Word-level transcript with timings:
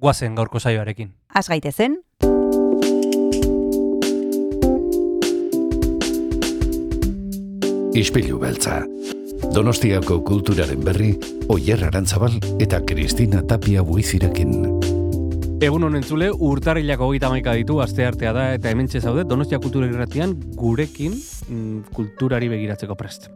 guazen 0.00 0.34
gaurko 0.34 0.58
saioarekin. 0.58 1.12
Az 1.34 1.48
gaitezen, 1.48 2.00
Ispilu 7.90 8.38
beltza. 8.38 8.84
Donostiako 9.50 10.20
kulturaren 10.22 10.84
berri, 10.86 11.10
Oyer 11.50 11.82
Arantzabal 11.88 12.36
eta 12.62 12.78
Kristina 12.86 13.42
Tapia 13.42 13.82
buizirekin. 13.82 14.54
Egun 15.60 15.84
honen 15.84 16.06
zule, 16.06 16.30
urtarrilako 16.30 17.10
hogeita 17.10 17.32
maika 17.34 17.56
ditu, 17.58 17.80
aste 17.82 18.06
artea 18.06 18.32
da, 18.32 18.46
eta 18.54 18.70
hemen 18.70 18.88
zaude 18.88 19.26
Donostia 19.28 19.58
Kultura 19.58 19.90
Irratian 19.90 20.38
gurekin 20.54 21.12
mm, 21.12 21.92
kulturari 21.92 22.48
begiratzeko 22.48 22.94
prest. 22.94 23.28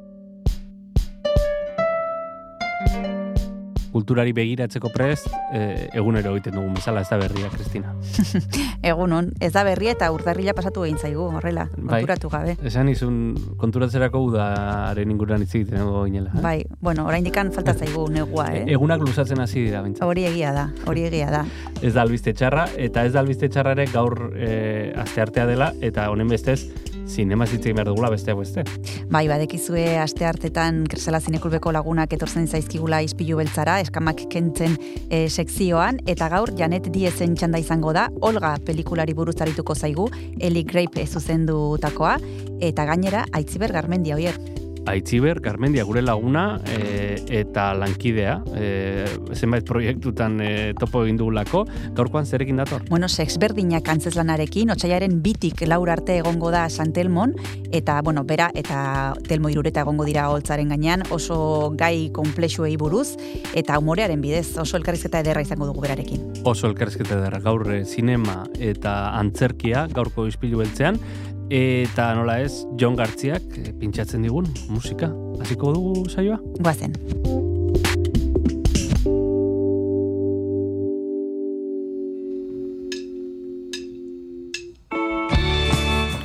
Kulturari 3.95 4.33
begiratzeko 4.35 4.89
prest, 4.91 5.29
eh, 5.55 5.87
egunero 5.95 6.33
egiten 6.35 6.57
dugun 6.59 6.73
bezala, 6.75 7.05
ez 7.05 7.09
da 7.13 7.17
berria, 7.21 7.47
Kristina. 7.53 7.93
egunon, 8.91 9.29
ez 9.39 9.53
da 9.55 9.63
berria 9.67 9.93
eta 9.95 10.09
urtarrila 10.11 10.51
pasatu 10.59 10.83
egin 10.89 10.99
zaigu, 10.99 11.29
horrela, 11.39 11.69
Bai. 11.77 12.01
konturatu 12.01 12.31
gabe. 12.33 12.57
Esan 12.67 12.91
izun 12.91 13.21
konturatzerako 13.61 14.19
udaren 14.33 15.13
inguruan 15.15 15.45
hitz 15.47 15.55
egiten 15.55 15.79
egongo 15.79 16.05
ginela. 16.09 16.33
eh? 16.35 16.43
Bai, 16.43 16.57
bueno, 16.83 17.07
oraindikan 17.07 17.53
falta 17.55 17.75
zaigu 17.79 18.09
negua, 18.11 18.49
E- 18.51 18.65
eh? 18.65 18.73
Egunak 18.75 19.01
luzatzen 19.07 19.41
hasi 19.41 19.63
dira, 19.69 19.83
bintzat. 19.87 20.03
Hori 20.09 20.27
egia 20.27 20.51
da, 20.53 20.67
hori 20.91 21.07
egia 21.13 21.31
da. 21.31 21.45
Ez 21.81 21.95
da 21.95 22.03
albiste 22.03 22.35
txarra, 22.35 22.67
eta 22.77 23.05
ez 23.07 23.13
da 23.15 23.21
albiste 23.23 23.49
txarra 23.49 23.77
ere 23.79 23.87
gaur 23.95 24.33
e, 24.35 24.93
aste 25.07 25.23
artea 25.23 25.47
dela, 25.47 25.71
eta 25.81 26.11
honen 26.11 26.29
bestez, 26.35 26.65
zinema 27.07 27.47
zitzen 27.47 27.77
behar 27.77 27.89
dugula 27.91 28.11
besteak 28.13 28.39
beste. 28.39 28.65
Bai, 29.11 29.27
badekizue 29.29 29.99
aste 30.01 30.27
hartetan 30.29 30.85
Kresala 30.91 31.21
Zineklubeko 31.21 31.73
lagunak 31.75 32.13
etortzen 32.17 32.49
zaizkigula 32.49 33.03
izpilu 33.05 33.39
beltzara, 33.41 33.79
eskamak 33.85 34.25
kentzen 34.33 34.77
e, 35.11 35.27
sekzioan, 35.29 36.01
eta 36.11 36.31
gaur 36.33 36.55
Janet 36.59 36.91
Diezen 36.95 37.37
txanda 37.39 37.61
izango 37.63 37.95
da, 37.97 38.09
Olga 38.25 38.57
pelikulari 38.67 39.15
buruz 39.15 39.37
arituko 39.45 39.75
zaigu, 39.75 40.09
Eli 40.41 40.65
Grape 40.65 41.07
zuzendutakoa, 41.07 42.19
eta 42.65 42.89
gainera 42.91 43.27
Aitziber 43.33 43.73
Garmendia 43.73 44.19
hoier. 44.19 44.64
Aitziber, 44.87 45.41
Garmendia 45.41 45.85
gure 45.85 46.03
laguna 46.03 46.61
e, 46.69 47.17
eta 47.41 47.73
lankidea, 47.79 48.37
e, 48.55 49.07
zenbait 49.35 49.65
proiektutan 49.67 50.39
e, 50.45 50.51
topo 50.79 51.05
egin 51.05 51.19
dugulako, 51.21 51.65
gaurkoan 51.97 52.27
zerekin 52.27 52.61
dator? 52.61 52.85
Bueno, 52.91 53.09
sexberdinak 53.09 53.89
antzeslanarekin, 53.89 54.75
otxaiaren 54.75 55.21
bitik 55.25 55.65
laur 55.69 55.91
arte 55.91 56.19
egongo 56.21 56.53
da 56.55 56.67
Santelmon, 56.69 57.35
eta, 57.73 58.01
bueno, 58.05 58.25
bera, 58.29 58.51
eta 58.55 59.15
Telmo 59.29 59.51
irureta 59.53 59.83
egongo 59.85 60.05
dira 60.05 60.29
holtzaren 60.31 60.75
gainean, 60.75 61.05
oso 61.15 61.73
gai 61.79 62.11
komplexuei 62.15 62.77
buruz, 62.81 63.15
eta 63.57 63.79
humorearen 63.81 64.21
bidez, 64.21 64.57
oso 64.61 64.77
elkarrizketa 64.79 65.25
ederra 65.25 65.45
izango 65.45 65.67
dugu 65.71 65.85
berarekin. 65.87 66.45
Oso 66.45 66.69
elkarrizketa 66.69 67.19
dara 67.23 67.41
gaur 67.41 67.67
zinema 67.85 68.43
eta 68.61 69.15
antzerkia 69.17 69.87
gaurko 69.93 70.29
izpilu 70.29 70.61
beltzean, 70.61 71.01
eta 71.51 72.15
nola 72.15 72.39
ez, 72.41 72.65
John 72.81 72.97
Gartziak 72.97 73.43
e, 73.61 73.73
pintxatzen 73.81 74.23
digun 74.25 74.49
musika. 74.69 75.11
Hasiko 75.41 75.73
dugu 75.75 76.09
saioa? 76.09 76.39
Guazen. 76.61 76.95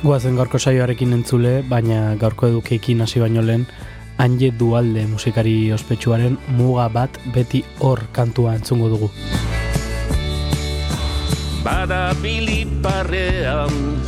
Guazen 0.00 0.34
gaurko 0.34 0.58
saioarekin 0.58 1.12
entzule, 1.12 1.60
baina 1.68 2.16
gaurko 2.16 2.48
edukeekin 2.48 3.04
hasi 3.04 3.20
baino 3.20 3.42
lehen, 3.44 3.66
Anje 4.20 4.50
Dualde 4.52 5.06
musikari 5.08 5.70
ospetsuaren 5.72 6.34
muga 6.56 6.88
bat 6.92 7.14
beti 7.34 7.62
hor 7.80 8.02
kantua 8.12 8.52
entzungo 8.58 8.90
dugu. 8.92 9.08
Banabil 11.64 12.48
iparrean, 12.52 13.99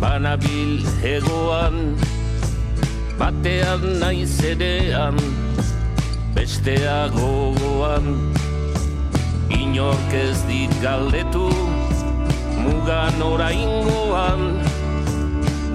banabil 0.00 0.82
hegoan, 1.02 1.96
batean 3.18 3.82
naiz 3.98 4.38
erean, 4.42 5.18
bestea 6.34 7.08
gogoan. 7.14 8.06
Inork 9.50 10.12
ez 10.14 10.38
dit 10.46 10.72
galdetu, 10.82 11.48
mugan 12.62 13.18
oraingoan, 13.22 14.42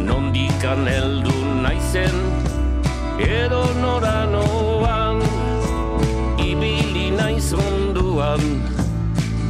nondikan 0.08 0.88
heldu 0.88 1.36
naizen, 1.66 2.16
edo 3.20 3.66
nora 3.82 4.24
noan, 4.32 5.20
ibili 6.40 7.12
naiz 7.18 7.52
munduan, 7.58 8.44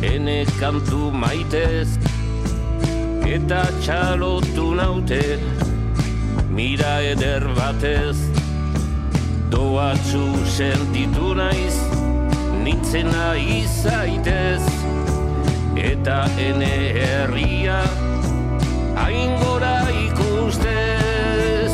ene 0.01 0.43
kantu 0.59 1.11
maitez 1.11 1.99
eta 3.25 3.63
txalotu 3.81 4.73
naute 4.75 5.21
mira 6.49 7.01
eder 7.01 7.45
batez. 7.57 8.17
Doatzu 9.53 10.23
sentitu 10.49 11.33
naiz 11.37 11.75
nintzena 12.63 13.33
izaitez 13.37 14.63
eta 15.77 16.17
ene 16.47 16.73
herria 16.97 17.79
hain 19.01 19.35
gora 19.43 19.77
ikustez. 20.05 21.73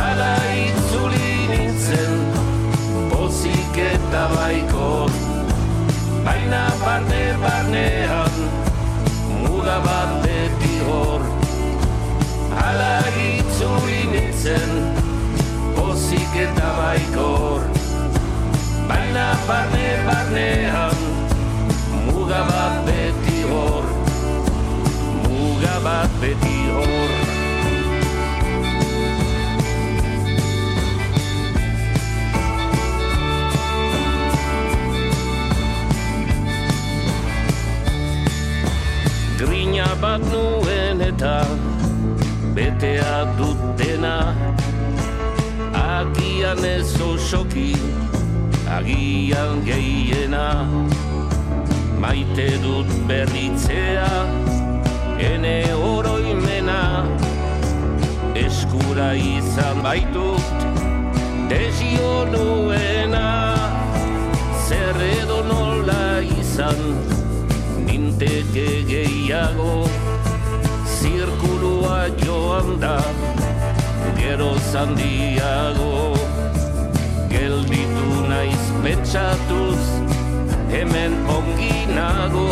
Ala 0.00 0.34
itzuli 0.64 1.32
nintzen 1.52 2.14
pozik 3.12 3.82
eta 3.92 4.24
baikor 4.34 5.12
Baina 6.26 6.64
barne 6.82 7.24
barnean 7.42 8.25
muga 9.66 9.82
bat 9.82 10.10
beti 10.22 10.74
hor. 10.86 11.22
Hala 12.54 13.02
itzuli 13.18 14.02
nintzen 14.12 14.70
pozik 15.74 16.36
eta 16.44 16.68
baikor. 16.78 17.66
Baina 18.86 19.26
barne 19.48 19.88
barnean 20.06 21.02
muga 22.06 22.40
bat 22.52 22.86
beti 22.86 23.42
hor. 23.50 23.90
Muga 25.26 25.74
bat 25.88 26.10
beti 26.22 26.58
hor 26.70 27.05
betea 43.16 43.36
dutena 43.36 44.34
Agian 45.72 46.64
ez 46.64 47.00
osoki, 47.00 47.72
agian 48.68 49.62
gehiena. 49.64 50.66
Maite 52.00 52.58
dut 52.62 52.88
berritzea, 53.08 54.08
ene 55.18 55.64
oroimena. 55.74 57.06
Eskura 58.34 59.14
izan 59.14 59.82
baitut, 59.82 60.66
desio 61.48 62.26
nuena. 62.32 63.28
Zer 64.66 65.00
edo 65.20 65.42
nola 65.48 66.20
izan, 66.40 66.82
ninteke 67.86 68.84
gehiago 68.90 70.05
joan 72.10 72.80
da 72.80 73.00
Gero 74.16 74.54
Sandiago 74.72 76.14
Gelditu 77.28 78.28
naiz 78.28 78.64
pentsatuz 78.82 79.82
Hemen 80.70 81.12
ongi 81.36 81.86
nago 81.96 82.46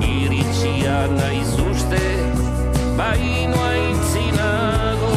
Iritsia 0.00 1.06
naiz 1.18 1.52
uste 1.68 2.06
Bainoa 2.96 3.70
intzinago 3.90 5.14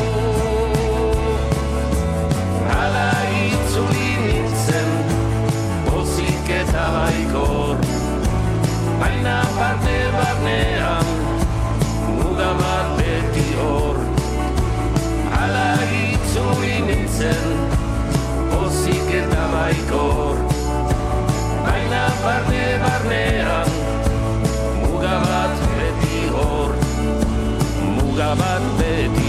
Ala 2.82 3.10
itzuli 3.48 4.12
nintzen 4.26 4.92
Pozik 5.88 6.54
eta 6.60 6.86
baikor 7.00 7.76
Baina 9.00 9.42
parte 9.58 10.00
barnean 10.20 11.13
zen 17.24 17.52
Pozik 18.52 19.10
eta 19.20 19.44
baikor. 19.54 20.38
Baina 21.66 22.04
barne 22.24 22.66
barnean 22.84 23.70
Muga 24.82 25.16
bat 25.28 25.64
beti 25.78 26.24
hor 26.36 26.72
Muga 27.96 28.32
bat 28.42 28.66
beti 28.80 29.23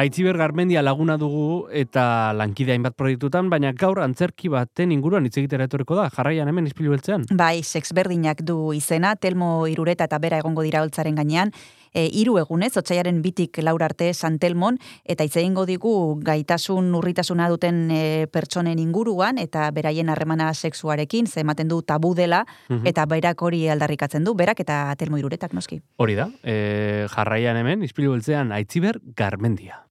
Aitziber 0.00 0.38
Garmendia 0.38 0.80
laguna 0.80 1.18
dugu 1.20 1.66
eta 1.76 2.32
lankide 2.32 2.72
hainbat 2.72 2.94
proiektutan, 2.96 3.50
baina 3.52 3.74
gaur 3.76 3.98
antzerki 4.00 4.48
baten 4.48 4.94
inguruan 4.94 5.26
hitz 5.28 5.34
egitera 5.42 5.66
etorriko 5.68 5.98
da, 5.98 6.06
jarraian 6.14 6.48
hemen 6.48 6.70
ispilu 6.70 6.94
beltzean. 6.94 7.26
Bai, 7.36 7.60
sex 7.62 7.92
berdinak 7.92 8.40
du 8.40 8.72
izena, 8.72 9.12
Telmo 9.20 9.66
Irureta 9.68 10.06
eta 10.08 10.16
bera 10.22 10.38
egongo 10.40 10.64
dira 10.64 10.80
holtzaren 10.80 11.18
gainean, 11.20 11.52
e, 11.92 12.06
hiru 12.06 12.38
egunez, 12.40 12.70
otsaiaren 12.80 13.18
bitik 13.20 13.60
laur 13.60 13.82
arte 13.84 14.14
Santelmon, 14.14 14.78
eta 15.04 15.26
hitz 15.26 15.36
egingo 15.42 15.66
digu 15.68 15.92
gaitasun 16.24 16.88
urritasuna 16.96 17.50
duten 17.52 17.82
e, 17.92 18.00
pertsonen 18.32 18.80
inguruan, 18.80 19.36
eta 19.42 19.66
beraien 19.70 20.08
harremana 20.08 20.48
sexuarekin, 20.54 21.26
ze 21.26 21.44
ematen 21.44 21.68
du 21.68 21.82
tabu 21.82 22.14
dela, 22.14 22.46
Mhm. 22.70 22.86
eta 22.86 23.04
berak 23.04 23.42
hori 23.42 23.68
aldarrikatzen 23.68 24.24
du, 24.24 24.34
berak 24.34 24.60
eta 24.60 24.94
Telmo 24.96 25.18
Iruretak 25.18 25.52
noski. 25.52 25.82
Hori 25.98 26.14
da, 26.14 26.30
e, 26.42 27.04
jarraian 27.10 27.60
hemen, 27.60 27.82
ispilu 27.82 28.12
beltzean, 28.16 28.50
Aitziber 28.52 28.98
Garmendia. 29.14 29.84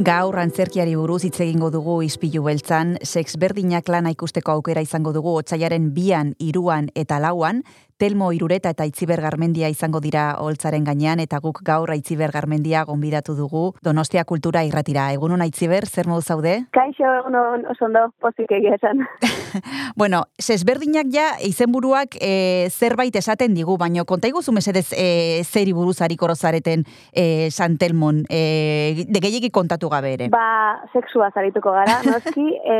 Gaur 0.00 0.38
antzerkiari 0.40 0.94
buruz 0.96 1.26
hitz 1.26 1.42
egingo 1.44 1.68
dugu 1.68 1.98
ispilu 2.00 2.40
beltzan, 2.46 2.94
sex 3.04 3.34
berdinak 3.36 3.88
lana 3.92 4.08
ikusteko 4.14 4.54
aukera 4.54 4.80
izango 4.80 5.12
dugu 5.12 5.34
otsaiaren 5.42 5.90
bian, 5.92 6.30
iruan 6.40 6.88
eta 6.96 7.18
lauan, 7.20 7.60
Telmo 8.00 8.32
Irureta 8.32 8.70
eta 8.72 8.86
Itziber 8.88 9.20
Garmendia 9.20 9.68
izango 9.68 10.00
dira 10.00 10.30
holtzaren 10.40 10.86
gainean, 10.88 11.20
eta 11.20 11.36
guk 11.44 11.58
gaur 11.66 11.92
Itziber 11.92 12.32
Garmendia 12.32 12.86
gonbidatu 12.88 13.34
dugu 13.36 13.74
Donostia 13.84 14.24
Kultura 14.24 14.62
irratira. 14.64 15.10
Egunon 15.12 15.44
Itziber, 15.44 15.84
zer 15.84 16.08
modu 16.08 16.24
zaude? 16.24 16.54
Kaixo, 16.72 17.04
egunon, 17.20 17.66
oso 17.68 17.84
ondo, 17.90 18.06
pozik 18.24 18.56
egia 18.56 18.78
esan. 18.80 19.04
Bueno, 20.00 20.22
sesberdinak 20.38 21.08
ja 21.12 21.24
izenburuak 21.44 22.14
e, 22.22 22.68
zerbait 22.70 23.16
esaten 23.18 23.52
digu, 23.56 23.74
baino 23.76 24.04
konta 24.08 24.28
iguzu 24.30 24.54
mesedez 24.54 24.94
e, 24.94 25.42
zeri 25.42 25.74
buruz 25.76 25.98
hariko 26.00 26.28
rozareten 26.30 26.84
e, 27.12 27.50
Santelmon, 27.50 28.22
e, 28.30 29.04
de 29.10 29.20
gehiagik 29.20 29.52
kontatu 29.52 29.90
gabe 29.92 30.14
ere. 30.14 30.28
Ba, 30.32 30.86
sexua 30.94 31.32
zarituko 31.34 31.74
gara, 31.74 31.98
noski, 32.06 32.46
e, 32.62 32.78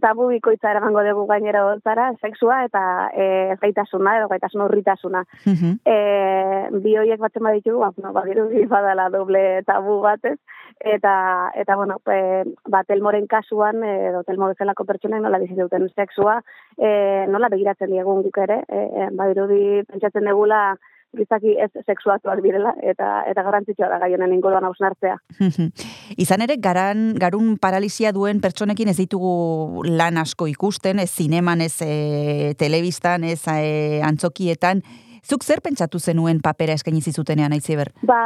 tabu 0.00 0.30
bikoitza 0.30 0.70
eramango 0.70 1.02
dugu 1.04 1.26
gainera 1.28 1.66
zara, 1.82 2.12
sexua 2.22 2.62
eta 2.70 2.84
e, 3.12 3.28
gaitasuna 3.60 4.16
edo 4.20 4.30
gaitasun 4.38 4.64
urritasuna. 4.64 5.24
Mhm. 5.44 5.78
E, 5.84 6.80
bi 6.84 6.96
horiek 6.96 7.20
batzen 7.20 7.44
baditugu, 7.44 7.80
ba, 7.82 7.92
no, 8.02 8.12
badirudi 8.16 8.64
badala 8.70 9.08
doble 9.10 9.62
tabu 9.66 10.00
batez, 10.00 10.38
eta, 10.80 11.50
eta 11.54 11.76
bueno, 11.76 11.98
e, 12.06 12.44
ba, 12.68 12.84
telmoren 12.84 13.26
kasuan, 13.26 13.82
e, 13.82 13.94
edo 14.10 14.22
telmo 14.24 14.48
bezalako 14.52 14.84
pertsonek 14.84 15.22
nola 15.22 15.40
bizi 15.42 15.58
duten 15.58 15.88
sexua, 15.94 16.38
e, 16.76 17.26
nola 17.28 17.50
begiratzen 17.52 17.90
diegun 17.90 18.22
guk 18.22 18.38
ere, 18.44 18.62
e, 18.68 19.10
badirudi 19.18 19.82
pentsatzen 19.88 20.30
degula 20.30 20.78
gizaki 21.16 21.56
ez 21.60 21.70
sexuatuak 21.86 22.42
direla, 22.44 22.74
eta 22.82 23.22
eta 23.30 23.44
garrantzitsua 23.46 23.88
da 23.88 23.98
gai 24.02 24.12
honen 24.14 24.34
inguruan 24.36 24.66
hausnartzea. 24.68 25.16
Izan 26.24 26.44
ere, 26.44 26.58
garan, 26.60 27.12
garun 27.20 27.56
paralisia 27.60 28.12
duen 28.12 28.42
pertsonekin 28.44 28.92
ez 28.92 28.98
ditugu 29.00 29.84
lan 29.88 30.20
asko 30.20 30.48
ikusten, 30.50 31.00
ez 31.00 31.10
zineman, 31.10 31.64
ez 31.64 31.76
e, 31.84 32.54
telebistan, 32.58 33.24
ez 33.24 33.42
e, 33.48 34.00
antzokietan. 34.04 34.82
Zuk 35.28 35.42
zer 35.44 35.60
pentsatu 35.60 35.98
zenuen 35.98 36.38
papera 36.40 36.72
eskaini 36.78 37.02
zizutenean, 37.04 37.52
Aitziber? 37.52 37.90
Ba, 38.08 38.20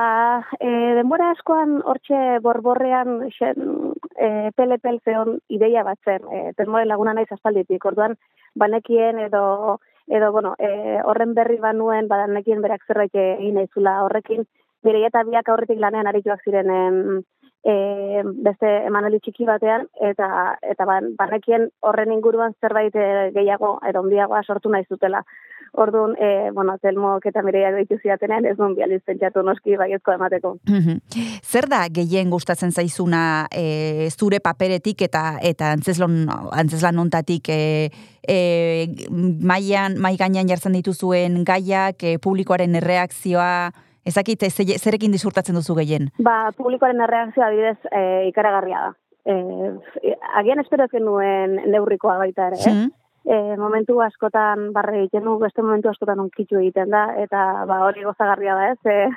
e, 0.61 0.69
denbora 0.99 1.33
askoan 1.35 1.81
hortxe 1.83 2.39
borborrean 2.45 3.25
xen, 3.35 3.73
e, 4.15 4.29
pele-pel 4.55 5.01
zeon 5.03 5.41
ideia 5.51 5.83
bat 5.83 5.99
zen, 6.05 6.23
e, 6.31 6.53
termoren 6.59 6.87
laguna 6.91 7.15
naiz 7.17 7.27
aspalditik, 7.35 7.85
orduan 7.91 8.15
banekien 8.55 9.19
edo 9.19 9.81
edo 10.07 10.33
bueno, 10.33 10.55
e, 10.59 11.01
horren 11.05 11.35
berri 11.35 11.59
banuen 11.59 12.09
badanekien 12.09 12.63
berak 12.63 12.85
zerbait 12.87 13.15
egin 13.15 13.55
naizula 13.61 14.03
horrekin, 14.05 14.47
bere 14.83 15.05
eta 15.07 15.23
biak 15.25 15.49
aurretik 15.49 15.81
lanean 15.81 16.11
arituak 16.11 16.43
ziren 16.45 16.71
em, 16.71 17.23
e, 17.64 18.23
beste 18.45 18.71
emanali 18.87 19.21
txiki 19.23 19.47
batean, 19.47 19.87
eta 20.11 20.28
eta 20.75 20.87
ban, 20.88 21.12
banekien 21.19 21.69
horren 21.81 22.12
inguruan 22.14 22.54
zerbait 22.61 22.95
e, 22.95 23.31
gehiago, 23.37 23.76
edo 23.88 24.02
ondiagoa 24.02 24.42
sortu 24.47 24.73
nahi 24.73 24.87
zutela. 24.88 25.23
Orduan, 25.73 26.12
e, 26.21 26.50
bueno, 26.52 26.75
Telmok 26.83 27.25
eta 27.31 27.40
Mireia 27.40 27.71
deitu 27.73 27.97
zidatenean, 27.97 28.45
ez 28.45 28.59
nun 28.59 28.75
bializ 28.76 29.00
pentsatu 29.09 29.40
noski 29.40 29.78
baiezko 29.81 30.12
emateko. 30.12 30.50
Zer 31.40 31.69
da 31.71 31.87
gehien 31.88 32.28
gustatzen 32.28 32.75
zaizuna 32.76 33.47
e, 33.49 34.11
zure 34.12 34.42
paperetik 34.45 35.07
eta 35.09 35.38
eta 35.40 35.71
antzeslan 35.73 36.26
antzeslan 36.28 37.00
hontatik 37.00 37.49
e, 37.49 37.88
e, 38.28 38.37
maian 39.40 39.97
mai 39.97 40.19
gainean 40.21 40.50
jartzen 40.50 40.76
dituzuen 40.76 41.40
gaiak, 41.49 42.04
e, 42.04 42.19
publikoaren 42.21 42.76
erreakzioa, 42.83 43.73
ezakit 44.07 44.41
ze- 44.51 44.79
zerekin 44.79 45.13
disurtatzen 45.13 45.55
duzu 45.55 45.75
gehien. 45.75 46.11
Ba, 46.19 46.51
publikoaren 46.57 47.01
erreakzioa 47.01 47.47
adibidez 47.47 47.79
e, 47.91 48.29
ikaragarria 48.29 48.81
da. 48.87 48.93
E, 49.25 49.35
agian 50.35 50.59
espero 50.61 50.85
ez 50.85 50.91
genuen 50.91 51.55
neurrikoa 51.71 52.19
baita 52.19 52.49
ere, 52.49 52.59
eh? 52.59 52.73
Mhm. 52.73 52.91
e, 53.25 53.57
momentu 53.57 54.01
askotan 54.03 54.73
barre 54.73 54.99
egiten 54.99 55.25
du, 55.25 55.39
beste 55.39 55.63
momentu 55.63 55.89
askotan 55.89 56.19
onkitzu 56.21 56.59
egiten 56.59 56.91
da, 56.91 57.05
eta 57.23 57.65
ba, 57.67 57.85
hori 57.87 58.03
gozagarria 58.03 58.55
da 58.59 58.71
ez, 58.73 58.81
e, 58.87 59.09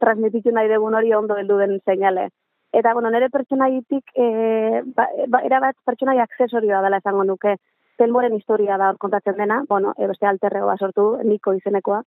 transmititu 0.00 0.50
nahi 0.50 0.68
dugun 0.68 0.94
hori 0.98 1.14
ondo 1.14 1.36
heldu 1.36 1.58
den 1.58 1.78
seinale. 1.84 2.30
Eta, 2.72 2.92
bueno, 2.92 3.10
nire 3.14 3.28
pertsonaitik, 3.30 4.10
e, 4.18 4.82
ba, 4.96 5.06
ba, 5.28 5.40
erabat 5.46 5.76
pertsonai 5.86 6.18
aksesorioa 6.18 6.82
dela 6.82 6.98
esango 6.98 7.22
nuke, 7.24 7.54
Telmoren 7.96 8.34
historia 8.34 8.74
da 8.76 8.88
hor 8.90 8.96
kontatzen 8.98 9.36
dena, 9.38 9.62
bueno, 9.68 9.92
e, 9.96 10.08
beste 10.10 10.26
alterregoa 10.26 10.74
sortu, 10.82 11.04
niko 11.22 11.52
izenekoa, 11.54 12.00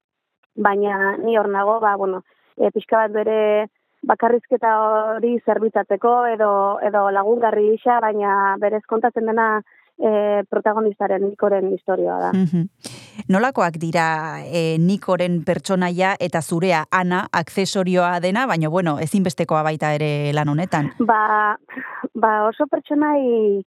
baina 0.55 1.17
ni 1.17 1.37
hor 1.37 1.49
nago, 1.49 1.79
ba, 1.79 1.95
bueno, 1.95 2.23
e, 2.57 2.71
pixka 2.71 3.05
bat 3.05 3.13
bere 3.13 3.39
bakarrizketa 4.05 4.73
hori 5.15 5.37
zerbitzatzeko 5.45 6.13
edo, 6.33 6.51
edo 6.85 7.09
lagungarri 7.11 7.71
gisa, 7.73 7.99
baina 8.03 8.55
berez 8.61 8.83
kontatzen 8.87 9.25
dena 9.25 9.47
e, 9.97 10.43
protagonistaren 10.49 11.23
Nikoren 11.25 11.71
historia 11.73 12.17
da. 12.21 12.31
Mhm. 12.33 12.67
Nolakoak 13.31 13.79
dira 13.81 14.41
e, 14.45 14.77
Nikoren 14.79 15.41
pertsonaia 15.45 16.15
eta 16.19 16.41
zurea 16.41 16.85
Ana 16.91 17.25
aksesorioa 17.31 18.19
dena, 18.19 18.45
baina 18.45 18.69
bueno, 18.69 18.97
ezinbestekoa 18.99 19.63
baita 19.63 19.93
ere 19.95 20.33
lan 20.33 20.49
honetan. 20.49 20.91
Ba, 20.99 21.57
ba 22.13 22.33
oso 22.49 22.67
pertsonai 22.67 23.63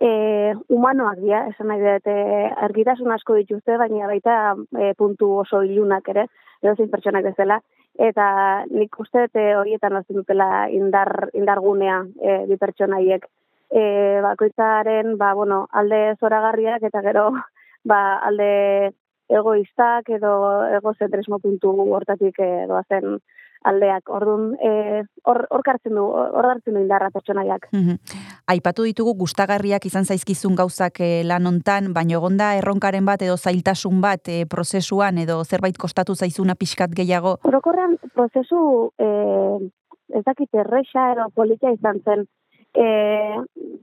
e, 0.00 0.54
humanoak 0.68 1.18
dira, 1.22 1.46
esan 1.52 1.68
nahi 1.72 1.82
dut, 1.82 2.06
e, 2.06 2.44
argitasun 2.68 3.12
asko 3.14 3.38
dituzte, 3.40 3.76
baina 3.80 4.06
baita 4.10 4.54
e, 4.78 4.92
puntu 4.98 5.32
oso 5.42 5.62
ilunak 5.66 6.08
ere, 6.14 6.28
edo 6.62 6.74
zein 6.76 6.90
pertsonak 6.92 7.26
bezala, 7.26 7.60
eta 7.98 8.28
nik 8.70 8.94
uste 9.02 9.26
e, 9.34 9.48
horietan 9.58 9.98
hartzen 9.98 10.20
dutela 10.20 10.68
indar, 10.70 11.30
indargunea 11.34 12.02
e, 12.22 12.38
bi 12.50 12.56
pertsonaiek. 12.60 13.26
E, 13.68 13.82
bakoitzaren, 14.24 15.18
ba, 15.20 15.34
bueno, 15.36 15.66
alde 15.76 16.14
zoragarriak 16.20 16.86
eta 16.88 17.02
gero 17.04 17.26
ba, 17.84 18.16
alde 18.24 18.92
egoistak 19.28 20.08
edo 20.16 20.30
egozentrismo 20.78 21.38
puntu 21.38 21.74
hortatik 21.84 22.38
e, 22.40 22.66
doazen 22.70 23.18
aldeak. 23.64 24.08
Orduan, 24.08 24.52
e, 24.62 25.02
hor 25.24 25.44
hor 25.50 25.62
hartzen 25.66 25.94
du, 25.94 26.04
hor 26.04 26.46
hartzen 26.50 26.74
du 26.74 26.80
indarra 26.80 27.10
pertsonaiak. 27.14 27.68
Mhm. 27.72 27.98
Aipatu 28.48 28.86
ditugu 28.86 29.14
gustagarriak 29.18 29.84
izan 29.86 30.04
zaizkizun 30.04 30.54
gauzak 30.56 31.00
eh, 31.00 31.22
lan 31.24 31.46
hontan, 31.46 31.92
baina 31.92 32.16
egonda 32.18 32.54
erronkaren 32.56 33.04
bat 33.04 33.22
edo 33.22 33.36
zailtasun 33.36 34.00
bat 34.00 34.28
eh, 34.28 34.44
prozesuan 34.46 35.18
edo 35.18 35.42
zerbait 35.44 35.76
kostatu 35.76 36.14
zaizuna 36.14 36.54
pixkat 36.54 36.94
gehiago. 36.96 37.38
Orokorrean 37.44 37.98
prozesu 38.14 38.92
e, 38.98 39.08
ez 40.14 40.24
dakit 40.24 40.54
erresa 40.54 41.12
edo 41.12 41.28
polita 41.34 41.70
izan 41.74 42.00
zen. 42.04 42.26
E, 42.74 42.84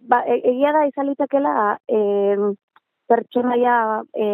ba, 0.10 0.22
e- 0.26 0.42
egia 0.52 0.72
da 0.74 0.86
izan 0.88 1.10
litekela 1.12 1.78
e, 1.88 2.00
pertsonaia 3.08 4.02
e, 4.14 4.28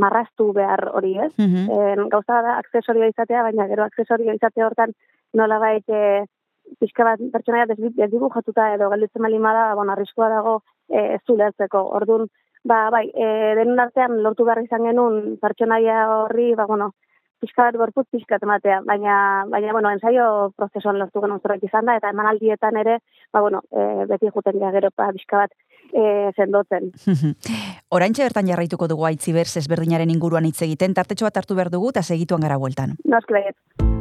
marraztu 0.00 0.50
behar 0.56 0.88
hori 0.94 1.16
ez. 1.18 1.32
Mhm. 1.38 1.70
E, 1.70 2.08
gauza 2.12 2.42
da 2.42 2.58
aksesorio 2.58 3.08
izatea, 3.08 3.42
baina 3.42 3.66
gero 3.68 3.84
aksesorio 3.84 4.32
izate 4.32 4.64
hortan 4.64 4.94
nola 5.34 5.58
baite 5.58 6.26
pixka 6.78 7.04
bat 7.04 7.20
pertsonaia 7.32 7.66
desdibujatuta 7.68 8.74
edo 8.74 8.90
gelditzen 8.90 9.22
bali 9.22 9.38
da, 9.38 9.74
bueno, 9.74 9.92
arriskua 9.92 10.28
dago 10.28 10.62
e, 10.88 11.14
ez 11.16 11.20
zulertzeko. 11.26 11.82
Orduan, 11.98 12.28
ba, 12.64 12.90
bai, 12.90 13.06
e, 13.14 13.54
denon 13.58 13.80
artean 13.80 14.22
lortu 14.22 14.44
behar 14.44 14.62
izan 14.62 14.84
genuen 14.84 15.36
pertsonaia 15.40 16.06
horri, 16.08 16.54
ba, 16.54 16.66
bueno, 16.66 16.92
pixka 17.40 17.64
bat 17.64 17.76
gorputz 17.80 18.06
pixka 18.12 18.38
ematea, 18.42 18.80
baina, 18.86 19.44
baina, 19.48 19.72
bueno, 19.72 19.90
ensaio 19.90 20.52
prozesuan 20.56 20.98
lortu 21.00 21.22
genuen 21.24 21.40
zerbait 21.40 21.64
izan 21.64 21.86
da, 21.88 21.96
eta 21.96 22.10
emanaldietan 22.10 22.76
ere, 22.76 22.98
ba, 23.32 23.40
bueno, 23.40 23.62
e, 23.72 24.06
beti 24.10 24.30
juten 24.34 24.60
gero, 24.60 24.90
ba, 24.96 25.10
pixka 25.16 25.44
bat 25.44 25.56
e, 25.92 26.32
sendotzen. 26.36 26.90
Oraintxe 27.96 28.26
bertan 28.26 28.50
jarraituko 28.50 28.88
dugu 28.90 29.06
aitziber 29.10 29.48
ezberdinaren 29.62 30.10
inguruan 30.10 30.48
hitz 30.48 30.60
egiten, 30.66 30.94
tartetxo 30.94 31.28
bat 31.28 31.42
hartu 31.42 31.58
behar 31.58 31.72
dugu 31.72 31.94
eta 31.94 32.02
segituan 32.02 32.46
gara 32.46 32.58
bueltan. 32.58 32.96
Noski 33.04 33.38
baiet. 33.38 33.99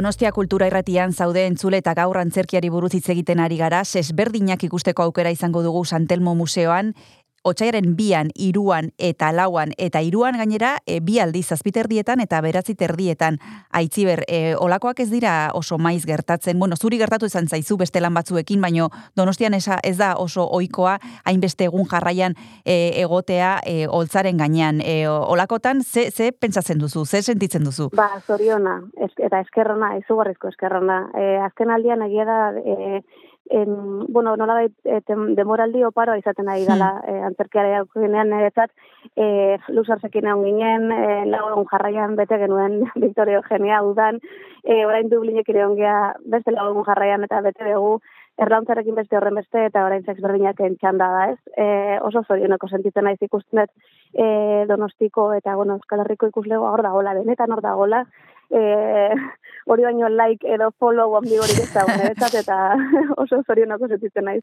Donostia 0.00 0.30
kultura 0.32 0.64
irratian 0.64 1.10
zaude 1.12 1.42
entzule 1.44 1.76
eta 1.82 1.92
gaur 1.92 2.16
antzerkiari 2.16 2.70
buruz 2.72 2.88
hitz 2.96 3.10
egiten 3.12 3.40
ari 3.44 3.58
gara, 3.60 3.82
sesberdinak 3.84 4.62
ikusteko 4.64 5.04
aukera 5.04 5.28
izango 5.34 5.60
dugu 5.60 5.82
Santelmo 5.84 6.32
Museoan, 6.38 6.94
Otsaiaren 7.42 7.94
bian, 7.96 8.28
iruan 8.36 8.90
eta 9.00 9.30
lauan, 9.32 9.70
eta 9.80 10.02
iruan 10.04 10.36
gainera 10.36 10.74
e, 10.84 10.98
bi 11.00 11.14
aldiz 11.24 11.46
azpiterdietan 11.54 12.20
eta 12.20 12.36
beratzi 12.44 12.74
terdietan. 12.76 13.38
Aitziber, 13.72 14.26
e, 14.28 14.52
olakoak 14.60 15.00
ez 15.00 15.08
dira 15.08 15.32
oso 15.56 15.78
maiz 15.80 16.04
gertatzen, 16.04 16.58
bueno, 16.60 16.76
zuri 16.76 16.98
gertatu 17.00 17.30
izan 17.30 17.48
zaizu 17.48 17.78
beste 17.80 18.02
lan 18.04 18.12
batzuekin, 18.12 18.60
baino 18.60 18.90
donostian 19.16 19.56
esa, 19.56 19.78
ez 19.82 19.96
da 19.96 20.10
oso 20.20 20.44
ohikoa 20.44 20.98
hainbeste 21.24 21.64
egun 21.70 21.88
jarraian 21.88 22.36
e, 22.66 22.76
egotea 23.00 23.54
e, 23.64 23.88
oltzaren 23.88 24.36
gainean. 24.36 24.84
E, 24.84 25.08
olakotan, 25.08 25.80
ze, 25.80 26.10
ze 26.10 26.32
pentsatzen 26.32 26.78
duzu, 26.78 27.06
ze 27.06 27.22
sentitzen 27.22 27.64
duzu? 27.64 27.88
Ba, 27.96 28.10
zoriona, 28.26 28.82
ez, 29.00 29.14
eta 29.16 29.40
eskerrona, 29.40 29.94
izugarrizko 30.04 30.52
eskerrona. 30.52 31.06
E, 31.16 31.26
azken 31.48 31.72
aldian 31.72 32.04
egia 32.04 32.28
da, 32.28 32.40
e, 32.60 33.00
en, 33.50 34.06
bueno, 34.06 34.36
nola 34.36 34.54
bai, 34.54 34.68
e, 34.84 35.00
demoraldi 35.36 35.82
oparoa 35.84 36.18
izaten 36.20 36.48
ari 36.48 36.64
gala 36.68 36.90
hmm. 37.00 37.10
e, 37.10 37.24
antzerkiare 37.28 37.74
aukenean 37.80 38.30
niretzat, 38.30 38.70
e, 39.16 39.58
luzarzekin 39.74 40.30
egon 40.30 40.46
ginen, 40.46 40.86
e, 40.94 41.26
lau 41.32 41.64
jarraian 41.72 42.14
bete 42.16 42.38
genuen 42.38 42.84
Victoria 43.04 43.42
Eugenia 43.42 43.82
udan, 43.82 44.22
e, 44.62 44.84
orain 44.86 45.10
dublinek 45.10 45.50
ere 45.50 45.66
ongea 45.66 45.98
beste 46.36 46.54
lau 46.54 46.70
egun 46.70 46.86
jarraian 46.86 47.26
eta 47.26 47.42
bete 47.44 47.66
dugu, 47.72 47.98
erlauntzarekin 48.40 48.96
beste 48.96 49.18
horren 49.18 49.36
beste 49.36 49.66
eta 49.66 49.84
orain 49.84 50.04
sex 50.06 50.22
berdinak 50.22 50.60
entxanda 50.64 51.10
da, 51.12 51.24
ez? 51.34 51.38
E, 51.58 51.98
oso 52.06 52.22
zorioneko 52.22 52.70
sentitzen 52.70 53.04
naiz 53.04 53.18
ikusten 53.20 53.66
e, 53.66 54.26
donostiko 54.70 55.32
eta 55.36 55.56
bueno, 55.58 55.76
Euskal 55.80 56.04
Herriko 56.04 56.30
ikuslego 56.30 56.70
hor 56.70 56.82
dagoela, 56.86 57.18
benetan 57.18 57.52
hor 57.52 57.62
dagoela, 57.66 58.04
e, 58.50 58.62
hori 59.70 59.84
baino 59.86 60.08
like 60.08 60.46
edo 60.46 60.70
follow 60.78 61.14
handi 61.16 61.38
hori 61.38 61.54
ez 61.62 61.70
da, 61.72 61.84
eta 62.40 62.58
oso 63.22 63.40
zorionako 63.46 63.88
zetitzen 63.88 64.26
naiz. 64.26 64.42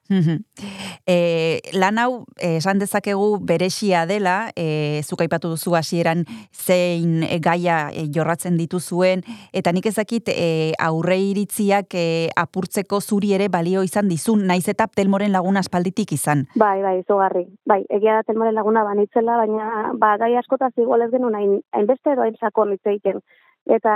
e, 1.06 1.60
lan 1.74 2.00
hau, 2.00 2.12
esan 2.40 2.80
dezakegu 2.80 3.40
beresia 3.44 4.06
dela, 4.08 4.38
e, 4.56 5.02
zuk 5.04 5.22
aipatu 5.26 5.52
duzu 5.52 5.76
hasieran 5.76 6.24
zein 6.54 7.26
gaia 7.44 7.90
e, 7.92 8.08
jorratzen 8.13 8.58
dituzuen, 8.60 9.26
eta 9.54 9.74
nik 9.76 9.90
ezakit 9.92 10.32
e, 10.32 10.74
aurre 10.80 11.20
iritziak 11.20 11.98
e, 11.98 12.06
apurtzeko 12.36 13.02
zuri 13.02 13.34
ere 13.36 13.50
balio 13.52 13.84
izan 13.84 14.08
dizun, 14.08 14.46
naiz 14.48 14.68
eta 14.72 14.88
telmoren 14.88 15.36
laguna 15.36 15.60
aspalditik 15.66 16.13
izan. 16.16 16.46
Bai, 16.56 16.80
bai, 16.86 17.00
izugarri. 17.02 17.44
Bai, 17.68 17.82
egia 18.00 18.22
da 18.22 18.24
telmoren 18.28 18.56
laguna 18.56 18.86
banitzela, 18.88 19.42
baina 19.44 19.92
ba, 20.00 20.16
gai 20.22 20.36
askotaz 20.40 20.72
igual 20.78 21.04
ez 21.04 21.12
genuen 21.12 21.36
hainbeste 21.76 22.16
edo 22.16 22.24
hain 22.24 22.40
sakon 22.40 22.78
egiten 22.78 23.20
eta 23.68 23.94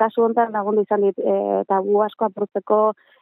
kasu 0.00 0.24
hontan 0.24 0.52
lagundu 0.52 0.84
izan 0.86 1.04
dit 1.06 1.18
e, 1.18 1.34
eta 1.60 1.80
gu 1.84 2.02
asko 2.06 2.28
apurtzeko 2.30 2.80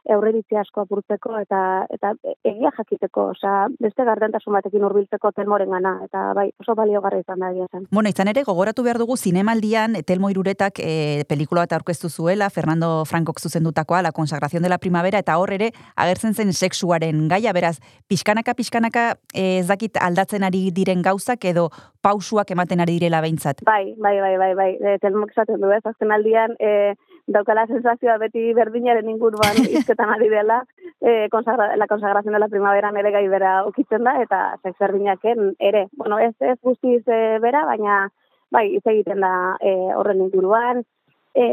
eurreritzi 0.08 0.56
asko 0.56 0.82
apurtzeko 0.84 1.38
eta 1.40 1.60
eta 1.94 2.12
egia 2.46 2.70
jakiteko, 2.76 3.28
osea, 3.34 3.68
beste 3.80 4.04
gardentasun 4.04 4.54
batekin 4.56 4.84
hurbiltzeko 4.86 5.32
telmorengana 5.36 5.94
eta 6.04 6.24
bai, 6.36 6.48
oso 6.60 6.74
baliogarri 6.78 7.20
izan 7.24 7.44
da 7.44 7.50
zen. 7.72 7.86
Bueno, 7.90 8.08
izan 8.08 8.28
ere 8.28 8.44
gogoratu 8.46 8.82
behar 8.82 8.98
dugu 8.98 9.16
zinemaldian 9.16 9.96
Telmo 10.06 10.30
Iruretak 10.30 10.80
e, 10.80 11.24
pelikula 11.28 11.66
bat 11.66 11.76
aurkeztu 11.78 12.08
zuela 12.08 12.50
Fernando 12.50 13.04
Frankok 13.04 13.40
zuzendutakoa 13.40 14.02
La 14.02 14.12
consagración 14.12 14.62
de 14.62 14.68
la 14.68 14.78
primavera 14.78 15.18
eta 15.18 15.38
hor 15.38 15.52
ere 15.52 15.72
agertzen 15.96 16.34
zen 16.34 16.52
sexuaren 16.52 17.28
gaia, 17.28 17.52
beraz, 17.52 17.78
pixkanaka 18.08 18.54
pixkanaka 18.54 19.18
e, 19.34 19.58
ez 19.58 19.66
dakit 19.68 19.96
aldatzen 20.00 20.44
ari 20.44 20.70
diren 20.74 21.02
gauzak 21.02 21.44
edo 21.44 21.68
pausuak 22.02 22.50
ematen 22.54 22.80
ari 22.80 22.98
direla 22.98 23.20
behintzat. 23.24 23.62
Bai, 23.66 23.94
bai, 23.98 24.16
bai, 24.20 24.36
bai, 24.40 24.52
bai. 24.54 24.70
E, 24.78 24.98
Telmok 25.02 25.32
esaten 25.34 25.60
du, 25.62 25.70
ez, 25.74 25.82
azken 25.86 26.12
aldian, 26.14 26.54
e, 26.58 26.94
daukala 27.28 27.66
sensazioa 27.66 28.16
beti 28.22 28.52
berdinaren 28.56 29.08
inguruan 29.12 29.58
izketan 29.80 30.12
ari 30.14 30.28
dela, 30.32 30.62
e, 31.00 31.28
consagra, 31.30 31.76
la 31.76 31.86
consagración 31.86 32.32
de 32.34 32.40
la 32.40 32.48
primavera 32.48 32.90
nere 32.92 33.12
gai 33.12 33.26
bera 33.28 33.64
ukitzen 33.66 34.04
da, 34.04 34.16
eta 34.22 34.40
sex 34.62 34.76
berdinaken 34.80 35.54
ere. 35.58 35.86
Bueno, 35.92 36.18
ez, 36.18 36.34
ez 36.40 36.58
guztiz 36.62 37.02
e, 37.06 37.38
bera, 37.44 37.64
baina 37.68 38.08
bai, 38.50 38.66
hitz 38.76 38.86
egiten 38.86 39.20
da 39.20 39.32
e, 39.60 39.74
horren 39.94 40.24
inguruan. 40.24 40.84
E, 41.34 41.46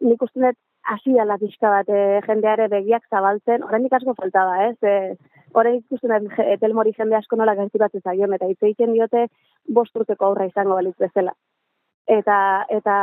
nik 0.00 0.22
uste 0.22 0.40
dut 0.46 0.58
hasi 0.90 1.12
dela 1.12 1.36
pixka 1.38 1.70
bat 1.70 1.90
e, 1.90 2.20
jendeare 2.26 2.70
begiak 2.72 3.04
zabaltzen, 3.10 3.66
horren 3.66 3.88
asko 3.90 4.14
falta 4.14 4.46
da, 4.46 4.64
ez? 4.70 4.78
E, 4.82 5.36
Horren 5.50 5.80
ikusten 5.80 6.12
dut, 6.14 6.36
etelmori 6.46 6.92
jende 6.94 7.16
asko 7.18 7.34
nola 7.34 7.56
gerturatzen 7.58 8.04
zaion, 8.06 8.36
eta 8.36 8.46
hitz 8.46 8.60
egiten 8.62 8.92
diote 8.94 9.26
bosturteko 9.66 10.28
aurra 10.28 10.46
izango 10.46 10.76
balitz 10.78 10.94
bezala 11.02 11.34
eta 12.18 12.38
eta 12.78 12.96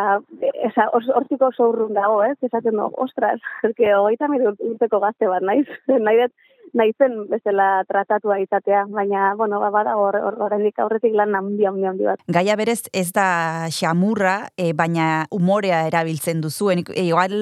esa 0.67 0.89
hortiko 0.93 1.52
oso 1.52 1.70
urrun 1.72 1.96
dago, 1.98 2.22
ez? 2.24 2.36
Esaten 2.43 2.76
du, 2.80 2.89
ostras, 3.06 3.39
eske 3.63 3.93
hogeita 3.96 4.30
urteko 4.32 5.00
gazte 5.04 5.32
bat 5.32 5.46
naiz. 5.46 5.67
Nahi 6.08 6.28
naizen 6.76 7.28
bezala 7.30 7.84
tratatua 7.88 8.39
izatea, 8.41 8.86
baina, 8.91 9.34
bueno, 9.36 9.60
ba, 9.62 9.70
bada 9.72 9.96
horrendik 9.98 10.80
aurretik 10.80 11.15
lan 11.15 11.36
handi 11.36 11.65
handi 11.65 11.88
handi 11.88 12.08
bat. 12.10 12.24
Gaia 12.28 12.56
berez 12.60 12.89
ez 12.93 13.12
da 13.15 13.67
xamurra, 13.72 14.50
e, 14.58 14.74
baina 14.78 15.26
umorea 15.32 15.86
erabiltzen 15.88 16.41
duzu. 16.43 16.72
E, 16.74 17.06
igual 17.06 17.34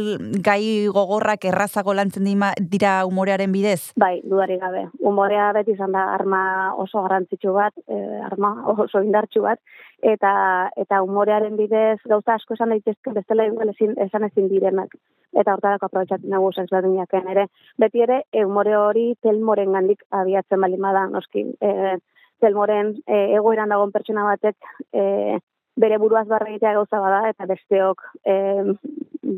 gai 0.45 0.87
gogorrak 0.93 1.45
errazago 1.45 1.93
lantzen 1.93 2.27
dira 2.59 3.05
umorearen 3.05 3.51
bidez? 3.51 3.93
Bai, 3.97 4.19
dudari 4.23 4.57
gabe. 4.61 4.87
Umorea 4.99 5.51
beti 5.53 5.75
izan 5.75 5.95
da 5.95 6.07
arma 6.13 6.73
oso 6.81 7.01
garrantzitsu 7.05 7.53
bat, 7.53 7.73
e, 7.87 7.99
arma 8.29 8.55
oso 8.75 9.01
indartsu 9.01 9.41
bat, 9.45 9.59
eta 10.01 10.69
eta 10.75 11.01
umorearen 11.03 11.55
bidez 11.57 11.99
gauza 12.05 12.35
asko 12.35 12.53
esan 12.53 12.73
daitezke 12.73 13.13
bestela 13.13 13.45
igual 13.45 13.69
ezin 13.69 13.95
esan 14.07 14.23
ezin 14.23 14.49
direnak. 14.49 14.95
Eta 15.35 15.53
hortarako 15.53 15.87
aprobetxatzen 15.87 16.31
dugu 16.31 16.51
sensberdinaken 16.53 17.27
ere. 17.31 17.47
Beti 17.77 18.01
ere 18.01 18.21
e, 18.31 18.45
umore 18.45 18.75
hori 18.77 19.07
telmoren 19.21 19.73
gandik 19.73 20.03
abiatzen 20.11 20.61
bali 20.61 20.77
bada 20.77 21.07
noski 21.11 21.45
e, 21.61 21.97
telmoren 22.41 22.95
e, 23.07 23.35
egoeran 23.35 23.69
dagoen 23.69 23.91
pertsona 23.91 24.23
batek 24.27 24.55
e, 24.93 25.39
bere 25.75 25.97
buruaz 25.99 26.27
barra 26.27 26.49
egitea 26.49 26.73
gauza 26.77 27.01
bada 27.03 27.29
eta 27.29 27.47
besteok 27.49 28.05
e, 28.23 28.35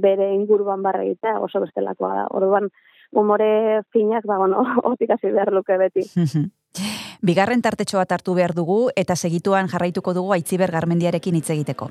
bere 0.04 0.34
inguruan 0.36 0.84
barra 0.86 1.04
egitea 1.04 1.39
oso 1.39 1.63
bestelakoa 1.63 2.13
da. 2.15 2.28
Orduan 2.38 2.70
umore 3.12 3.82
finak 3.93 4.26
ba 4.26 4.38
bueno 4.38 4.63
hortik 4.84 5.12
hasi 5.12 5.32
behar 5.32 5.54
luke 5.54 5.78
beti 5.78 6.04
Bigarren 7.21 7.62
tartetxoa 7.62 8.06
hartu 8.10 8.34
behar 8.38 8.53
dugu 8.53 8.89
eta 8.95 9.15
segituan 9.15 9.69
jarraituko 9.69 10.13
dugu 10.13 10.34
aitziber 10.34 10.71
garmendiarekin 10.71 11.36
hitz 11.36 11.49
egiteko. 11.49 11.89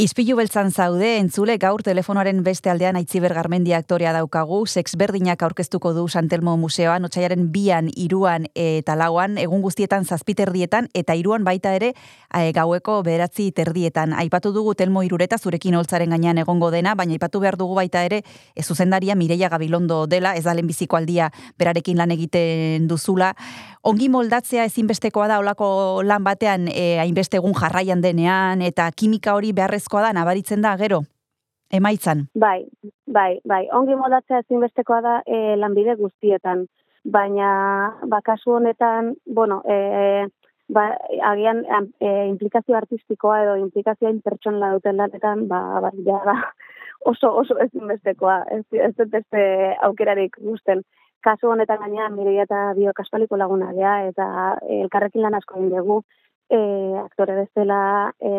Izpilu 0.00 0.32
beltzan 0.38 0.70
zaude, 0.72 1.18
entzule 1.20 1.58
gaur 1.60 1.82
telefonoaren 1.84 2.38
beste 2.40 2.70
aldean 2.72 2.96
aitziber 2.96 3.34
garmendia 3.36 3.76
aktorea 3.82 4.14
daukagu, 4.16 4.62
sex 4.64 4.94
berdinak 4.96 5.42
aurkeztuko 5.44 5.90
du 5.92 6.06
Santelmo 6.08 6.54
Museoan, 6.56 7.04
otxaiaren 7.04 7.50
bian, 7.52 7.90
iruan 8.00 8.46
eta 8.56 8.94
lauan, 8.96 9.36
egun 9.36 9.60
guztietan 9.60 10.06
zazpiterdietan, 10.08 10.88
eta 10.96 11.18
iruan 11.20 11.44
baita 11.44 11.74
ere 11.76 11.90
e, 11.92 12.46
gaueko 12.56 13.02
beratzi 13.04 13.50
terdietan. 13.52 14.14
Aipatu 14.16 14.54
dugu 14.56 14.72
telmo 14.72 15.02
irureta 15.04 15.36
zurekin 15.36 15.76
holtzaren 15.76 16.16
gainean 16.16 16.40
egongo 16.40 16.70
dena, 16.72 16.94
baina 16.96 17.18
aipatu 17.18 17.44
behar 17.44 17.60
dugu 17.60 17.76
baita 17.76 18.06
ere 18.08 18.22
e, 18.24 18.62
zuzendaria 18.62 19.18
Mireia 19.20 19.52
Gabilondo 19.52 20.06
dela, 20.06 20.32
ez 20.32 20.46
da 20.48 20.56
lehenbiziko 20.56 20.96
aldia 20.96 21.28
berarekin 21.60 22.00
lan 22.00 22.16
egiten 22.16 22.88
duzula. 22.88 23.34
Ongi 23.80 24.10
moldatzea 24.12 24.66
ezinbestekoa 24.68 25.26
da 25.30 25.38
olako 25.40 26.02
lan 26.04 26.24
batean 26.24 26.66
e, 26.68 26.98
hainbeste 27.00 27.38
egun 27.38 27.54
jarraian 27.56 28.02
denean, 28.04 28.60
eta 28.60 28.90
kimika 28.92 29.32
hori 29.32 29.54
beharrezko 29.56 29.96
beharrezkoa 29.96 30.02
da, 30.04 30.12
nabaritzen 30.18 30.60
da, 30.60 30.74
gero, 30.76 31.00
emaitzan. 31.72 32.26
Bai, 32.34 32.66
bai, 33.06 33.40
bai. 33.48 33.62
Ongi 33.72 33.96
modatzea 33.96 34.42
ezinbestekoa 34.44 35.00
da 35.00 35.14
e, 35.24 35.56
lanbide 35.56 35.96
guztietan. 35.96 36.66
Baina, 37.08 37.96
ba, 38.04 38.20
kasu 38.20 38.58
honetan, 38.58 39.14
bueno, 39.24 39.62
e, 39.64 40.28
ba, 40.68 40.90
agian 41.32 41.64
e, 42.00 42.10
implikazio 42.28 42.76
artistikoa 42.76 43.42
edo 43.46 43.56
implikazioa 43.62 44.12
pertsonala 44.24 44.74
duten 44.76 45.00
lanetan, 45.00 45.48
ba, 45.48 45.80
ba, 45.80 45.94
ja, 46.04 46.20
ba, 46.28 46.36
oso, 47.08 47.32
oso 47.32 47.56
ezinbestekoa. 47.64 48.42
Ez, 48.58 48.64
ez 48.76 48.92
dut 48.98 49.08
beste 49.08 49.42
aukerarik 49.88 50.36
guzten. 50.36 50.84
Kasu 51.20 51.50
honetan 51.52 51.82
gaina, 51.82 52.08
mireia 52.08 52.46
eta 52.46 52.70
biokastaliko 52.78 53.36
laguna 53.36 53.74
gea, 53.76 53.94
eta 54.08 54.26
elkarrekin 54.80 55.22
lan 55.22 55.36
asko 55.36 55.58
egin 55.58 55.68
dugu, 55.74 56.00
e, 56.48 56.60
aktore 57.02 57.36
bezala 57.42 57.80
e, 58.20 58.30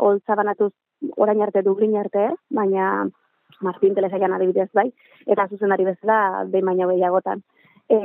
holtza 0.00 0.36
banatuz 0.38 0.72
orain 1.16 1.42
arte 1.44 1.62
Dublin 1.62 1.96
arte, 2.00 2.30
baina 2.50 3.04
Martin 3.60 3.94
Telesaian 3.94 4.32
adibidez 4.32 4.70
bai, 4.72 4.88
eta 5.26 5.46
zuzendari 5.50 5.84
bezala 5.84 6.46
behin 6.52 6.72
baina 6.72 6.88
gehiagotan. 6.92 7.44
E, 7.86 7.98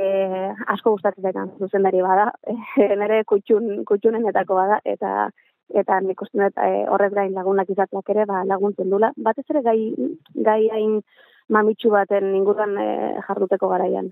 asko 0.74 0.92
gustatzen 0.94 1.24
daitan 1.24 1.56
zuzendari 1.58 2.04
bada, 2.04 2.30
e, 2.46 2.92
nire 3.00 3.24
kutxun, 3.24 3.82
kutxunenetako 3.88 4.60
bada, 4.60 4.80
eta 4.84 5.30
eta 5.72 6.02
nik 6.04 6.20
uste 6.20 6.36
dut 6.36 6.58
e, 6.60 6.84
horrez 6.92 7.14
gain 7.16 7.32
lagunak 7.32 7.70
izateak 7.72 8.10
ere 8.12 8.26
ba, 8.28 8.44
laguntzen 8.44 8.90
dula. 8.92 9.08
Batez 9.16 9.46
ere 9.48 9.62
gai, 9.64 9.78
gai 10.36 10.60
hain 10.68 10.98
mamitsu 11.52 11.92
baten 11.92 12.32
inguruan 12.34 12.76
e, 12.80 12.88
jarduteko 13.28 13.68
garaian. 13.72 14.10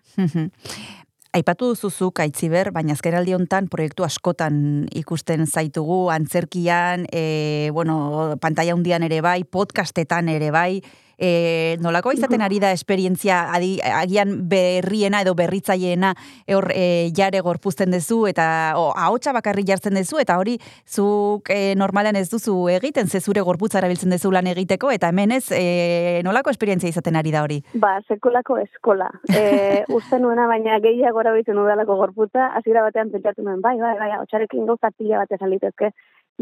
Aipatu 1.31 1.69
duzuzuk 1.71 2.19
aitziber, 2.25 2.73
baina 2.75 2.97
azkeraldi 2.97 3.37
hontan 3.37 3.69
proiektu 3.71 4.03
askotan 4.03 4.89
ikusten 4.99 5.47
zaitugu, 5.47 6.09
antzerkian, 6.11 7.05
e, 7.15 7.71
bueno, 7.73 8.35
pantalla 8.43 8.75
hundian 8.75 9.07
ere 9.07 9.21
bai, 9.23 9.45
podcastetan 9.47 10.29
ere 10.33 10.51
bai, 10.51 10.81
e, 11.21 11.77
nolako 11.81 12.15
izaten 12.17 12.43
ari 12.43 12.59
da 12.63 12.73
esperientzia 12.73 13.43
adi, 13.55 13.77
agian 13.85 14.49
berriena 14.49 15.21
edo 15.23 15.37
berritzaileena 15.39 16.15
hor 16.57 16.71
e, 16.75 17.11
jare 17.17 17.43
gorpuzten 17.45 17.93
duzu 17.93 18.25
eta 18.31 18.47
o, 18.81 18.91
ahotsa 18.97 19.35
bakarri 19.37 19.67
jartzen 19.69 19.99
duzu 20.01 20.19
eta 20.23 20.39
hori 20.41 20.57
zuk 20.89 21.53
e, 21.53 21.75
normalean 21.77 22.17
ez 22.17 22.29
duzu 22.33 22.57
egiten 22.73 23.09
ze 23.09 23.21
zure 23.21 23.45
gorputza 23.47 23.79
erabiltzen 23.79 24.17
duzu 24.17 24.33
lan 24.33 24.49
egiteko 24.51 24.91
eta 24.91 25.13
hemen 25.13 25.37
ez 25.37 25.45
e, 25.53 26.23
nolako 26.25 26.51
esperientzia 26.51 26.91
izaten 26.91 27.17
ari 27.21 27.35
da 27.35 27.45
hori? 27.45 27.61
Ba, 27.75 27.99
sekolako 28.09 28.57
eskola. 28.65 29.11
E, 29.29 29.85
uste 29.99 30.19
nuena 30.19 30.47
baina 30.51 30.81
gehiago 30.81 31.21
erabiltzen 31.21 31.59
udalako 31.61 31.99
gorputza, 32.01 32.51
hasiera 32.57 32.83
batean 32.87 33.13
pentsatu 33.13 33.45
nuen, 33.45 33.61
bai, 33.61 33.77
bai, 33.81 33.97
bai, 33.99 34.11
hotxarekin 34.23 34.67
gauza 34.67 34.91
pila 34.97 35.21
bat 35.23 35.37
esan 35.37 35.53
litezke, 35.53 35.93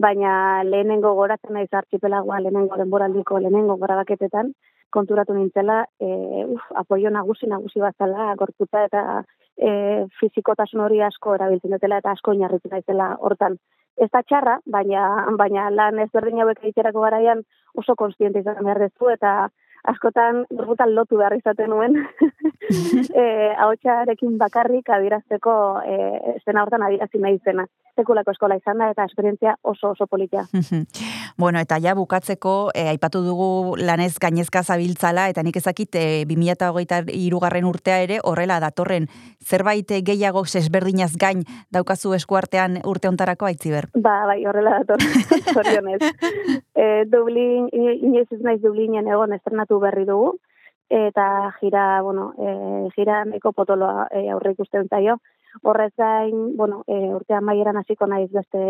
baina 0.01 0.33
lehenengo 0.65 1.15
goratzen 1.19 1.55
naiz 1.55 1.69
archipelagoa 1.73 2.41
lehenengo 2.41 2.77
denboraldiko 2.81 3.41
lehenengo 3.43 3.77
gorabaketetan, 3.83 4.53
konturatu 4.91 5.35
nintzela, 5.35 5.83
e, 6.01 6.45
uf, 6.45 6.65
apoio 6.83 7.11
nagusi 7.11 7.51
nagusi 7.51 7.83
bat 7.83 7.97
zela, 7.99 8.35
gorputza 8.41 8.85
eta 8.87 9.03
e, 9.57 9.71
fizikotasun 10.21 10.85
hori 10.87 11.03
asko 11.05 11.35
erabiltzen 11.37 11.75
dutela 11.77 11.99
eta 12.03 12.15
asko 12.15 12.33
inarritzen 12.37 12.77
daitela 12.77 13.11
hortan. 13.21 13.59
Ez 13.99 14.09
da 14.15 14.23
txarra, 14.23 14.59
baina, 14.67 15.05
baina 15.39 15.69
lan 15.75 15.99
ez 15.99 16.11
berdin 16.15 16.41
hauek 16.43 16.63
egiterako 16.63 17.03
garaian 17.03 17.43
oso 17.75 17.97
konstiente 17.99 18.45
izan 18.45 18.63
behar 18.63 18.79
dezu 18.87 19.11
eta 19.11 19.33
askotan 19.93 20.45
gorputan 20.51 20.95
lotu 20.95 21.19
behar 21.19 21.37
izaten 21.37 21.71
nuen. 21.75 21.99
e, 23.23 23.27
Ahotxarekin 23.57 24.39
bakarrik 24.39 24.89
adirazteko 24.91 25.53
e, 25.85 26.39
zena 26.45 26.63
hortan 26.63 26.85
adirazi 26.87 27.23
nahi 27.23 27.39
zena 27.45 27.67
sekulako 27.99 28.33
eskola 28.35 28.57
izan 28.59 28.79
da 28.79 28.91
eta 28.93 29.07
esperientzia 29.09 29.57
oso 29.63 29.93
oso 29.95 30.07
politia. 30.07 30.45
bueno, 31.43 31.59
eta 31.59 31.79
ja 31.83 31.95
bukatzeko, 31.99 32.71
e, 32.75 32.87
aipatu 32.93 33.23
dugu 33.27 33.77
lanez 33.81 34.15
gainezka 34.23 34.63
zabiltzala, 34.63 35.29
eta 35.33 35.43
nik 35.47 35.59
ezakit 35.61 35.99
e, 35.99 36.05
2008 36.31 37.11
irugarren 37.19 37.67
urtea 37.69 38.01
ere, 38.07 38.21
horrela 38.25 38.61
datorren, 38.63 39.09
zerbait 39.45 39.91
gehiago 40.07 40.45
sesberdinaz 40.47 41.15
gain 41.19 41.45
daukazu 41.75 42.15
eskuartean 42.15 42.81
urte 42.87 43.11
ontarako 43.11 43.49
aitziber? 43.51 43.91
Ba, 43.95 44.21
bai, 44.31 44.41
horrela 44.47 44.79
datorren, 44.83 45.27
zorionez. 45.57 46.01
e, 46.75 46.87
Dublin, 47.11 47.69
inoiz 47.73 48.29
ez 48.31 48.43
naiz 48.45 48.61
Dublinen 48.63 49.11
egon 49.11 49.35
estrenatu 49.35 49.81
berri 49.83 50.07
dugu, 50.07 50.37
eta 50.89 51.55
jira, 51.61 52.01
bueno, 52.03 52.33
e, 52.39 52.89
jira 52.97 53.25
neko 53.25 53.53
potoloa 53.53 54.09
e, 54.11 54.29
aurre 54.31 54.53
ikusten 54.57 54.89
zaio, 54.89 55.19
Horrez 55.63 55.93
gain, 55.97 56.57
bueno, 56.57 56.85
e, 56.87 56.95
urtean 57.15 57.45
maieran 57.45 57.77
hasiko 57.81 58.07
naiz 58.07 58.31
beste 58.31 58.61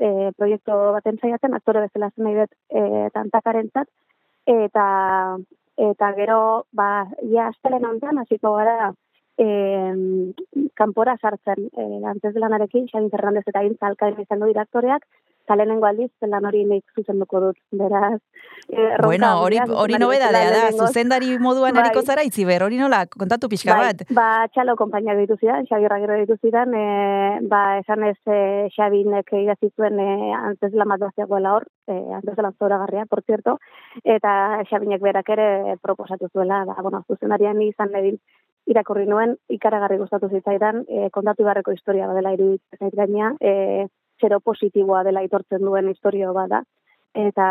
e, 0.00 0.30
proiektu 0.36 0.76
baten 0.96 1.18
saiatzen, 1.20 1.54
aktore 1.54 1.84
bezala 1.84 2.10
zen 2.10 2.24
nahi 2.26 2.38
dut 2.40 2.54
e, 2.70 3.08
tantakaren 3.14 3.70
zat, 3.72 3.88
eta, 4.48 4.86
eta 5.76 6.12
gero, 6.18 6.40
ba, 6.72 7.06
ja, 7.30 7.48
astelen 7.52 7.86
ontan, 7.86 8.18
hasiko 8.24 8.54
gara, 8.56 8.92
e, 9.38 9.46
kanpora 10.74 11.16
sartzen, 11.20 11.68
e, 11.70 11.86
antes 12.14 12.34
lanarekin, 12.34 12.88
Xain 12.90 13.10
Fernandez 13.10 13.44
eta 13.46 13.64
Intzalkain 13.68 14.20
izan 14.20 14.42
du 14.42 14.50
direktoreak, 15.44 15.46
talenengo 15.46 15.86
aldiz, 15.86 16.10
lan 16.22 16.44
hori 16.44 16.64
nik 16.64 16.84
zuzenduko 16.96 17.40
dut, 17.40 17.56
beraz. 17.72 18.20
E, 18.68 18.96
bueno, 19.02 19.42
hori, 19.42 19.58
hori 19.58 19.98
nobedadea 19.98 20.50
da, 20.50 20.72
zuzendari 20.72 21.38
moduan 21.38 21.74
bai. 21.74 22.02
zara 22.04 22.22
itziber, 22.22 22.62
hori 22.62 22.78
nola, 22.78 23.06
kontatu 23.06 23.48
pixka 23.48 23.76
bai, 23.76 23.92
bat? 23.92 24.06
Ba, 24.10 24.46
txalo 24.52 24.76
kompainia 24.76 25.14
ditu 25.14 25.36
zidan, 25.40 25.66
Xabi 25.66 25.88
Ragero 25.88 26.16
ditu 26.18 26.36
zidan, 26.40 26.74
e, 26.74 27.40
ba, 27.48 27.78
esan 27.78 28.04
ez 28.04 28.18
e, 28.26 28.68
Xabinek 28.74 29.32
idazizuen 29.32 29.98
e, 29.98 30.32
antes 30.34 30.72
lan 30.72 30.88
bat 30.88 31.02
hor, 31.02 31.66
e, 31.88 31.92
antes 32.14 32.36
lan 32.38 32.54
zora 32.58 32.78
garria, 32.78 33.06
por 33.06 33.22
cierto, 33.22 33.58
eta 34.02 34.62
Xabinek 34.70 35.00
berak 35.00 35.28
ere 35.28 35.76
proposatu 35.82 36.28
zuela, 36.32 36.64
ba, 36.64 36.80
bueno, 36.82 37.04
zuzendarian 37.08 37.60
izan 37.62 37.94
edin, 37.94 38.18
irakurri 38.66 39.04
nuen, 39.04 39.36
ikaragarri 39.52 39.98
gustatu 39.98 40.30
zitzaidan, 40.30 40.86
e, 40.88 41.10
kontatu 41.12 41.44
beharreko 41.44 41.72
historia 41.72 42.06
badela 42.08 42.32
iruditzen 42.32 42.90
gaina, 42.96 43.34
e, 43.40 43.88
zero 44.24 44.40
positiboa 44.40 45.04
dela 45.04 45.22
itortzen 45.26 45.62
duen 45.68 45.90
historio 45.92 46.32
bada. 46.36 46.64
Eta, 47.14 47.46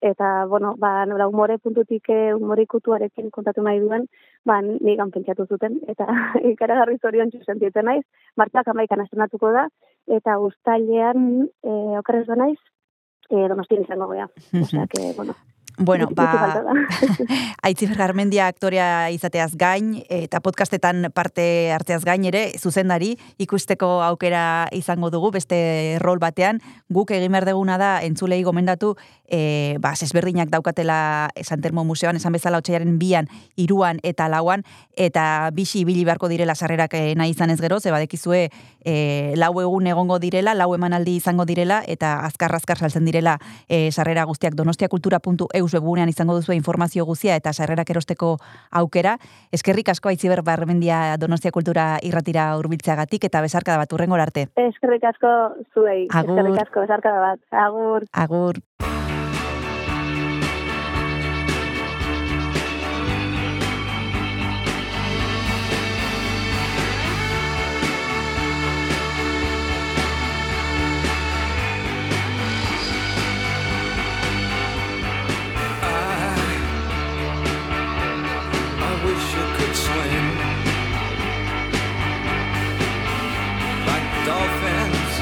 eta 0.00 0.28
bueno, 0.48 0.70
ba, 0.80 1.04
nola, 1.04 1.26
umore 1.28 1.58
puntutik 1.60 2.08
eh, 2.08 2.32
umorikutuarekin 2.32 3.28
kontatu 3.34 3.64
nahi 3.66 3.82
duen, 3.82 4.06
ba, 4.48 4.62
nigan 4.62 5.10
pentsatu 5.12 5.44
zuten, 5.44 5.76
eta 5.92 6.06
ikaragarri 6.52 6.96
zorion 7.04 7.32
txusentieten 7.34 7.84
naiz, 7.90 8.06
martzak 8.40 8.70
amaikan 8.72 9.04
astronatuko 9.04 9.52
da, 9.52 9.66
eta 10.18 10.38
ustailean, 10.40 11.44
e, 11.60 11.74
okarez 12.00 12.24
da 12.30 12.38
naiz, 12.40 12.56
e, 13.28 13.44
donostin 13.52 13.84
izango 13.84 14.08
goea. 14.14 14.30
Osea, 14.62 14.88
que, 14.88 15.12
bueno, 15.18 15.36
Bueno, 15.78 16.08
ba, 16.12 16.62
Aitzifer 17.62 17.98
Garmendia 17.98 18.46
aktorea 18.48 19.10
izateaz 19.12 19.56
gain, 19.60 19.98
eta 20.08 20.40
podcastetan 20.40 21.10
parte 21.12 21.70
hartzeaz 21.74 22.00
gain 22.06 22.24
ere, 22.24 22.46
zuzendari, 22.56 23.10
ikusteko 23.42 24.00
aukera 24.06 24.68
izango 24.72 25.10
dugu, 25.12 25.30
beste 25.34 25.98
rol 26.00 26.18
batean, 26.22 26.62
guk 26.88 27.12
egin 27.12 27.34
behar 27.36 27.44
deguna 27.44 27.76
da, 27.76 27.90
entzulei 28.06 28.40
gomendatu, 28.46 28.94
e, 29.28 29.76
ba, 29.82 29.92
sesberdinak 29.96 30.48
daukatela 30.48 31.28
Santermo 31.42 31.84
Museoan, 31.84 32.16
esan 32.16 32.32
bezala 32.32 32.62
otxaiaren 32.62 32.96
bian, 32.98 33.28
iruan 33.56 34.00
eta 34.02 34.30
lauan, 34.32 34.64
eta 34.96 35.50
bisi 35.52 35.82
ibili 35.84 36.06
beharko 36.08 36.32
direla 36.32 36.54
sarrerak 36.54 36.96
e, 36.96 37.12
nahi 37.20 37.36
izan 37.36 37.52
ez 37.52 37.60
gero, 37.60 37.80
zeba 37.84 38.00
dekizue 38.00 38.48
e, 38.80 39.34
lau 39.36 39.52
egun 39.60 39.92
egongo 39.92 40.18
direla, 40.22 40.56
lau 40.56 40.72
emanaldi 40.74 41.18
izango 41.20 41.44
direla, 41.44 41.82
eta 41.86 42.16
azkar-azkar 42.24 42.80
saltzen 42.80 43.04
direla 43.04 43.36
e, 43.68 43.90
sarrera 43.92 44.24
guztiak 44.24 44.56
donostiakultura.eu 44.56 45.65
eus 45.66 45.74
webunean 45.74 46.08
izango 46.12 46.36
duzu 46.38 46.54
informazio 46.56 47.04
guzia 47.04 47.36
eta 47.36 47.52
sarrerak 47.52 47.90
erosteko 47.90 48.36
aukera. 48.70 49.16
Eskerrik 49.52 49.90
asko 49.92 50.12
aitziber 50.12 50.42
barmendia 50.46 51.16
Donostia 51.20 51.52
Kultura 51.54 51.96
irratira 52.06 52.52
hurbiltzeagatik 52.56 53.28
eta 53.30 53.42
besarka 53.44 53.74
da 53.74 53.82
bat 53.84 53.92
urrengo 53.92 54.16
arte. 54.16 54.48
Eskerrik 54.68 55.04
asko 55.12 55.32
zuei. 55.74 56.06
Eskerrik 56.06 56.62
asko 56.66 56.86
besarka 56.86 57.12
da 57.12 57.26
bat. 57.30 57.44
Agur. 57.66 58.08
Agur. 58.12 58.62
dolphins, 84.26 85.12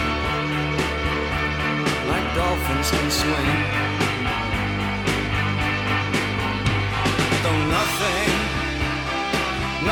like 2.09 2.27
dolphins 2.35 2.89
can 2.91 3.11
swim. 3.11 3.59
Though 7.43 7.63
nothing, 7.79 8.33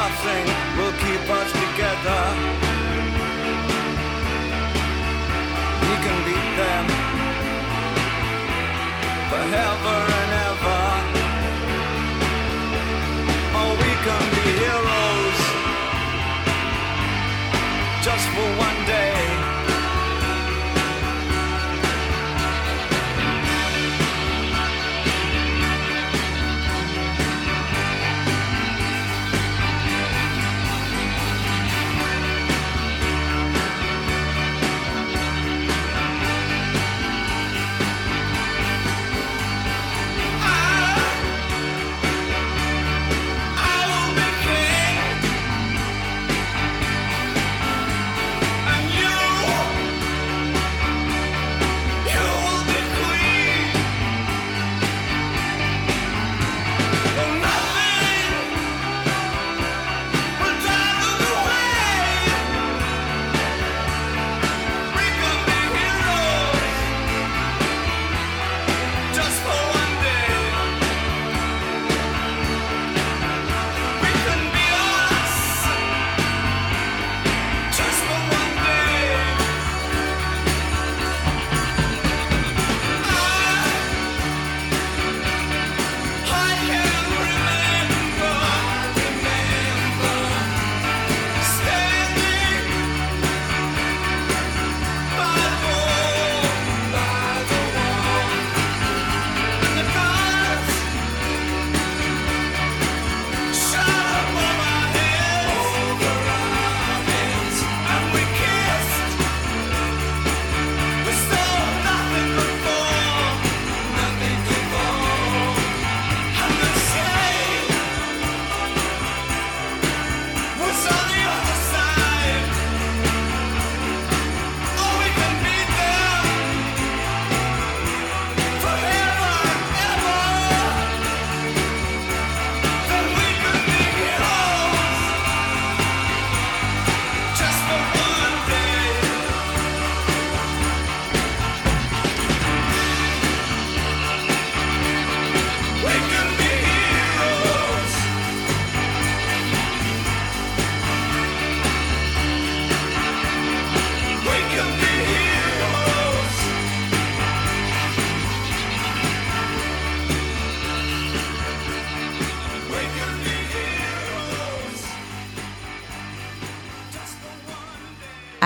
nothing 0.00 0.44
will 0.78 0.94
keep 1.04 1.24
us 1.40 1.50
together. 1.62 2.22
We 5.88 5.94
can 6.04 6.18
beat 6.26 6.50
them 6.62 6.86
forever 9.30 9.98
and 10.20 10.30
ever. 10.48 10.84
Oh, 13.60 13.72
we 13.84 13.92
can 14.06 14.24
be 14.36 14.48
heroes 14.64 15.40
just 18.02 18.26
for 18.30 18.48
one. 18.66 18.81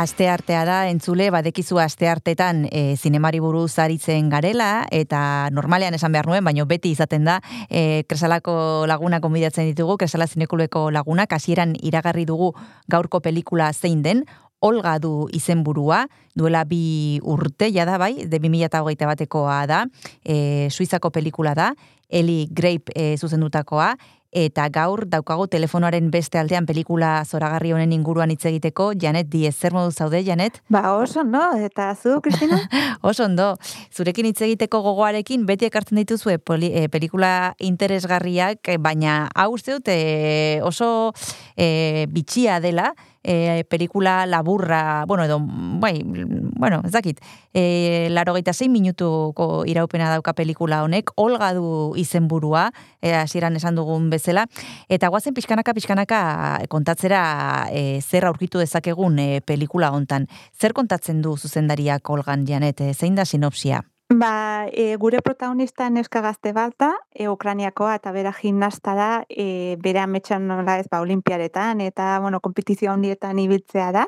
Aste 0.07 0.29
artea 0.31 0.61
da, 0.63 0.75
entzule, 0.87 1.25
badekizu 1.35 1.81
aste 1.83 2.07
artetan 2.07 2.61
e, 2.71 2.95
zinemari 2.95 3.41
buruz 3.43 3.73
aritzen 3.83 4.29
garela, 4.31 4.85
eta 4.95 5.49
normalean 5.51 5.97
esan 5.99 6.15
behar 6.15 6.29
nuen, 6.31 6.45
baino 6.47 6.63
beti 6.71 6.93
izaten 6.95 7.27
da, 7.27 7.41
e, 7.67 8.05
kresalako 8.07 8.55
laguna 8.87 9.19
konbidatzen 9.25 9.67
ditugu, 9.73 9.97
kresala 9.99 10.29
zinekuleko 10.31 10.85
laguna, 10.95 11.27
kasieran 11.27 11.75
iragarri 11.83 12.23
dugu 12.29 12.53
gaurko 12.87 13.19
pelikula 13.25 13.73
zein 13.75 14.07
den, 14.07 14.23
Olga 14.65 14.95
du 15.03 15.27
izenburua, 15.37 16.05
duela 16.39 16.63
bi 16.65 17.19
urte 17.27 17.73
jada 17.75 17.99
bai, 17.99 18.29
de 18.31 18.39
2008 18.39 19.11
batekoa 19.11 19.59
da, 19.67 19.83
e, 20.23 20.71
Suizako 20.71 21.11
pelikula 21.11 21.59
da, 21.59 21.73
Eli 22.09 22.47
Grape 22.55 22.95
e, 22.95 23.17
zuzendutakoa, 23.19 23.97
eta 24.37 24.67
gaur 24.69 25.07
daukagu 25.09 25.47
telefonoaren 25.49 26.11
beste 26.13 26.39
aldean 26.39 26.67
pelikula 26.69 27.23
zoragarri 27.25 27.73
honen 27.73 27.95
inguruan 27.97 28.31
hitz 28.35 28.45
egiteko, 28.51 28.91
Janet 29.01 29.31
Diez, 29.33 29.55
zer 29.57 29.73
modu 29.73 29.95
zaude, 29.95 30.21
Janet? 30.27 30.61
Ba, 30.69 30.83
oso, 30.99 31.25
no? 31.25 31.43
Eta 31.57 31.89
zu, 31.97 32.21
Kristina? 32.21 32.61
Oso 33.07 33.25
ondo, 33.25 33.55
zurekin 33.95 34.29
hitz 34.29 34.41
egiteko 34.45 34.83
gogoarekin 34.85 35.47
beti 35.49 35.69
ekartzen 35.71 36.01
dituzue 36.03 36.37
poli, 36.39 36.69
e, 36.75 36.89
pelikula 36.93 37.55
interesgarriak, 37.65 38.61
e, 38.69 38.79
baina 38.83 39.27
hau 39.35 39.53
uste 39.55 39.79
dut 39.79 39.89
e, 39.93 40.61
oso 40.67 41.13
e, 41.57 42.07
bitxia 42.13 42.61
dela, 42.61 42.93
e, 43.27 43.65
pelikula 43.69 44.25
laburra, 44.27 45.05
bueno, 45.07 45.25
edo, 45.25 45.41
bai, 45.43 46.03
bueno, 46.05 46.81
ez 46.85 46.93
dakit, 46.93 47.21
e, 47.53 48.09
laro 48.11 48.35
zein 48.53 48.73
minutuko 48.73 49.65
iraupena 49.67 50.09
dauka 50.11 50.33
pelikula 50.33 50.85
honek, 50.85 51.11
olga 51.17 51.53
du 51.53 51.93
izenburua, 51.97 52.71
e, 53.03 53.13
hasieran 53.13 53.57
esan 53.57 53.75
dugun 53.75 54.09
bezala, 54.11 54.47
eta 54.89 55.09
guazen 55.09 55.35
pixkanaka, 55.35 55.75
pixkanaka 55.75 56.63
kontatzera 56.69 57.69
e, 57.73 58.01
zer 58.01 58.25
aurkitu 58.25 58.59
dezakegun 58.59 59.19
e, 59.19 59.41
pelikula 59.41 59.91
hontan. 59.91 60.29
Zer 60.55 60.73
kontatzen 60.73 61.21
du 61.21 61.37
zuzendariak 61.37 62.09
olgan, 62.11 62.47
Janet, 62.47 62.81
e, 62.81 62.95
zein 62.95 63.17
da 63.17 63.25
sinopsia? 63.25 63.83
Ba, 64.09 64.69
e, 64.71 64.95
gure 64.97 65.21
protagonista 65.21 65.91
neska 65.91 66.21
gazte 66.23 66.53
bat 66.55 66.75
da, 66.79 66.93
e, 67.11 67.27
Ukraniakoa 67.29 67.97
eta 67.99 68.13
bera 68.15 68.31
gimnasta 68.33 68.95
da, 68.95 69.09
e, 69.29 69.75
bere 69.83 69.99
ametsan 69.99 70.47
nola 70.47 70.77
ez, 70.79 70.87
ba, 70.89 71.01
olimpiaretan, 71.03 71.81
eta, 71.81 72.21
bueno, 72.23 72.39
kompetizio 72.41 72.93
handietan 72.93 73.41
ibiltzea 73.43 73.91
da. 73.91 74.05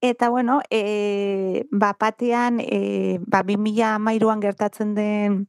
Eta, 0.00 0.30
bueno, 0.30 0.62
e, 0.70 1.66
ba, 1.70 1.92
batean, 2.00 2.60
e, 2.60 3.18
ba, 3.26 3.42
2013an 3.44 4.40
gertatzen 4.40 4.94
den 4.94 5.48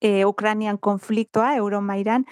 e, 0.00 0.24
Ukranian 0.24 0.78
konfliktoa, 0.78 1.56
Euromairan, 1.56 2.26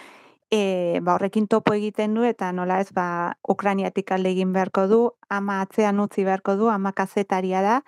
e, 0.50 1.00
ba, 1.02 1.16
horrekin 1.16 1.48
topo 1.48 1.74
egiten 1.74 2.14
du, 2.14 2.22
eta 2.22 2.52
nola 2.52 2.78
ez, 2.80 2.92
ba, 2.94 3.34
Ukraniatik 3.42 4.14
alde 4.14 4.30
egin 4.30 4.54
beharko 4.54 4.86
du, 4.86 5.02
ama 5.28 5.60
atzean 5.66 5.98
utzi 5.98 6.22
beharko 6.22 6.54
du, 6.54 6.70
ama 6.70 6.92
kazetaria 6.94 7.66
da, 7.66 7.82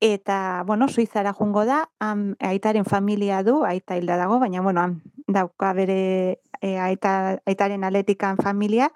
eta, 0.00 0.62
bueno, 0.66 0.88
Suizara 0.88 1.32
jungo 1.32 1.64
da, 1.64 1.90
am, 1.98 2.34
aitaren 2.40 2.84
familia 2.84 3.42
du, 3.42 3.64
aita 3.64 3.96
hilda 3.96 4.16
dago, 4.16 4.38
baina, 4.38 4.60
bueno, 4.62 4.80
am, 4.80 5.00
dauka 5.26 5.72
bere 5.74 6.40
e, 6.60 6.78
aita, 6.78 7.38
aitaren 7.46 7.84
aletikan 7.84 8.36
familia, 8.36 8.92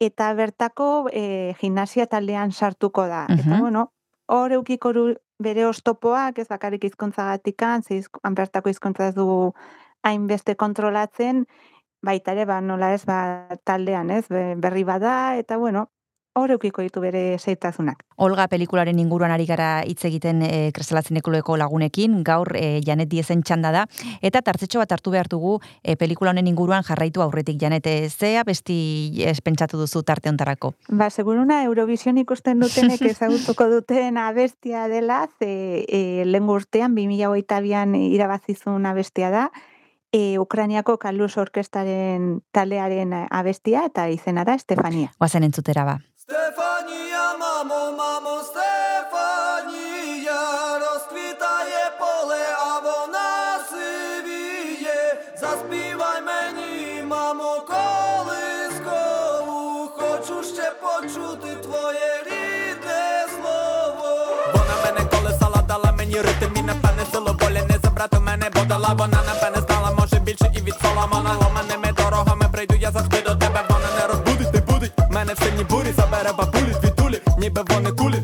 eta 0.00 0.32
bertako 0.34 1.08
e, 1.12 1.54
gimnasia 1.60 2.06
taldean 2.06 2.52
sartuko 2.52 3.06
da. 3.06 3.26
Eta, 3.28 3.42
Mhm. 3.50 3.60
bueno, 3.60 3.92
hor 4.26 4.52
eukiko 4.52 4.92
bere 5.38 5.66
ostopoak, 5.66 6.38
ez 6.38 6.48
bakarrik 6.48 6.84
hizkuntzagatikan, 6.84 7.82
ze 7.82 7.98
hizk- 8.00 8.20
han 8.22 8.34
bertako 8.34 8.68
hizkuntza 8.70 9.08
ez 9.08 9.14
du 9.14 9.52
hainbeste 10.02 10.56
kontrolatzen, 10.56 11.46
baita 12.02 12.32
ere, 12.32 12.46
ba, 12.46 12.60
nola 12.60 12.94
ez, 12.94 13.04
ba, 13.04 13.46
taldean, 13.64 14.10
ez, 14.10 14.26
be- 14.28 14.54
berri 14.56 14.84
bada, 14.84 15.36
eta, 15.36 15.56
bueno, 15.58 15.90
hor 16.34 16.52
eukiko 16.54 16.82
ditu 16.82 17.00
bere 17.02 17.38
zeitasunak. 17.38 18.04
Olga 18.22 18.46
pelikularen 18.48 18.98
inguruan 19.02 19.32
ari 19.34 19.46
gara 19.48 19.82
hitz 19.86 20.04
egiten 20.06 20.42
e, 20.46 20.70
Kresalazinekuleko 20.76 21.56
lagunekin, 21.58 22.20
gaur 22.26 22.52
e, 22.54 22.80
Janet 22.86 23.10
Diezen 23.10 23.42
txanda 23.42 23.72
da, 23.74 23.86
eta 24.22 24.42
tartzetxo 24.46 24.78
bat 24.78 24.92
hartu 24.94 25.10
behar 25.10 25.30
dugu 25.32 25.56
e, 25.82 25.96
pelikula 25.98 26.30
honen 26.30 26.46
inguruan 26.46 26.86
jarraitu 26.86 27.24
aurretik 27.24 27.58
Janet, 27.60 27.88
e, 27.90 28.08
zea 28.10 28.44
besti 28.46 29.24
espentsatu 29.26 29.80
duzu 29.80 30.04
tarte 30.06 30.30
hontarako? 30.30 30.74
Ba, 30.88 31.10
seguruna 31.10 31.64
Eurovision 31.64 32.20
ikusten 32.22 32.62
dutenek 32.62 33.02
ezagutuko 33.10 33.66
duten 33.72 34.20
abestia 34.20 34.86
dela, 34.88 35.24
ze 35.40 35.84
e, 35.88 36.22
lehen 36.26 36.48
urtean, 36.50 36.94
2008an 36.94 37.98
irabazizun 37.98 38.86
abestia 38.86 39.32
da, 39.34 39.48
e, 40.12 40.38
Ukraniako 40.38 40.98
Kaluz 40.98 41.36
Orkestaren 41.38 42.40
taldearen 42.52 43.14
abestia 43.30 43.84
eta 43.90 44.08
izena 44.10 44.44
da 44.44 44.54
Estefania. 44.58 45.10
Guazen 45.18 45.46
entzutera 45.46 45.84
ba. 45.84 45.98
Стефанія, 46.30 47.36
мамо, 47.38 47.92
мамо, 47.98 48.42
Стефанія, 48.42 50.38
розквітає 50.78 51.90
поле, 51.98 52.46
а 52.58 52.78
вона 52.78 53.58
сивіє. 53.70 55.22
Заспівай 55.40 56.22
мені, 56.22 57.02
мамо, 57.02 57.62
колискову, 57.70 59.08
хочу 59.98 60.42
ще 60.54 60.70
почути 60.70 61.56
твоє 61.62 62.22
рідне 62.26 63.26
слово. 63.28 64.36
Вона 64.52 64.74
мене 64.84 65.00
колесала, 65.10 65.62
дала 65.68 65.92
мені 65.92 66.20
ритм 66.20 66.56
і 66.56 66.62
напевне 66.62 67.06
силу 67.12 67.36
волі 67.40 67.62
не 67.70 67.78
забрати 67.78 68.18
мене 68.18 68.50
подала. 68.50 68.94
Вона 68.98 69.22
напевне 69.22 69.60
знала, 69.66 69.90
може 69.98 70.18
більше 70.20 70.52
і 70.56 70.60
від 70.60 70.74
Соломона 70.82 71.34
Ломаними 71.42 71.92
бурі, 75.70 75.92
забере 75.96 76.32
бабулі 76.38 76.74
звідулі, 76.82 77.20
ніби 77.38 77.62
вони 77.68 77.90
кулі. 77.92 78.14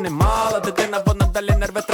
не 0.00 0.10
мала 0.10 0.60
дитина, 0.60 1.02
вона 1.06 1.26
далі 1.26 1.50
нерви 1.58 1.80
тратить 1.80 1.89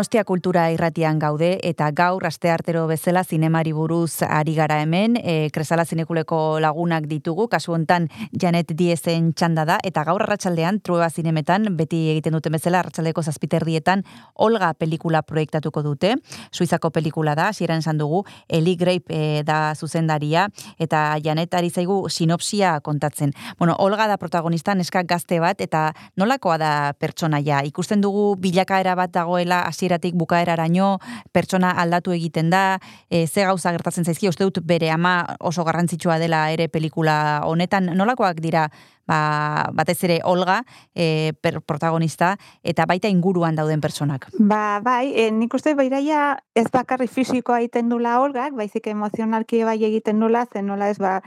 Donostia 0.00 0.22
kultura 0.24 0.62
irratian 0.72 1.18
gaude 1.20 1.58
eta 1.68 1.90
gaur 1.92 2.24
asteartero 2.24 2.86
bezala 2.88 3.20
zinemari 3.20 3.74
buruz 3.76 4.22
ari 4.24 4.54
gara 4.56 4.78
hemen, 4.80 5.18
e, 5.20 5.50
Kresala 5.52 5.84
zinekuleko 5.84 6.56
lagunak 6.64 7.04
ditugu, 7.04 7.50
kasu 7.52 7.74
hontan 7.76 8.06
Janet 8.32 8.72
Diezen 8.78 9.34
txanda 9.36 9.66
da, 9.68 9.76
eta 9.84 10.00
gaur 10.08 10.24
arratsaldean 10.24 10.78
Trueba 10.80 11.10
zinemetan, 11.10 11.68
beti 11.76 11.98
egiten 12.14 12.32
duten 12.32 12.56
bezala 12.56 12.80
arratsaldeko 12.80 13.20
zazpiterdietan 13.20 14.04
Olga 14.40 14.70
pelikula 14.72 15.20
proiektatuko 15.20 15.82
dute, 15.84 16.14
Suizako 16.50 16.88
pelikula 16.96 17.36
da, 17.36 17.50
hasieran 17.52 17.84
esan 17.84 18.00
dugu, 18.00 18.22
Eli 18.48 18.78
Grape 18.80 19.12
e, 19.12 19.44
da 19.44 19.74
zuzendaria, 19.76 20.46
eta 20.78 21.02
Janet 21.20 21.52
ari 21.60 21.68
zaigu 21.68 22.08
sinopsia 22.08 22.78
kontatzen. 22.80 23.36
Bueno, 23.58 23.76
Olga 23.76 24.08
da 24.08 24.16
protagonista, 24.16 24.72
neska 24.74 25.04
gazte 25.04 25.42
bat, 25.44 25.60
eta 25.60 25.90
nolakoa 26.16 26.56
da 26.56 26.72
pertsonaia? 26.96 27.60
Ikusten 27.68 28.00
dugu 28.00 28.30
bilakaera 28.40 28.96
bat 28.96 29.12
dagoela 29.12 29.66
hasieratik 29.90 30.14
bukaeraraino, 30.14 30.98
pertsona 31.32 31.72
aldatu 31.80 32.12
egiten 32.12 32.50
da, 32.50 32.78
e, 33.10 33.26
ze 33.26 33.44
gauza 33.44 33.72
gertatzen 33.72 34.04
zaizki, 34.04 34.28
uste 34.28 34.44
dut 34.44 34.62
bere 34.64 34.90
ama 34.90 35.36
oso 35.40 35.64
garrantzitsua 35.64 36.18
dela 36.18 36.50
ere 36.50 36.68
pelikula 36.68 37.42
honetan, 37.44 37.90
nolakoak 37.96 38.40
dira 38.40 38.68
ba, 39.06 39.66
batez 39.74 39.98
ere 40.04 40.20
Olga, 40.24 40.62
e, 40.94 41.32
per, 41.40 41.60
protagonista, 41.60 42.36
eta 42.62 42.86
baita 42.86 43.08
inguruan 43.08 43.56
dauden 43.56 43.80
personak. 43.80 44.28
Ba, 44.38 44.80
bai, 44.84 45.12
e, 45.14 45.30
nik 45.30 45.54
uste 45.54 45.74
baidaia 45.74 46.38
ez 46.54 46.68
bakarri 46.70 47.08
fisikoa 47.08 47.60
egiten 47.60 47.88
dula 47.90 48.20
Olgak, 48.20 48.54
baizik 48.54 48.86
emozionalki 48.86 49.64
bai 49.64 49.80
egiten 49.82 50.20
dula, 50.20 50.46
zen 50.52 50.66
nola 50.70 50.90
ez 50.90 50.98
ba, 50.98 51.20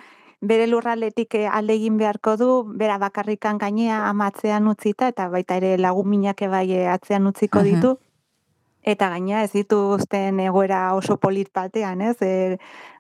bere 0.44 0.68
lurraletik 0.68 1.38
eh, 1.40 1.48
alde 1.48 1.78
egin 1.78 1.98
beharko 1.98 2.36
du, 2.38 2.50
bera 2.80 2.98
bakarrikan 3.02 3.60
gainea 3.62 4.04
amatzean 4.10 4.68
utzita, 4.68 5.10
eta 5.14 5.30
baita 5.32 5.58
ere 5.62 5.78
lagun 5.80 6.10
minake 6.12 6.50
bai 6.52 6.68
eh, 6.76 6.88
atzean 6.92 7.30
utziko 7.32 7.64
ditu. 7.64 7.96
Eta 8.84 9.10
gaina 9.10 9.44
ez 9.44 9.52
dituzten 9.54 10.40
egoera 10.44 10.94
oso 10.96 11.18
polit 11.18 11.50
batean, 11.56 12.02
ez? 12.02 12.18
E, 12.22 12.58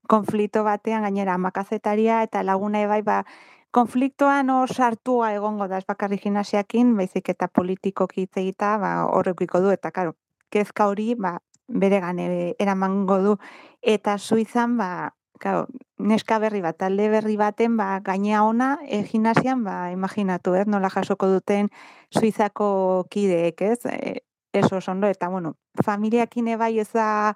konflikto 0.07 0.63
batean 0.63 1.03
gainera 1.03 1.37
makazetaria 1.37 2.21
eta 2.23 2.43
laguna 2.43 2.85
bai 2.87 3.01
ba 3.01 3.23
konfliktoan 3.71 4.49
hor 4.49 4.69
sartua 4.69 5.33
egongo 5.33 5.67
da 5.67 5.79
ez 5.81 5.85
bakarri 5.87 6.19
gimnasiakin, 6.21 6.95
baizik 6.97 7.29
eta 7.29 7.47
politikoki 7.47 8.27
hitz 8.27 8.55
ba 8.59 9.05
horrekiko 9.05 9.59
du 9.59 9.71
eta 9.71 9.91
claro, 9.91 10.15
kezka 10.51 10.87
hori 10.87 11.15
ba 11.15 11.39
beregan 11.67 12.19
eramango 12.19 13.17
du 13.19 13.37
eta 13.81 14.17
Suizan 14.17 14.77
ba 14.77 15.13
claro, 15.39 15.67
neska 15.97 16.39
berri 16.39 16.61
bat, 16.61 16.77
talde 16.77 17.09
berri 17.09 17.35
baten 17.37 17.77
ba 17.77 17.99
gainea 17.99 18.43
ona 18.43 18.77
e, 18.87 19.03
gimnasian 19.03 19.63
ba 19.63 19.91
imaginatu, 19.91 20.55
ez? 20.55 20.67
Nola 20.67 20.89
jasoko 20.89 21.27
duten 21.27 21.69
Suizako 22.09 23.05
kideek, 23.09 23.61
ez? 23.61 23.85
E, 23.85 24.21
eso 24.53 24.77
oso 24.77 24.93
eta 25.07 25.27
bueno, 25.29 25.55
familiakin 25.83 26.57
bai 26.57 26.79
ez 26.79 26.93
da 26.93 27.35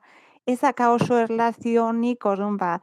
oso 0.91 1.17
erlazionik, 1.19 2.25
orduan 2.25 2.57
ba, 2.57 2.81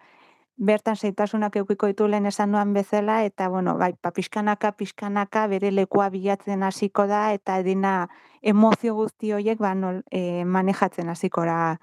bertan 0.56 0.96
zeitasunak 0.96 1.56
eukiko 1.56 1.86
ditu 1.86 2.06
lehen 2.08 2.26
esan 2.26 2.52
duan 2.52 2.72
bezala, 2.74 3.24
eta 3.24 3.48
bueno, 3.48 3.76
bai, 3.78 3.94
pa, 3.94 4.10
pixkanaka, 4.10 4.72
pixkanaka, 4.72 5.46
bere 5.46 5.70
lekua 5.70 6.10
bilatzen 6.10 6.62
hasiko 6.62 7.06
da, 7.06 7.32
eta 7.32 7.62
dina 7.62 8.08
emozio 8.42 8.94
guzti 8.94 9.32
horiek 9.32 9.58
ba, 9.58 9.74
nol, 9.74 10.02
e, 10.10 10.44
manejatzen 10.44 11.08
hasikora 11.08 11.80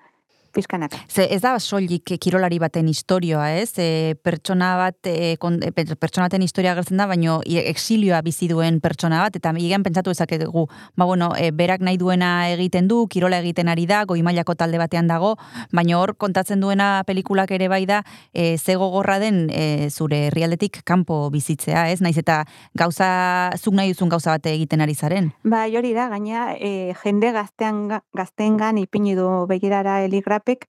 pixkanaka. 0.53 0.97
Ze 1.07 1.27
ez 1.33 1.41
da 1.41 1.57
soilik 1.59 2.13
kirolari 2.19 2.59
baten 2.59 2.87
historioa, 2.87 3.51
ez? 3.57 3.73
E, 3.79 4.15
pertsona 4.23 4.75
bat, 4.77 4.97
e, 5.07 5.35
kon, 5.41 5.59
e, 5.63 5.71
per- 5.71 5.95
pertsona 5.97 6.27
baten 6.27 6.41
historia 6.43 6.73
agertzen 6.73 6.97
da, 6.97 7.07
baino 7.07 7.41
exilioa 7.45 8.21
bizi 8.21 8.47
duen 8.47 8.79
pertsona 8.81 9.21
bat, 9.23 9.35
eta 9.35 9.53
igen 9.57 9.83
pentsatu 9.83 10.11
ezakegu, 10.11 10.67
ba 10.95 11.05
bueno, 11.05 11.31
e, 11.37 11.51
berak 11.51 11.81
nahi 11.81 11.97
duena 11.97 12.49
egiten 12.51 12.87
du, 12.87 13.07
kirola 13.07 13.39
egiten 13.39 13.67
ari 13.67 13.85
da, 13.85 14.03
goi 14.05 14.21
mailako 14.21 14.55
talde 14.55 14.77
batean 14.77 15.07
dago, 15.07 15.35
baina 15.71 15.97
hor 15.99 16.15
kontatzen 16.15 16.59
duena 16.59 17.03
pelikulak 17.07 17.51
ere 17.51 17.67
bai 17.67 17.85
da, 17.85 18.03
e, 18.33 18.57
ze 18.57 18.75
gogorra 18.75 19.19
den 19.19 19.49
e, 19.49 19.89
zure 19.89 20.27
herrialdetik 20.27 20.81
kanpo 20.83 21.29
bizitzea, 21.31 21.89
ez? 21.91 22.01
Naiz 22.01 22.17
eta 22.17 22.45
gauza, 22.75 23.51
zuk 23.57 23.73
nahi 23.73 23.93
duzun 23.93 24.09
gauza 24.09 24.31
bate 24.31 24.53
egiten 24.53 24.81
ari 24.81 24.95
zaren. 24.95 25.31
Ba, 25.43 25.65
hori 25.65 25.93
da, 25.93 26.09
gaina 26.09 26.55
e, 26.57 26.93
jende 27.03 27.31
gaztean, 27.31 27.87
gazteengan 28.17 28.77
ipini 28.81 29.15
du 29.15 29.27
begirara 29.47 30.01
eligrapek, 30.41 30.67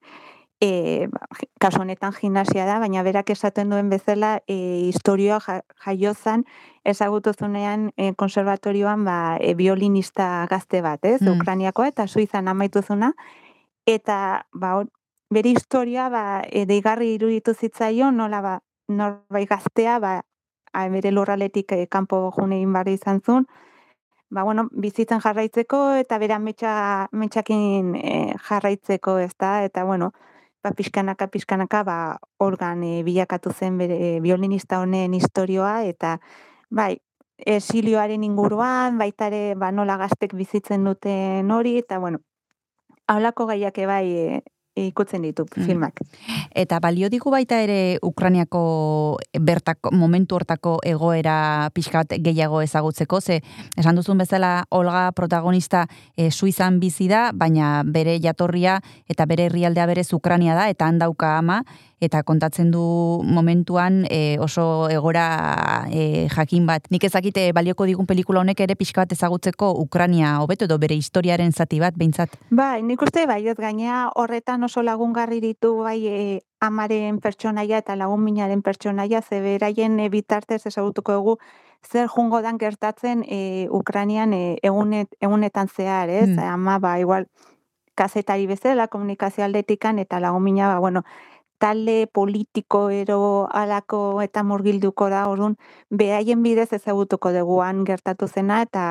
e, 0.61 1.09
kasu 1.59 1.81
honetan 1.81 2.13
gimnasia 2.13 2.65
da, 2.67 2.79
baina 2.79 3.03
berak 3.03 3.31
esaten 3.31 3.71
duen 3.71 3.91
bezala 3.91 4.41
e, 4.47 4.89
historioa 4.89 5.41
ja, 5.41 5.63
jaiozan 5.85 6.45
ezagutuzunean 6.85 7.91
e, 7.97 8.13
konservatorioan 8.15 9.05
ba, 9.05 9.39
e, 9.41 9.55
violinista 9.55 10.47
gazte 10.51 10.83
bat, 10.83 11.05
ez? 11.05 11.21
Mm. 11.21 11.41
Ukraniakoa 11.41 11.89
eta 11.89 12.07
Suizan 12.07 12.49
amaituzuna, 12.49 13.13
eta 13.87 14.47
ba, 14.53 14.85
bere 15.31 15.51
historia 15.51 16.09
ba, 16.09 16.43
e, 16.47 16.65
deigarri 16.67 17.15
iruditu 17.17 17.55
zitzaion, 17.55 18.17
nola 18.17 18.41
ba, 18.41 18.59
norbait 18.89 19.49
gaztea 19.49 19.99
ba, 19.99 20.21
a, 20.73 20.89
bere 20.89 21.11
lurraletik 21.11 21.73
e, 21.73 21.87
kanpo 21.91 22.31
june 22.37 22.61
egin 22.61 22.73
barri 22.73 22.95
izan 23.01 23.21
zuen, 23.21 23.49
ba, 24.33 24.43
bueno, 24.45 24.69
bizitzen 24.73 25.21
jarraitzeko 25.21 25.79
eta 26.01 26.17
bera 26.19 26.39
metxa, 26.41 26.73
metxakin 27.13 27.93
e, 28.01 28.13
jarraitzeko, 28.49 29.19
ez 29.21 29.35
da, 29.39 29.53
eta 29.67 29.85
bueno, 29.85 30.13
ba, 30.65 30.73
pixkanaka, 30.79 31.29
pixkanaka, 31.29 31.83
ba, 31.85 31.97
organ 32.41 32.83
e, 32.89 33.03
bilakatu 33.05 33.53
zen 33.53 33.77
bere 33.79 33.99
e, 34.01 34.21
violinista 34.25 34.81
honen 34.81 35.13
historioa, 35.19 35.83
eta 35.85 36.17
bai, 36.71 36.97
esilioaren 37.37 38.25
inguruan, 38.25 38.97
baita 38.99 39.29
ere, 39.29 39.43
ba, 39.61 39.69
nola 39.71 39.99
gaztek 40.01 40.33
bizitzen 40.39 40.89
duten 40.89 41.53
hori, 41.53 41.77
eta 41.85 42.01
bueno, 42.01 42.23
haulako 43.13 43.51
gaiak 43.53 43.85
bai 43.87 44.41
ikutzen 44.75 45.23
ditu 45.23 45.45
Mm. 45.45 45.67
filmak. 45.67 46.01
Eta 46.55 46.81
balio 46.81 47.09
digu 47.11 47.31
baita 47.31 47.61
ere 47.61 47.99
Ukraniako 48.03 49.19
bertako, 49.41 49.91
momentu 49.93 50.37
hortako 50.37 50.79
egoera 50.83 51.71
pixkat 51.75 52.15
gehiago 52.19 52.63
ezagutzeko, 52.63 53.21
ze 53.21 53.43
esan 53.77 53.97
duzun 53.97 54.19
bezala 54.19 54.65
Olga 54.71 55.13
protagonista 55.13 55.87
e, 56.17 56.31
Suizan 56.31 56.81
bizi 56.81 57.09
da, 57.09 57.33
baina 57.35 57.83
bere 57.85 58.19
jatorria 58.21 58.81
eta 59.09 59.27
bere 59.27 59.45
herrialdea 59.47 59.87
berez 59.87 60.13
Ukrania 60.13 60.55
da, 60.55 60.69
eta 60.71 60.87
han 60.87 60.99
dauka 60.99 61.39
ama, 61.39 61.65
eta 62.03 62.23
kontatzen 62.27 62.73
du 62.75 62.83
momentuan 63.23 64.03
e, 64.11 64.37
oso 64.43 64.89
egora 64.91 65.87
e, 65.91 66.29
jakin 66.35 66.67
bat. 66.67 66.89
Nik 66.91 67.07
ezakite 67.07 67.47
balioko 67.55 67.87
digun 67.87 68.09
pelikula 68.11 68.43
honek 68.43 68.61
ere 68.67 68.77
pixka 68.77 69.05
bat 69.05 69.15
ezagutzeko 69.15 69.71
Ukrania 69.79 70.35
hobeto 70.43 70.67
edo 70.67 70.79
bere 70.83 70.99
historiaren 70.99 71.53
zati 71.53 71.79
bat, 71.81 71.95
behintzat. 71.97 72.35
Bai, 72.51 72.83
nik 72.83 73.03
uste 73.03 73.27
bai, 73.31 73.41
ez 73.47 73.57
gaina 73.59 74.09
horretan 74.19 74.67
oso 74.67 74.83
lagungarri 74.83 75.41
ditu 75.41 75.77
bai 75.87 75.99
e, 76.07 76.23
amaren 76.61 77.21
pertsonaia 77.23 77.83
eta 77.83 77.97
lagun 77.97 78.23
minaren 78.23 78.63
pertsonaia, 78.63 79.23
ze 79.23 79.41
beraien 79.41 80.01
e, 80.01 80.09
bitartez 80.11 80.65
ezagutuko 80.67 81.21
dugu 81.21 81.39
zer 81.83 82.09
jungo 82.09 82.43
dan 82.43 82.59
gertatzen 82.59 83.25
e, 83.29 83.69
Ukranian 83.71 84.33
e, 84.33 84.59
egunet, 84.63 85.09
egunetan 85.21 85.69
zehar, 85.69 86.09
ez? 86.09 86.29
Mm. 86.29 86.39
Ama, 86.39 86.79
ba, 86.79 86.99
igual, 87.01 87.27
kazetari 87.95 88.47
bezala, 88.47 88.89
komunikazio 88.89 89.45
aldetikan, 89.45 89.99
eta 89.99 90.21
lagun 90.21 90.43
mina, 90.43 90.69
ba, 90.69 90.79
bueno, 90.79 91.03
talde 91.63 92.09
politiko 92.11 92.89
ero 92.91 93.47
alako 93.55 94.21
eta 94.25 94.43
murgilduko 94.43 95.07
da, 95.13 95.23
orduan, 95.31 95.55
behaien 95.91 96.43
bidez 96.43 96.73
ezagutuko 96.75 97.31
dugu 97.37 97.61
han 97.63 97.85
gertatu 97.87 98.27
zena, 98.27 98.63
eta 98.67 98.85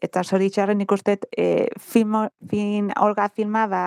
eta 0.00 0.22
zoritxarren 0.24 0.80
ikusten 0.84 1.20
e, 1.36 1.68
film, 1.80 2.16
film, 2.48 2.92
Olga 3.00 3.28
filma 3.32 3.66
ba, 3.68 3.82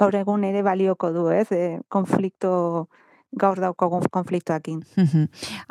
gaur 0.00 0.16
egun 0.16 0.44
ere 0.48 0.62
balioko 0.64 1.12
du, 1.12 1.26
ez? 1.32 1.48
E, 1.52 1.80
konflikto, 1.92 2.88
gaur 3.36 3.60
daukogun 3.60 4.06
konfliktoakin. 4.12 4.80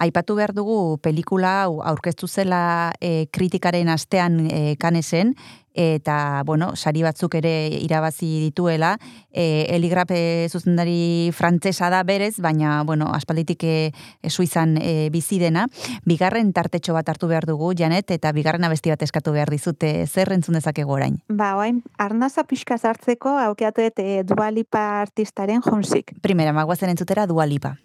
Aipatu 0.05 0.36
behar 0.38 0.53
dugu 0.53 0.97
pelikula 1.01 1.53
hau 1.63 1.80
aurkeztu 1.82 2.28
zela 2.28 2.93
e, 3.01 3.26
kritikaren 3.34 3.89
astean 3.89 4.43
e, 4.45 4.76
kanesen, 4.82 5.34
eta, 5.78 6.41
bueno, 6.45 6.75
sari 6.75 7.03
batzuk 7.05 7.38
ere 7.38 7.69
irabazi 7.69 8.28
dituela. 8.41 8.97
E, 9.32 9.67
Eligrape 9.75 10.49
zuzendari 10.49 11.30
frantsesa 11.38 11.91
da 11.93 12.01
berez, 12.03 12.39
baina, 12.41 12.82
bueno, 12.84 13.11
aspalditik 13.13 13.63
e, 13.63 13.75
e, 14.21 14.30
Suizan 14.30 14.78
e, 14.82 15.09
bizi 15.13 15.39
dena. 15.39 15.67
Bigarren 16.05 16.51
tartetxo 16.53 16.97
bat 16.97 17.09
hartu 17.09 17.30
behar 17.30 17.45
dugu, 17.45 17.73
Janet, 17.78 18.11
eta 18.11 18.34
bigarren 18.34 18.65
abesti 18.65 18.91
bat 18.93 19.03
eskatu 19.05 19.36
behar 19.38 19.53
dizute, 19.53 19.91
zer 20.07 20.34
entzun 20.34 20.57
dezakegu 20.57 20.97
orain? 20.97 21.21
Ba, 21.30 21.53
oain, 21.61 21.84
arnaza 21.97 22.43
pixka 22.49 22.78
sartzeko, 22.78 23.38
aukeatu 23.47 23.86
dut 23.88 24.01
e, 24.01 24.23
Dualipa 24.28 24.88
artistaren 25.03 25.61
jonsik. 25.61 26.17
Primera, 26.25 26.55
magoazen 26.57 26.89
entzutera 26.95 27.28
dualipa. 27.30 27.78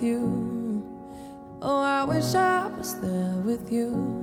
With 0.00 0.08
you. 0.08 0.82
Oh, 1.62 1.80
I 1.80 2.04
wish 2.04 2.34
I 2.34 2.68
was 2.68 2.98
there 3.00 3.34
with 3.44 3.70
you. 3.70 4.19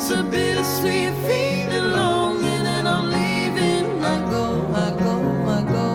It's 0.00 0.12
a 0.12 0.22
bittersweet 0.22 1.12
feeling, 1.26 1.90
longing, 1.90 2.64
and 2.76 2.86
I'm 2.86 3.10
leaving. 3.10 4.00
I 4.00 4.30
go, 4.30 4.64
I 4.72 4.90
go, 4.96 5.14
I 5.56 5.62
go. 5.64 5.88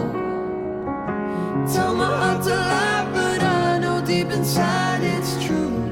Tell 1.73 1.95
my 1.95 2.13
heart 2.21 2.43
to 2.43 2.49
lie, 2.49 3.09
but 3.13 3.41
I 3.41 3.79
know 3.79 4.05
deep 4.05 4.27
inside 4.27 5.03
it's 5.03 5.41
true. 5.45 5.89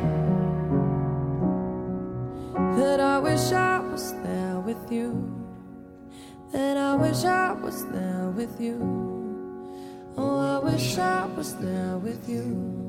That 2.75 2.99
I 2.99 3.17
wish 3.19 3.53
I 3.53 3.79
was 3.79 4.11
there 4.23 4.59
with 4.59 4.91
you. 4.91 5.09
That 6.51 6.75
I 6.75 6.95
wish 6.95 7.23
I 7.23 7.53
was 7.53 7.85
there 7.85 8.29
with 8.35 8.59
you. 8.59 8.77
Oh, 10.17 10.37
I 10.37 10.59
wish 10.59 10.97
I 10.97 11.27
was 11.27 11.55
there 11.55 11.97
with 11.97 12.27
you. 12.27 12.80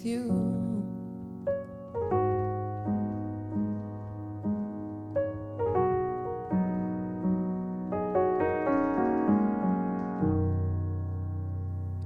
With 0.00 0.06
you. 0.06 0.79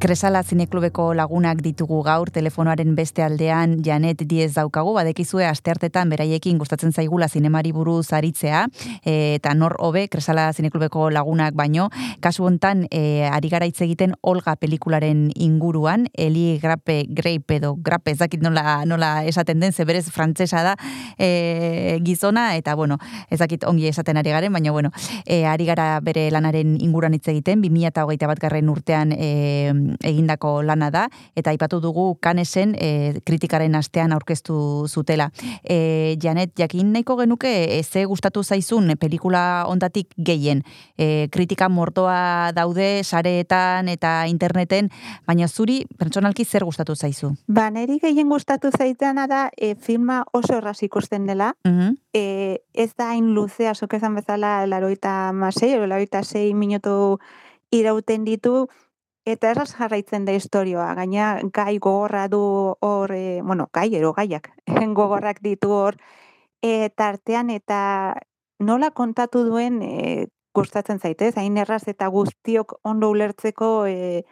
Kresala 0.05 0.43
zineklubeko 0.45 1.15
lagunak 1.17 1.63
ditugu 1.65 2.03
gaur, 2.05 2.29
telefonoaren 2.29 2.91
beste 2.93 3.23
aldean 3.25 3.79
Janet 3.87 4.21
Diez 4.29 4.51
daukagu, 4.53 4.91
badekizue 4.93 5.47
asteartetan 5.49 6.11
beraiekin 6.13 6.59
gustatzen 6.61 6.93
zaigula 6.93 7.25
zinemari 7.33 7.71
buruz 7.73 8.13
aritzea, 8.13 8.67
e, 9.01 9.15
eta 9.39 9.55
nor 9.57 9.79
hobe 9.81 10.03
Kresala 10.13 10.51
zineklubeko 10.53 11.07
lagunak 11.09 11.57
baino, 11.57 11.87
kasu 12.21 12.45
hontan 12.45 12.83
e, 12.91 13.25
ari 13.31 13.49
gara 13.49 13.65
hitz 13.65 13.81
egiten 13.87 14.13
Olga 14.21 14.59
pelikularen 14.61 15.31
inguruan, 15.41 16.05
Eli 16.13 16.59
Grape, 16.61 16.99
Grape 17.09 17.57
edo 17.57 17.73
Grape, 17.81 18.13
ez 18.13 18.21
dakit 18.21 18.45
nola, 18.45 18.83
nola 18.85 19.15
esaten 19.25 19.65
den, 19.65 19.73
zeberez 19.73 20.11
frantsesa 20.13 20.67
da 20.69 20.77
e, 21.17 21.97
gizona, 22.05 22.51
eta 22.61 22.77
bueno, 22.77 23.01
ez 23.31 23.41
dakit 23.41 23.65
ongi 23.65 23.89
esaten 23.89 24.21
ari 24.21 24.37
garen, 24.37 24.53
baina 24.53 24.77
bueno, 24.77 24.93
e, 25.25 25.47
ari 25.49 25.65
gara 25.65 25.89
bere 26.05 26.29
lanaren 26.29 26.77
inguruan 26.77 27.17
hitz 27.17 27.25
egiten, 27.33 27.65
2008 27.65 28.29
bat 28.35 28.47
garren 28.47 28.69
urtean 28.69 29.17
e, 29.17 29.94
egindako 30.03 30.63
lana 30.63 30.91
da, 30.91 31.09
eta 31.37 31.51
aipatu 31.51 31.81
dugu 31.81 32.15
kanesen 32.21 32.75
e, 32.79 33.21
kritikaren 33.25 33.75
astean 33.75 34.13
aurkeztu 34.13 34.87
zutela. 34.89 35.31
E, 35.63 36.17
Janet, 36.23 36.55
jakin 36.59 36.93
nahiko 36.93 37.17
genuke, 37.21 37.53
e, 37.79 37.83
ze 37.83 38.05
gustatu 38.05 38.43
zaizun 38.43 38.97
pelikula 39.01 39.65
ondatik 39.69 40.09
gehien. 40.17 40.63
E, 40.99 41.29
kritika 41.31 41.69
mortoa 41.69 42.53
daude 42.55 43.03
sareetan 43.05 43.89
eta 43.89 44.25
interneten, 44.31 44.91
baina 45.27 45.49
zuri 45.49 45.85
pertsonalki 45.99 46.45
zer 46.45 46.65
gustatu 46.65 46.95
zaizu? 46.95 47.35
Ba, 47.49 47.71
niri 47.71 47.99
gehien 48.03 48.29
gustatu 48.29 48.71
zaitana 48.71 49.27
da 49.27 49.49
e, 49.57 49.75
filma 49.75 50.25
oso 50.33 50.57
erraz 50.59 50.83
ikusten 50.83 51.27
dela. 51.27 51.55
Mhm. 51.65 51.97
E, 52.15 52.25
ez 52.75 52.93
da 52.97 53.11
hain 53.13 53.33
luzea, 53.35 53.75
zuk 53.75 53.95
esan 53.95 54.15
bezala, 54.15 54.67
laroita 54.67 55.33
masei, 55.33 55.75
laroita 55.79 56.23
sei 56.23 56.55
minutu 56.55 57.19
irauten 57.75 58.25
ditu, 58.25 58.69
eta 59.25 59.51
erraz 59.51 59.73
jarraitzen 59.75 60.25
da 60.25 60.35
historioa. 60.37 60.93
Gaina 60.99 61.39
gai 61.53 61.79
gogorra 61.79 62.27
du 62.29 62.43
hor, 62.81 63.13
e, 63.13 63.41
bueno, 63.43 63.69
gai, 63.73 63.89
ero 63.97 64.13
gaiak, 64.13 64.51
gogorrak 64.99 65.41
ditu 65.43 65.73
hor, 65.73 65.99
e, 66.63 66.91
tartean 66.97 67.51
eta 67.51 68.15
nola 68.61 68.91
kontatu 68.91 69.45
duen 69.45 69.81
e, 69.83 70.27
gustatzen 70.55 71.01
zaitez, 71.01 71.35
hain 71.37 71.57
erraz 71.59 71.83
eta 71.91 72.09
guztiok 72.09 72.79
ondo 72.85 73.11
ulertzeko 73.11 73.87
e, 73.87 74.25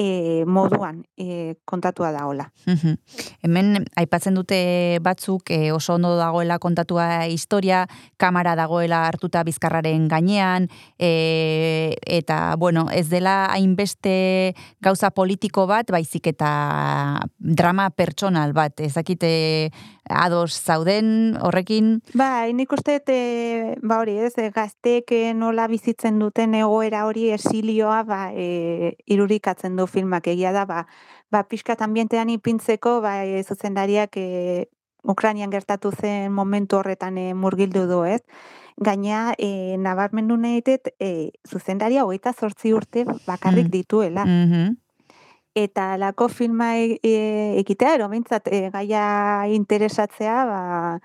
e, 0.00 0.44
moduan 0.46 1.04
e, 1.16 1.56
kontatua 1.64 2.10
da 2.12 2.24
hola. 2.26 2.46
Mhm. 2.66 2.96
Hemen 3.44 3.84
aipatzen 4.00 4.34
dute 4.34 4.98
batzuk 5.04 5.50
e, 5.52 5.72
oso 5.72 5.94
ondo 5.98 6.14
dagoela 6.16 6.58
kontatua 6.58 7.26
historia, 7.28 7.84
kamera 8.16 8.56
dagoela 8.56 9.04
hartuta 9.08 9.44
bizkarraren 9.44 10.08
gainean, 10.08 10.68
e, 10.98 11.96
eta 12.06 12.56
bueno, 12.56 12.88
ez 12.92 13.08
dela 13.10 13.50
hainbeste 13.52 14.54
gauza 14.80 15.10
politiko 15.10 15.66
bat, 15.66 15.90
baizik 15.92 16.32
eta 16.32 17.20
drama 17.38 17.90
pertsonal 17.90 18.54
bat, 18.56 18.80
ezakite 18.80 19.70
ados 20.10 20.56
zauden 20.58 21.36
horrekin, 21.40 22.00
Ba, 22.18 22.46
nik 22.50 22.72
uste 22.72 22.98
e, 23.06 23.76
ba 23.82 24.00
hori 24.00 24.16
ez, 24.18 24.32
e, 24.38 24.48
gazteek 24.54 25.12
e, 25.14 25.20
nola 25.34 25.66
bizitzen 25.70 26.18
duten 26.18 26.54
egoera 26.58 27.04
hori 27.06 27.28
esilioa 27.34 28.02
ba, 28.08 28.20
e, 28.34 28.96
irurikatzen 29.06 29.76
du 29.76 29.86
filmak 29.90 30.26
egia 30.30 30.52
da, 30.54 30.64
ba, 30.66 30.86
ba 31.30 31.42
pixkat 31.44 31.82
ambientean 31.82 32.30
ipintzeko, 32.30 33.00
ba, 33.04 33.24
e, 33.26 33.42
zuzendariak 33.42 34.16
e, 34.16 34.68
Ukrainian 35.02 35.50
gertatu 35.50 35.90
zen 35.92 36.32
momentu 36.32 36.76
horretan 36.80 37.18
e, 37.18 37.32
murgildu 37.34 37.86
du, 37.88 38.02
ez? 38.04 38.20
Gaina, 38.80 39.34
e, 39.38 39.76
nabarmendu 39.76 40.36
nahi 40.40 40.62
dut, 40.64 40.88
e, 41.00 41.32
zuzendaria 41.48 42.04
hogeita 42.04 42.32
zortzi 42.32 42.72
urte 42.72 43.04
bakarrik 43.26 43.66
Mm. 43.66 43.70
dituela. 43.70 44.24
Mhm. 44.24 44.76
Eta 45.54 45.96
lako 45.98 46.28
filma 46.28 46.76
e, 46.78 47.00
e, 47.02 47.58
egitea, 47.60 47.94
ero 47.96 48.08
behintzat, 48.08 48.46
e, 48.48 48.70
gaia 48.70 49.48
interesatzea, 49.50 50.44
ba, 50.46 51.00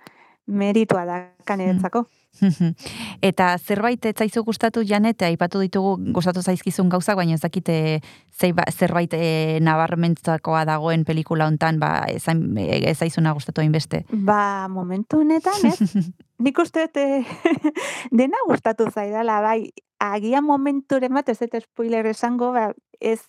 meritua 0.46 1.06
da 1.06 1.18
kaneretzako. 1.46 2.02
Mhm. 2.06 2.25
Eta 3.30 3.56
zerbait 3.58 4.06
ez 4.06 4.16
zaizu 4.18 4.44
gustatu 4.44 4.82
Janet, 4.86 5.22
aipatu 5.22 5.60
ditugu 5.64 5.96
gustatu 6.14 6.42
zaizkizun 6.42 6.90
gauzak, 6.90 7.16
baina 7.20 7.34
ez 7.38 7.42
dakite 7.44 8.02
zeiba, 8.36 8.64
zerbait 8.72 9.14
e, 9.14 9.60
nabarmentzakoa 9.64 10.66
dagoen 10.66 11.06
pelikula 11.06 11.48
hontan, 11.48 11.80
ba 11.80 12.04
ez, 12.12 12.24
hain- 12.28 12.58
ez 12.58 12.98
zaizuna 13.00 13.34
gustatu 13.34 13.62
hainbeste. 13.62 14.04
Ba, 14.12 14.68
momentu 14.70 15.22
honetan, 15.24 15.66
ez? 15.72 15.80
Nik 16.44 16.60
uste 16.60 16.90
eh, 16.96 17.24
dena 18.12 18.38
gustatu 18.48 18.90
zaidala, 18.92 19.40
bai, 19.42 19.72
agian 20.04 20.44
momenturen 20.44 21.14
bat, 21.16 21.30
ez 21.32 21.40
dut 21.40 21.56
spoiler 21.64 22.06
esango, 22.12 22.52
ba, 22.52 22.70
ez, 23.00 23.22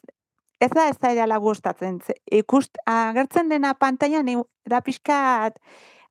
ez 0.60 0.70
da 0.74 0.88
ez 0.90 0.96
zaidala 0.98 1.36
gustatzen. 1.38 2.00
Ze- 2.02 2.18
Ikust, 2.40 2.78
agertzen 2.86 3.48
dena 3.48 3.74
pantailan 3.78 4.26
da 4.66 4.80
pixkat 4.82 5.60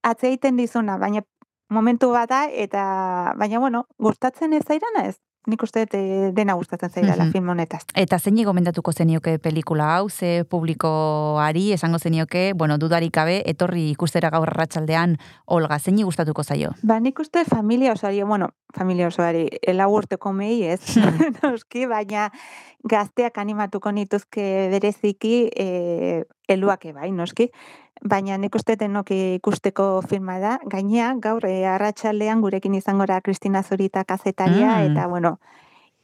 atzeiten 0.06 0.56
dizuna, 0.56 0.96
baina 1.02 1.24
momentu 1.70 2.12
bat 2.12 2.30
da, 2.30 2.44
eta, 2.52 3.34
baina, 3.38 3.60
bueno, 3.60 3.86
gustatzen 4.00 4.54
ez 4.54 4.64
zaidana 4.68 5.08
ez? 5.10 5.16
Nik 5.48 5.62
uste 5.62 5.84
dut 5.84 5.94
eh, 5.94 6.32
dena 6.34 6.56
gustatzen 6.58 6.90
zaidala 6.90 7.26
Mhm. 7.26 7.32
film 7.32 7.50
honetaz. 7.50 7.84
Eta 7.94 8.18
zein 8.18 8.40
gomendatuko 8.44 8.92
zenioke 8.92 9.38
pelikula 9.38 9.92
hau, 9.98 10.10
ze 10.10 10.44
publikoari 10.50 11.72
esango 11.74 12.00
zenioke, 12.00 12.54
bueno, 12.56 12.80
dudarik 12.80 13.14
gabe, 13.14 13.44
etorri 13.46 13.92
ikustera 13.92 14.32
gaur 14.32 14.50
arratsaldean 14.50 15.18
Olga, 15.46 15.78
zein 15.80 16.02
gustatuko 16.04 16.44
zaio? 16.44 16.72
Ba, 16.82 17.00
nik 17.00 17.20
uste 17.20 17.46
familia 17.46 17.94
osoari, 17.94 18.24
bueno, 18.24 18.50
familia 18.74 19.08
osoari, 19.08 19.48
elagurteko 19.62 20.34
mei 20.34 20.64
ez, 20.64 20.82
noski, 21.44 21.86
baina 21.86 22.32
gazteak 22.84 23.38
animatuko 23.38 23.92
nituzke 23.92 24.70
bereziki 24.72 25.52
e, 25.56 26.24
eluake 26.48 26.92
bai, 26.94 27.12
noski. 27.12 27.52
Baina 28.04 28.38
nik 28.38 28.56
uste 28.56 28.76
denok 28.76 29.12
ikusteko 29.12 30.02
filma 30.10 30.40
da. 30.40 30.60
Gainea, 30.70 31.14
gaur 31.22 31.46
e, 31.48 31.66
arratsaldean 31.66 32.42
gurekin 32.42 32.76
izango 32.76 33.06
da 33.06 33.22
Kristina 33.22 33.64
Zorita 33.64 34.04
kazetaria, 34.04 34.78
Mm. 34.78 34.92
eta 34.92 35.08
bueno, 35.08 35.40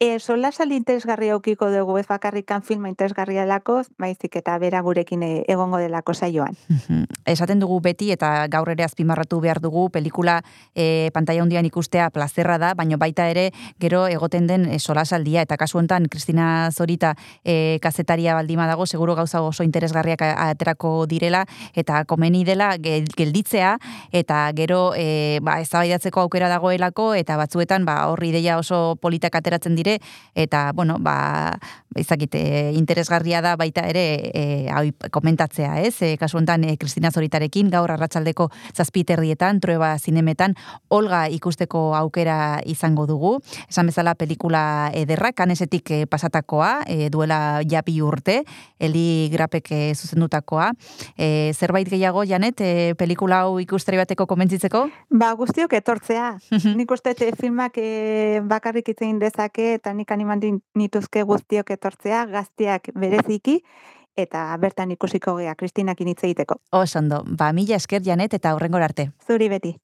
E, 0.01 0.17
solasaldi 0.17 0.73
interesgarria 0.79 1.35
aukiko 1.35 1.67
dugu, 1.69 1.99
ez 2.01 2.07
bakarrikan 2.09 2.63
filma 2.65 2.89
interesgarria 2.89 3.43
delako, 3.43 3.83
baizik 4.01 4.33
eta 4.39 4.55
bera 4.57 4.79
gurekin 4.81 5.21
e, 5.21 5.27
egongo 5.45 5.77
delako 5.77 6.15
saioan. 6.17 6.55
Esaten 7.29 7.59
dugu 7.61 7.75
beti 7.85 8.07
eta 8.09 8.47
gaur 8.49 8.71
ere 8.73 8.81
azpimarratu 8.81 9.37
behar 9.43 9.59
dugu 9.61 9.83
pelikula 9.93 10.39
e, 10.73 11.11
pantaila 11.13 11.43
handian 11.45 11.67
ikustea 11.69 12.07
plazerra 12.09 12.55
da, 12.57 12.71
baina 12.73 12.97
baita 12.97 13.27
ere 13.29 13.51
gero 13.77 14.07
egoten 14.09 14.47
den 14.49 14.65
e, 14.65 14.79
solasaldia. 14.79 15.43
Eta 15.45 15.59
kasu 15.61 15.77
hontan 15.77 16.09
Kristina 16.09 16.71
Zorita 16.73 17.13
e, 17.45 17.77
kazetaria 17.85 18.33
baldima 18.33 18.65
dago 18.65 18.89
seguru 18.89 19.13
gauza 19.13 19.43
oso 19.45 19.61
interesgarriak 19.61 20.25
aterako 20.25 21.05
direla 21.05 21.43
eta 21.75 22.01
komeni 22.09 22.41
dela 22.43 22.71
gel- 22.81 23.13
gelditzea. 23.13 23.77
Eta 24.11 24.41
gero 24.57 24.95
e, 24.97 25.37
ba 25.45 25.59
eztabaidatzeko 25.61 26.25
aukera 26.25 26.49
dagoelako 26.49 27.13
eta 27.13 27.37
batzuetan 27.37 27.85
ba 27.85 28.07
hor 28.09 28.25
ideia 28.25 28.57
oso 28.57 28.97
politak 28.97 29.37
ateratzen 29.37 29.77
dire 29.77 29.90
ere, 29.91 30.01
eta, 30.35 30.71
bueno, 30.73 30.97
ba, 30.99 31.59
izakit, 31.95 32.35
e, 32.35 32.71
interesgarria 32.77 33.41
da 33.41 33.55
baita 33.59 33.83
ere, 33.89 34.31
e, 34.33 34.43
hau 34.71 34.85
komentatzea, 35.11 35.81
ez? 35.81 36.01
E, 36.01 36.15
kasu 36.17 36.39
honetan, 36.39 36.63
e, 36.63 36.77
Kristina 36.79 37.11
Zoritarekin, 37.11 37.69
gaur 37.69 37.91
arratsaldeko 37.91 38.49
zazpiterrietan, 38.73 39.59
trueba 39.59 39.97
zinemetan, 39.99 40.55
Olga 40.89 41.27
ikusteko 41.29 41.95
aukera 41.95 42.61
izango 42.65 43.05
dugu. 43.07 43.37
Esan 43.67 43.91
bezala 43.91 44.15
pelikula 44.15 44.91
ederra, 44.95 45.33
kanesetik 45.35 45.91
e, 45.91 46.05
pasatakoa, 46.07 46.71
e, 46.87 47.09
duela 47.11 47.61
japi 47.67 47.99
urte, 48.01 48.41
Eli 48.79 49.29
Grapek 49.33 49.71
e, 49.71 49.81
zuzendutakoa. 49.95 50.71
E, 51.17 51.51
zerbait 51.53 51.89
gehiago, 51.89 52.23
Janet, 52.23 52.61
e, 52.61 52.95
pelikula 52.97 53.43
hau 53.43 53.59
ikusteri 53.59 53.99
bateko 53.99 54.25
konbentzitzeko? 54.29 54.85
Ba, 55.11 55.33
guztiok 55.35 55.75
etortzea. 55.75 56.31
nik 56.79 56.91
uste 56.91 57.13
eh, 57.19 57.31
filmak 57.37 57.77
eh, 57.77 58.41
bakarrik 58.47 58.91
itzein 58.93 59.19
dezake 59.19 59.79
eta 59.81 59.95
nik 59.97 60.13
animatu 60.13 60.53
nituzke 60.77 61.25
guztiok 61.25 61.73
etortzea, 61.73 62.25
gazteak 62.29 62.93
bereziki, 62.93 63.61
eta 64.17 64.45
bertan 64.61 64.93
ikusiko 64.93 65.35
gea, 65.39 65.55
Kristinakin 65.57 66.11
hitz 66.13 66.21
egiteko. 66.27 66.61
Oso 66.77 66.99
ondo, 67.01 67.23
ba, 67.25 67.51
mila 67.57 67.79
esker, 67.81 68.03
Janet, 68.05 68.37
eta 68.37 68.53
horrengor 68.55 68.85
arte. 68.85 69.09
Zuri 69.27 69.49
beti. 69.49 69.75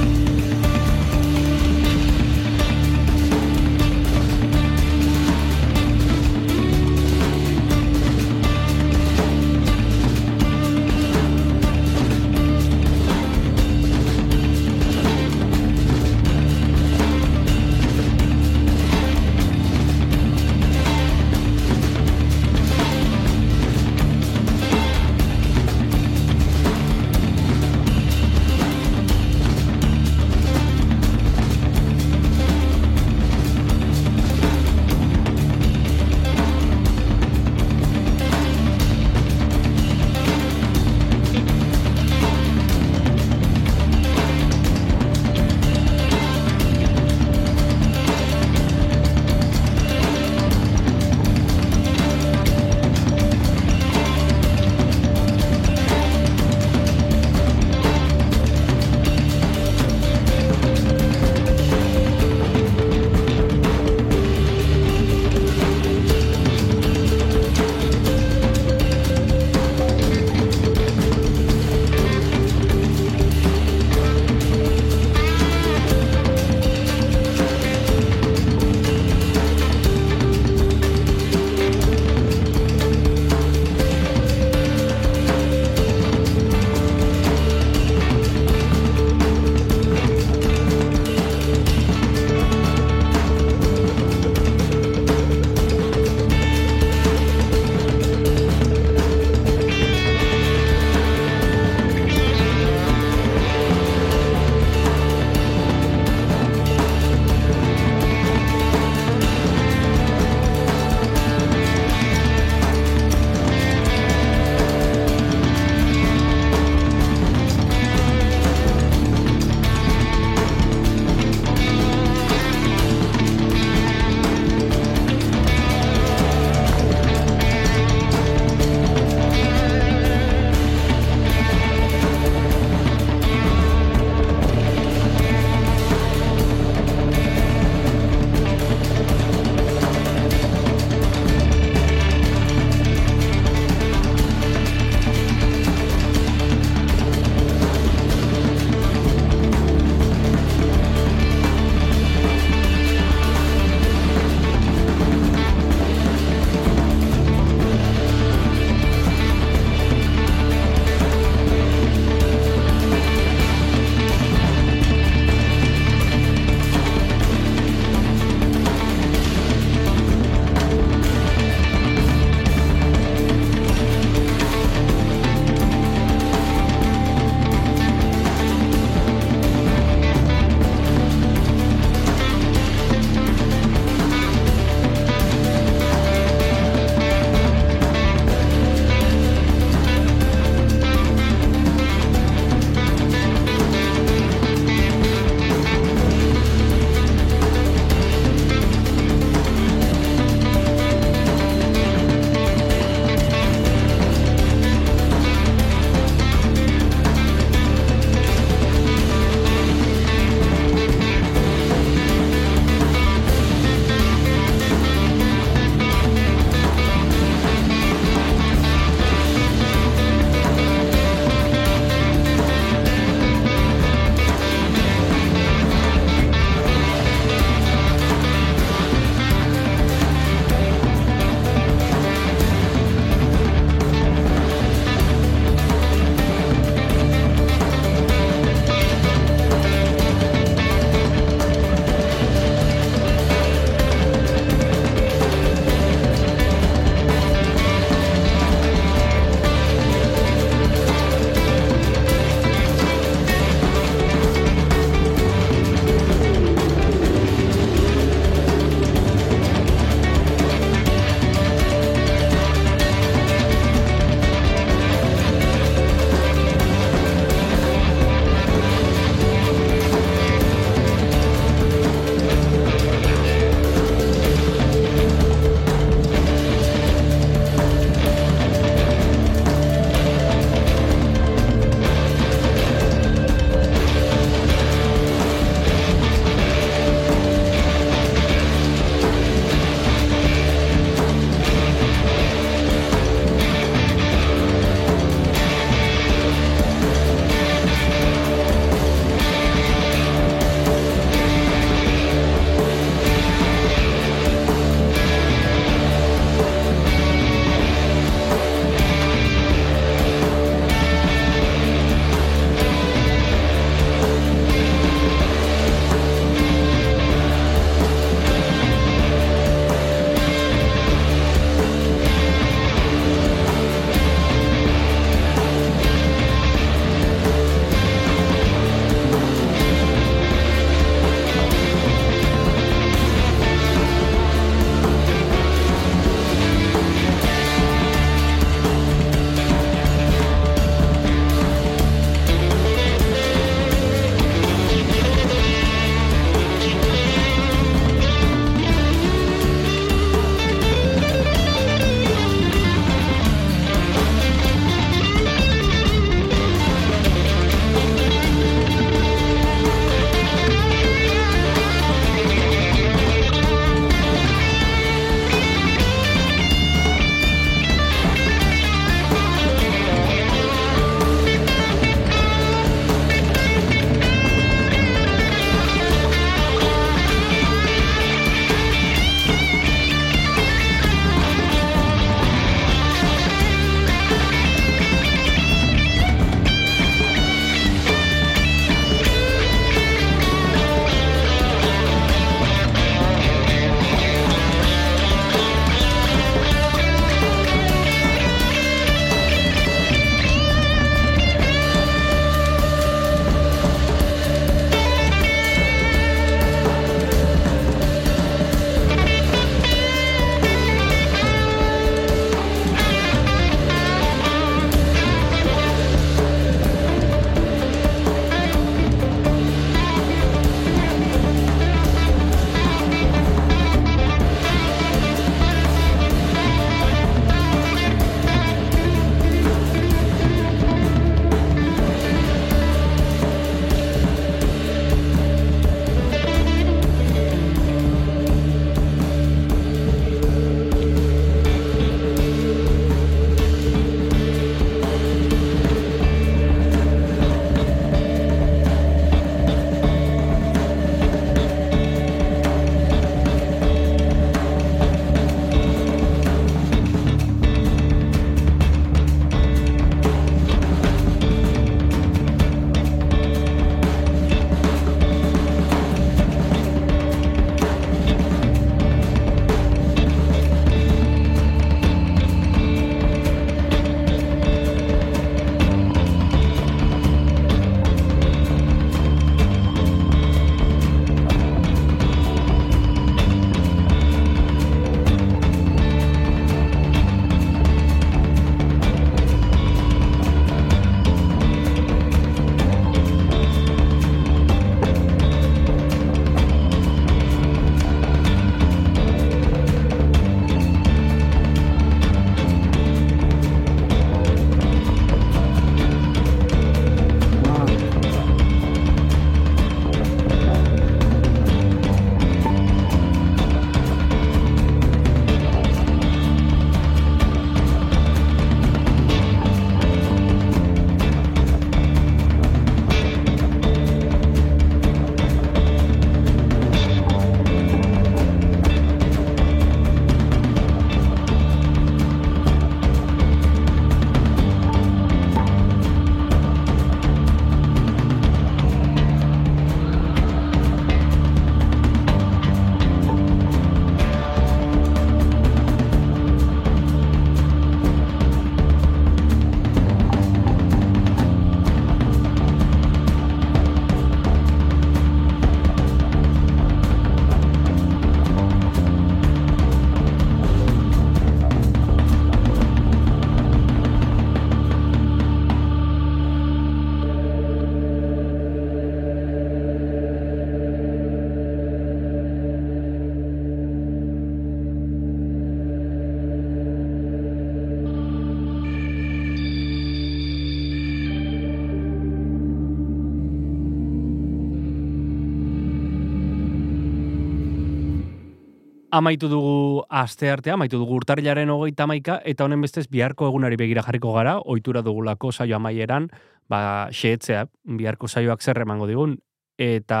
Amaitu 588.98 589.28
dugu 589.30 589.84
aste 589.94 590.30
artea, 590.32 590.56
amaitu 590.56 590.78
dugu 590.80 590.96
urtarrilaren 590.98 591.50
hogeita 591.54 591.84
amaika, 591.86 592.16
eta 592.26 592.46
honen 592.46 592.64
bestez 592.64 592.88
biharko 592.90 593.28
egunari 593.28 593.58
begira 593.60 593.84
jarriko 593.86 594.10
gara, 594.16 594.38
ohitura 594.40 594.82
dugulako 594.82 595.30
saio 595.30 595.54
amaieran, 595.58 596.08
ba, 596.50 596.60
xeetzea, 596.90 597.44
biharko 597.78 598.08
saioak 598.08 598.42
zer 598.42 598.58
emango 598.64 598.88
digun, 598.90 599.14
eta 599.58 600.00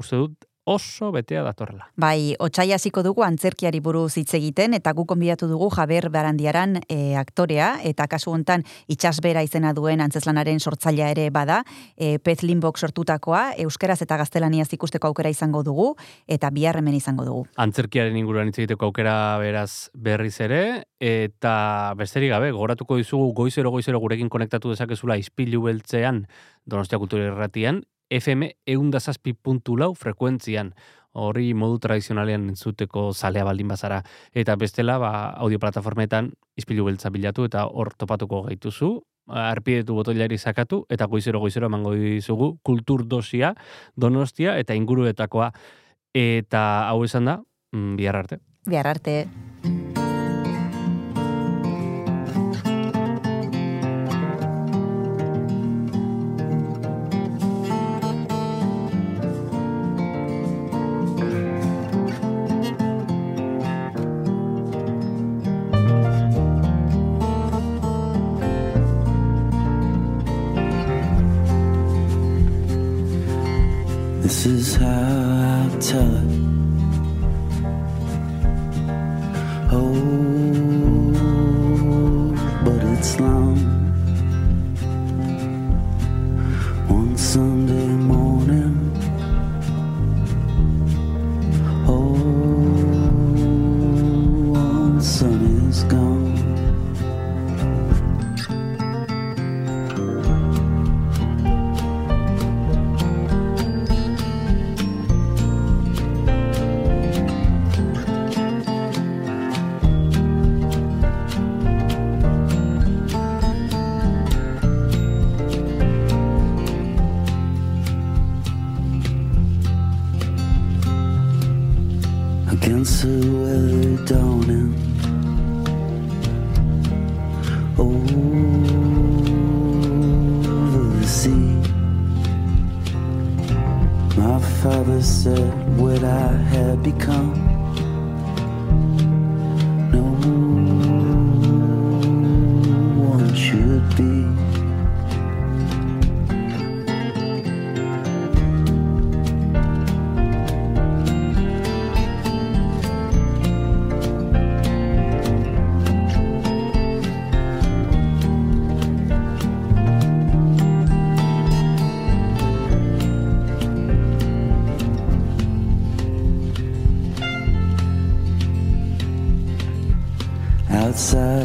uste 0.00 0.18
dut 0.24 0.45
oso 0.66 1.12
betea 1.14 1.44
datorrela. 1.46 1.86
Bai, 1.94 2.34
otxai 2.42 2.72
hasiko 2.74 3.04
dugu 3.06 3.22
antzerkiari 3.22 3.78
buruz 3.80 4.16
hitz 4.18 4.34
egiten 4.34 4.74
eta 4.74 4.92
guk 4.98 5.06
konbidatu 5.12 5.46
dugu 5.46 5.68
Jaber 5.70 6.08
Barandiaran 6.10 6.80
e, 6.90 7.14
aktorea 7.16 7.76
eta 7.86 8.08
kasu 8.10 8.32
hontan 8.34 8.66
itsasbera 8.90 9.44
izena 9.46 9.72
duen 9.76 10.02
antzeslanaren 10.02 10.58
sortzailea 10.58 11.12
ere 11.14 11.28
bada, 11.30 11.62
e, 11.96 12.18
Pez 12.18 12.42
Limbok 12.42 12.82
sortutakoa, 12.82 13.52
euskeraz 13.62 14.00
eta 14.02 14.18
gaztelaniaz 14.18 14.66
ikusteko 14.74 15.12
aukera 15.12 15.30
izango 15.30 15.62
dugu 15.62 15.92
eta 16.26 16.50
bihar 16.50 16.82
hemen 16.82 16.98
izango 16.98 17.24
dugu. 17.24 17.46
Antzerkiaren 17.62 18.18
inguruan 18.18 18.50
hitz 18.50 18.58
egiteko 18.58 18.90
aukera 18.90 19.38
beraz 19.38 19.88
berriz 19.94 20.34
ere, 20.42 20.62
eta 20.98 21.94
besterik 21.96 22.34
gabe, 22.34 22.50
goratuko 22.50 22.98
dizugu 22.98 23.30
goizero 23.38 23.70
goizero 23.70 24.02
gurekin 24.02 24.28
konektatu 24.28 24.74
dezakezula 24.74 25.16
ispilu 25.22 25.62
beltzean 25.70 26.24
Donostia 26.66 26.98
Kultura 26.98 27.30
Irratian, 27.30 27.84
FM 28.10 28.50
eundazazpi 28.66 29.34
puntu 29.34 29.76
lau 29.76 29.94
frekuentzian 29.94 30.72
hori 31.16 31.54
modu 31.56 31.78
tradizionalean 31.80 32.50
entzuteko 32.52 33.10
zalea 33.14 33.44
baldin 33.44 33.68
bazara. 33.68 34.02
Eta 34.36 34.56
bestela, 34.60 34.98
ba, 35.00 35.12
audio-plataformetan 35.40 36.30
izpilu 36.60 36.84
beltza 36.90 37.10
bilatu 37.10 37.46
eta 37.48 37.64
hor 37.66 37.94
topatuko 37.96 38.42
gaituzu, 38.50 38.90
arpidetu 39.26 39.96
botoilari 39.96 40.38
sakatu 40.38 40.84
eta 40.92 41.08
goizero 41.10 41.40
goizero 41.40 41.66
emango 41.66 41.94
dizugu 41.96 42.56
kulturdosia, 42.62 43.54
donostia 43.96 44.58
eta 44.60 44.74
inguruetakoa. 44.74 45.50
Eta 46.16 46.62
hau 46.88 47.02
esan 47.04 47.32
da, 47.32 47.40
mm, 47.72 47.96
bihar 47.96 48.16
arte. 48.16 48.40
Bihar 48.66 48.86
arte. 48.86 49.26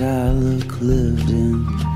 Outside 0.02 0.10
I 0.10 0.32
look 0.32 0.82
lived 0.82 1.30
in 1.30 1.91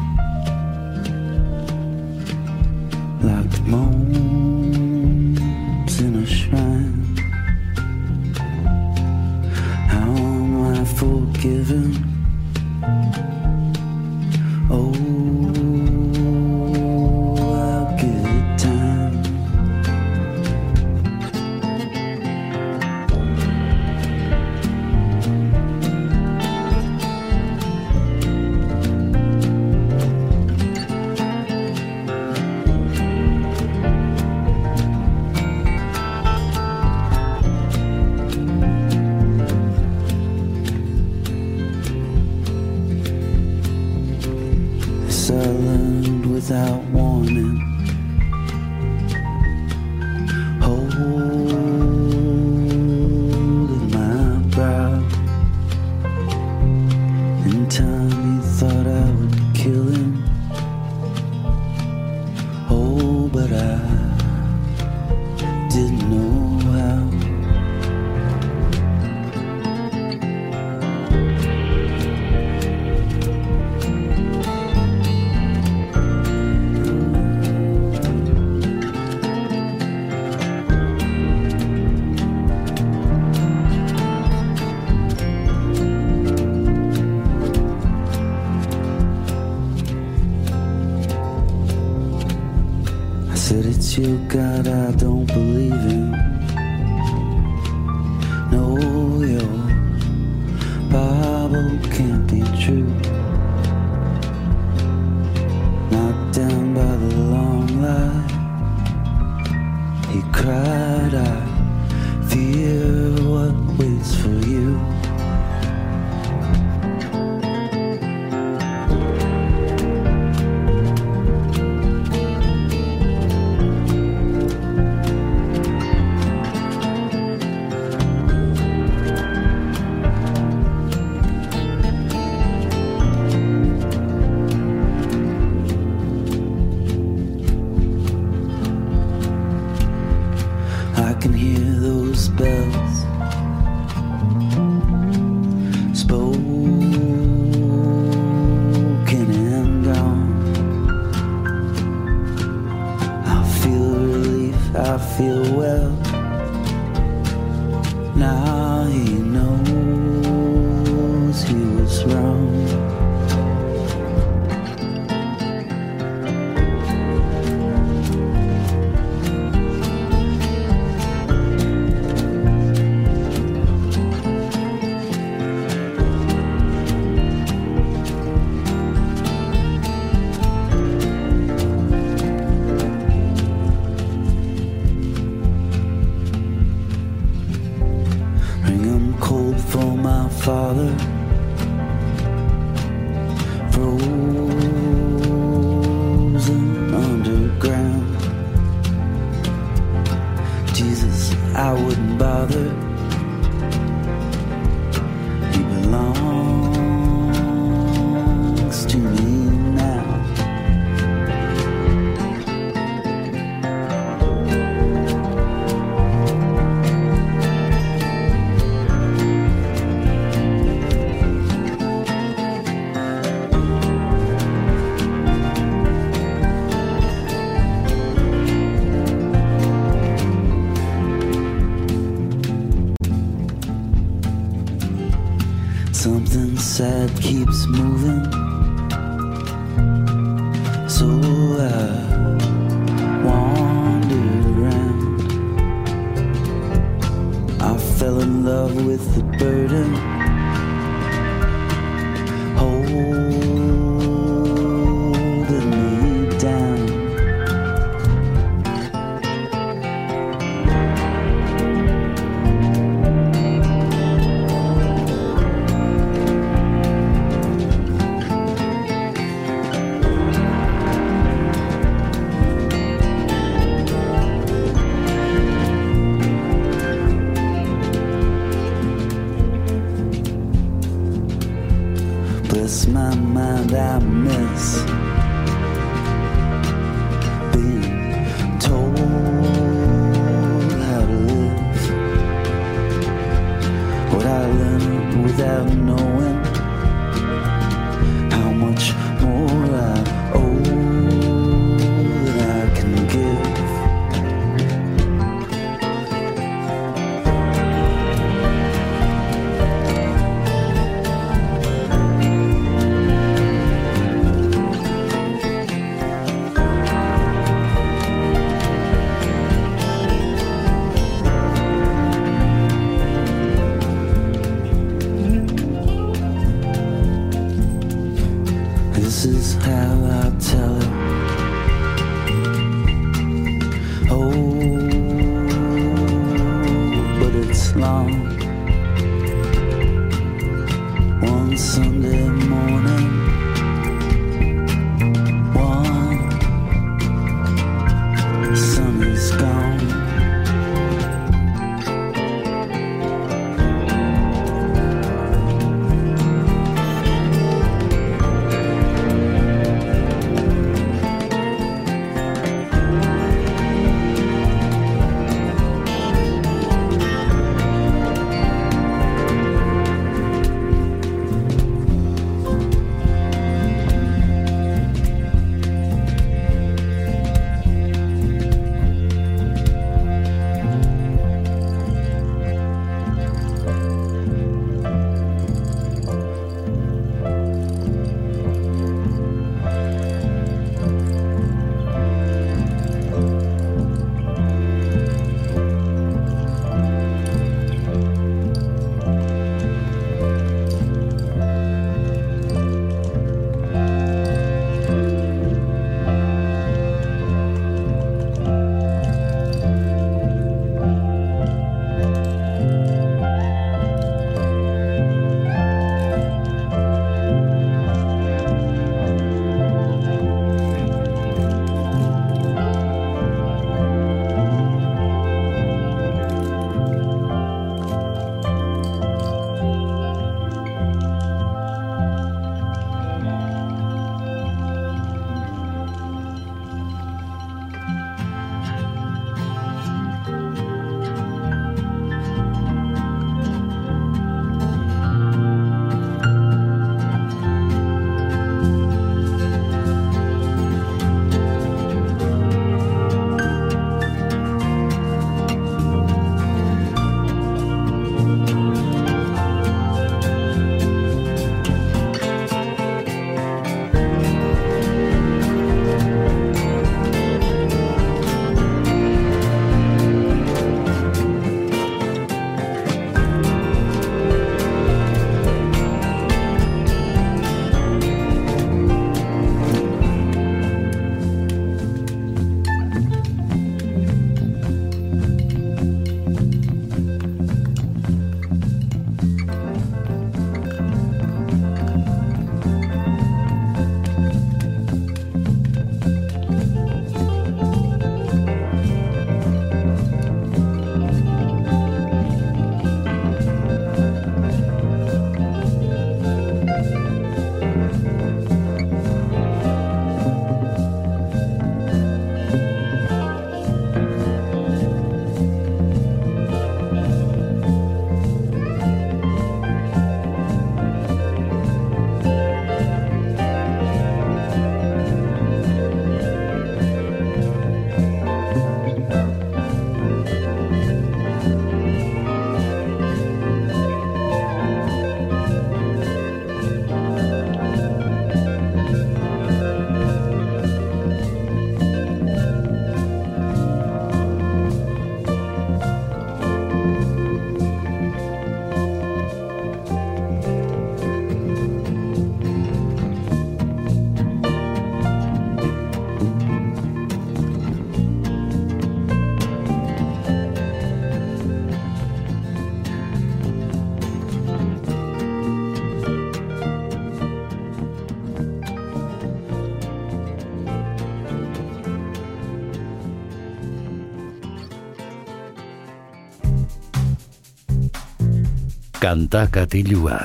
Kanta 579.16 579.46
katilua. 579.48 580.18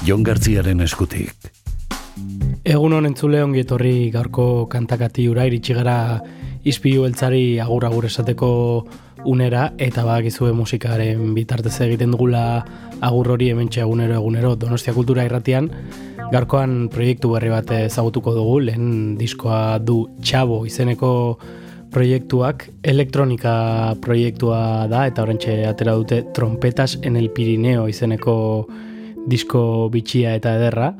Jon 0.00 0.22
Gartziaren 0.24 0.80
eskutik. 0.80 1.50
Egun 2.64 2.94
honen 2.96 3.10
entzule 3.10 3.42
ongi 3.44 3.60
etorri 3.66 4.08
gaurko 4.14 4.46
kantakati 4.72 5.26
ura 5.28 5.44
iritsi 5.44 5.76
gara 5.76 5.96
izpilu 6.64 7.04
beltzari 7.04 7.60
agur 7.60 7.84
agur 7.84 8.08
esateko 8.08 8.48
unera 9.28 9.66
eta 9.76 10.06
badakizue 10.08 10.54
musikaren 10.56 11.34
bitartez 11.36 11.74
egiten 11.84 12.16
dugula 12.16 12.46
agur 13.04 13.34
hori 13.36 13.50
hementxe 13.52 13.84
egunero 13.84 14.16
egunero 14.22 14.56
Donostia 14.56 14.96
Kultura 14.96 15.28
irratian 15.28 15.68
gaurkoan 16.32 16.86
proiektu 16.88 17.34
berri 17.36 17.52
bat 17.52 17.76
ezagutuko 17.82 18.32
dugu 18.40 18.56
lehen 18.70 19.18
diskoa 19.20 19.76
du 19.84 20.06
Txabo 20.24 20.62
izeneko 20.64 21.12
proiektuak 21.92 22.66
elektronika 22.82 23.94
proiektua 24.00 24.88
da 24.88 25.04
eta 25.10 25.22
orentxe 25.26 25.58
atera 25.68 25.94
dute 25.98 26.22
trompetas 26.34 26.96
en 27.02 27.16
el 27.20 27.28
Pirineo 27.30 27.86
izeneko 27.88 28.34
disko 29.28 29.88
bitxia 29.92 30.34
eta 30.38 30.56
ederra 30.58 30.92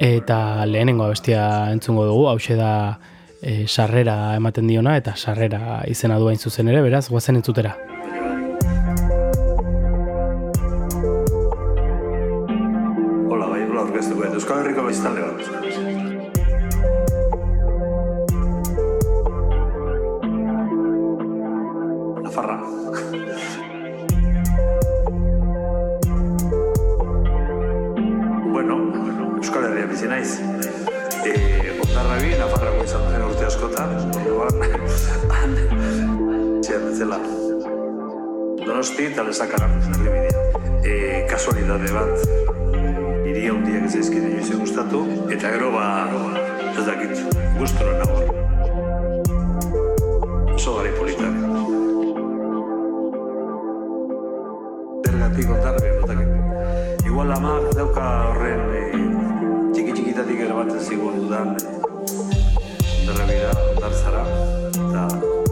eta 0.00 0.64
lehenengo 0.66 1.04
abestia 1.04 1.70
entzungo 1.72 2.06
dugu, 2.08 2.26
hause 2.28 2.56
da 2.58 2.98
e, 3.40 3.66
sarrera 3.68 4.34
ematen 4.36 4.66
diona 4.66 4.96
eta 4.98 5.14
sarrera 5.16 5.82
izena 5.86 6.18
du 6.18 6.28
hain 6.28 6.40
zuzen 6.40 6.68
ere, 6.72 6.82
beraz, 6.82 7.06
guazen 7.10 7.38
entzutera. 7.38 7.76
Hola, 13.28 13.46
bai, 13.46 13.62
hola 13.68 13.86
orkestuko, 13.86 14.26
Euskal 14.32 14.64
Herriko 14.64 14.88
biztanle 14.88 15.33
E, 41.74 41.76
kasualidade 41.76 41.92
bat, 41.94 42.18
hiri 43.26 43.48
handiak 43.50 43.86
ez 43.88 43.96
ezkide 43.98 44.28
inoiz 44.30 44.58
gustatu, 44.60 45.00
eta 45.34 45.50
gero 45.50 45.72
ba, 45.74 46.06
ez 46.70 46.84
dakit, 46.86 47.18
gustura 47.58 47.96
nago. 47.98 48.18
Oso 50.54 50.76
gari 50.78 50.92
politak. 50.94 51.34
Bergatik 55.02 55.50
ondarri, 55.50 55.90
ez 55.90 56.08
dakit. 56.12 57.06
Igual 57.10 57.34
amak 57.40 57.70
dauka 57.74 58.08
horren 58.30 58.62
e, 58.70 58.84
txiki 59.74 59.92
txikitatik 59.96 60.44
ere 60.46 60.60
bat 60.60 60.76
zigun 60.78 61.24
dudan 61.24 61.56
e, 61.58 61.78
derrebida, 63.08 63.50
ondartzara, 63.74 64.28
eta 64.70 65.43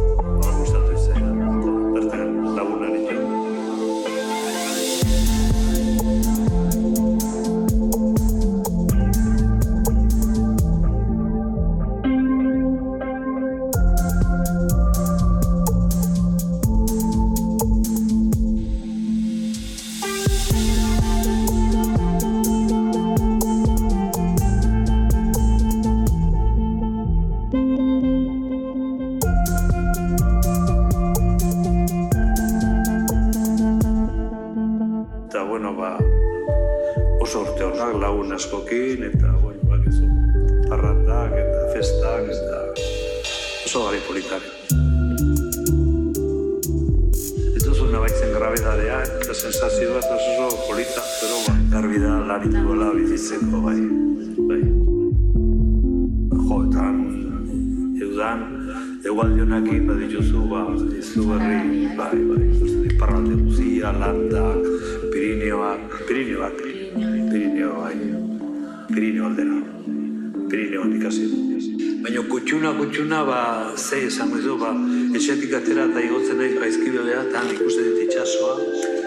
Baina 72.72 72.84
kutxuna, 72.86 73.18
kutxuna, 73.20 73.24
ba, 73.24 73.76
ze 73.76 74.06
esango 74.06 74.38
edo, 74.38 74.56
ba, 74.56 74.70
etxetik 75.12 75.52
atera 75.52 75.84
eta 75.90 76.00
igotzen 76.00 76.38
nahi 76.40 76.56
gaizkibelea, 76.56 77.24
eta 77.28 77.40
han 77.42 77.52
ikusten 77.52 77.84
dut 77.84 78.00
itxasoa, 78.06 78.54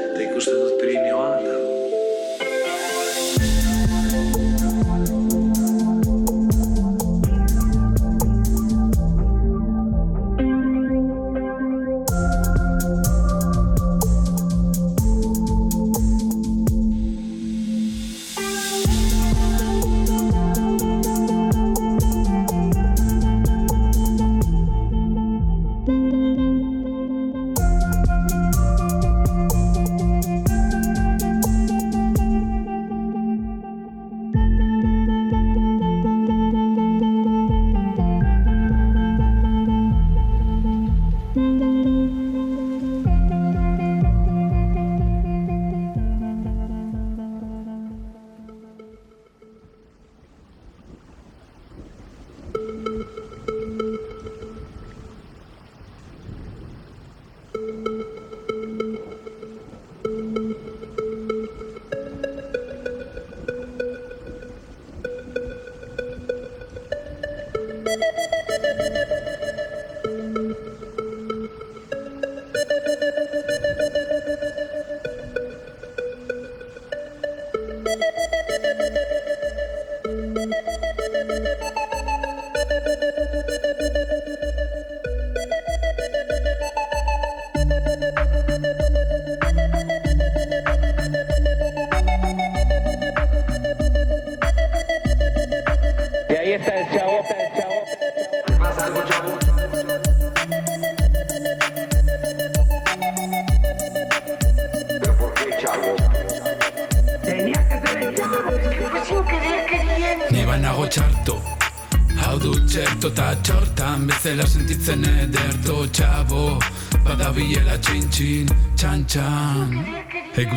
eta 0.06 0.22
ikusten 0.30 0.60
dut 0.62 0.78
Pirineoa, 0.82 1.30
eta 1.42 1.65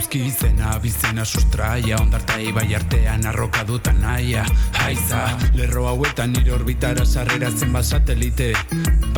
Eguzki 0.08 0.24
izena, 0.24 0.70
bizena 0.80 1.24
sustraia, 1.28 1.98
ondarta 2.00 2.38
ibai 2.40 2.70
artean 2.78 3.26
arroka 3.28 3.60
dutan 3.68 4.00
naia. 4.00 4.46
Haiza, 4.80 5.26
lerro 5.52 5.84
hauetan 5.90 6.32
nire 6.32 6.54
orbitara 6.56 7.04
sarrera 7.04 7.50
zenbat 7.50 7.84
satelite. 7.84 8.54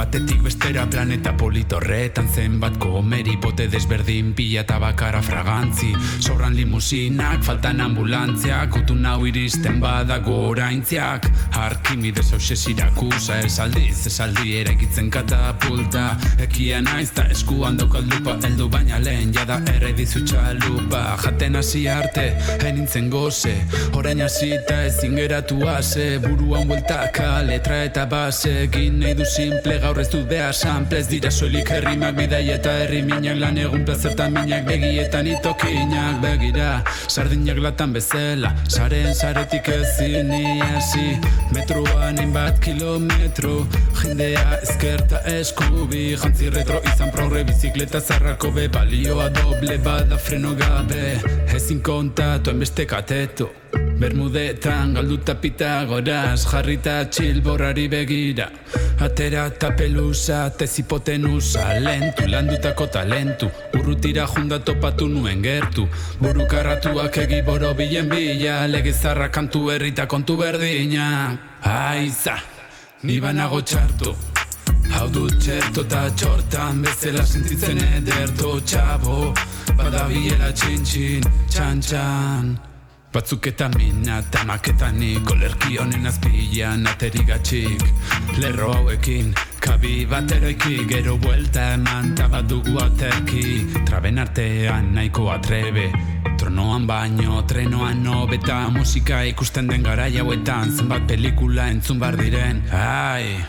Batetik 0.00 0.40
bestera 0.40 0.86
planeta 0.88 1.34
politorretan 1.36 2.28
zenbat 2.32 2.78
komeri 2.80 3.34
bote 3.36 3.66
desberdin 3.68 4.30
pila 4.32 4.62
eta 4.62 4.78
bakara 4.80 5.18
fragantzi. 5.20 5.90
Sobran 6.24 6.54
limusinak, 6.56 7.42
faltan 7.44 7.82
ambulantziak, 7.84 8.78
utun 8.80 9.04
hau 9.04 9.26
iristen 9.28 9.76
badago 9.82 10.38
oraintziak. 10.54 11.28
Arkimides 11.60 12.30
hause 12.32 12.56
sirakusa, 12.56 13.42
esaldiz, 13.44 14.06
esaldi 14.08 14.54
eraikitzen 14.62 15.10
katapulta. 15.12 16.06
Ekia 16.46 16.80
naiz 16.80 17.10
ta 17.12 17.26
eskuan 17.28 17.76
daukat 17.76 18.08
lupa, 18.08 18.38
eldu 18.48 18.70
baina 18.72 19.02
lehen 19.04 19.36
jada 19.36 19.60
erredizu 19.74 20.24
txalupa. 20.24 21.02
Jaten 21.26 21.60
hasi 21.60 21.84
arte, 21.92 22.26
enintzen 22.64 23.12
goze, 23.12 23.52
orain 24.00 24.24
hasita 24.24 24.80
ezin 24.88 25.20
geratu 25.20 25.60
ase, 25.68 26.08
buruan 26.24 26.72
bueltaka, 26.72 27.44
letra 27.44 27.84
eta 27.90 28.08
base, 28.08 28.56
egin 28.64 28.96
nahi 29.04 29.12
du 29.20 29.28
simple 29.28 29.76
gaur 29.90 29.98
ez 29.98 30.10
dut 30.12 30.26
behar 30.30 30.54
sample, 30.54 31.00
ez 31.02 31.08
dira 31.10 31.30
soilik 31.34 31.70
herrimak 31.74 32.14
bidai 32.14 32.44
eta 32.54 32.72
herri 32.78 33.00
minak 33.02 33.38
lan 33.40 33.56
egun 33.58 33.82
plazertan 33.88 34.30
minak 34.36 34.62
begietan 34.68 35.26
itokinak 35.26 36.20
begira, 36.22 36.68
sardinak 37.10 37.58
latan 37.64 37.94
bezala, 37.96 38.52
saren 38.68 39.10
saretik 39.18 39.72
ezin 39.74 40.30
iasi, 40.38 41.18
metroan 41.56 42.22
hainbat 42.22 42.62
kilometro, 42.62 43.56
jendea 44.04 44.60
ezkerta 44.60 45.24
eskubi, 45.34 46.04
jantzi 46.22 46.54
retro 46.54 46.78
izan 46.92 47.10
progre 47.16 47.42
bizikleta 47.50 47.98
zarrako 48.00 48.54
be, 48.54 48.68
balioa 48.70 49.26
doble 49.40 49.80
bada 49.82 50.22
freno 50.28 50.54
gabe, 50.62 51.16
ezin 51.56 51.82
kontatu 51.82 52.54
enbeste 52.54 52.86
kateto, 52.86 53.50
Bermudetan 54.00 54.94
galduta 54.96 55.34
pitagoraz 55.36 56.46
jarrita 56.48 57.02
txilborrari 57.12 57.82
begira. 57.92 58.46
Atera 59.04 59.42
eta 59.50 59.74
pelusa, 59.76 60.38
tezipotenusa, 60.56 61.66
lentu, 61.84 62.24
landutako 62.32 62.86
talentu. 62.88 63.50
Urrutira 63.76 64.24
junda 64.24 64.56
topatu 64.64 65.08
nuen 65.08 65.42
gertu. 65.44 65.84
Burukarratuak 66.20 67.18
egiboro 67.26 67.74
bilen 67.76 68.08
bila 68.08 68.64
Legezarra 68.72 69.28
kantu 69.28 69.68
herrita 69.74 70.08
kontu 70.08 70.38
berdina. 70.40 71.36
Aiza, 71.60 72.38
ni 73.02 73.20
banago 73.20 73.60
txarto. 73.60 74.16
Hau 74.96 75.10
dut 75.12 75.36
txerto 75.44 75.84
eta 75.84 76.06
txortan 76.16 76.80
bezala 76.88 77.26
sentitzen 77.28 77.84
ederto 78.00 78.56
txabo. 78.64 79.34
Badabilela 79.76 80.54
txin-txin, 80.56 81.30
txan-txan. 81.52 82.50
Batzuk 82.50 82.69
eta 83.12 83.68
mina 83.76 84.18
eta 84.18 84.44
maketanik 84.46 85.30
Olerki 85.30 85.78
honen 85.78 86.06
azpilan 86.06 86.86
aterigatxik 86.86 87.82
Lerro 88.38 88.72
hauekin 88.72 89.34
Kabi 89.60 90.06
bat 90.06 90.30
eroiki 90.30 90.86
gero 90.86 91.16
buelta 91.18 91.74
eman 91.74 92.14
Ta 92.14 92.28
badugu 92.28 92.78
aterki. 92.78 93.66
Traben 93.84 94.18
artean 94.18 94.94
nahiko 94.94 95.30
atrebe 95.30 95.90
Tronoan 96.38 96.86
baino, 96.86 97.42
trenoan 97.42 98.02
nobeta 98.02 98.70
Musika 98.70 99.24
ikusten 99.24 99.66
den 99.66 99.82
garai 99.82 100.16
hauetan. 100.16 100.70
Zenbat 100.70 101.06
pelikula 101.08 101.68
entzun 101.68 101.98
bar 101.98 102.16
diren 102.16 102.62
Ai, 102.72 103.44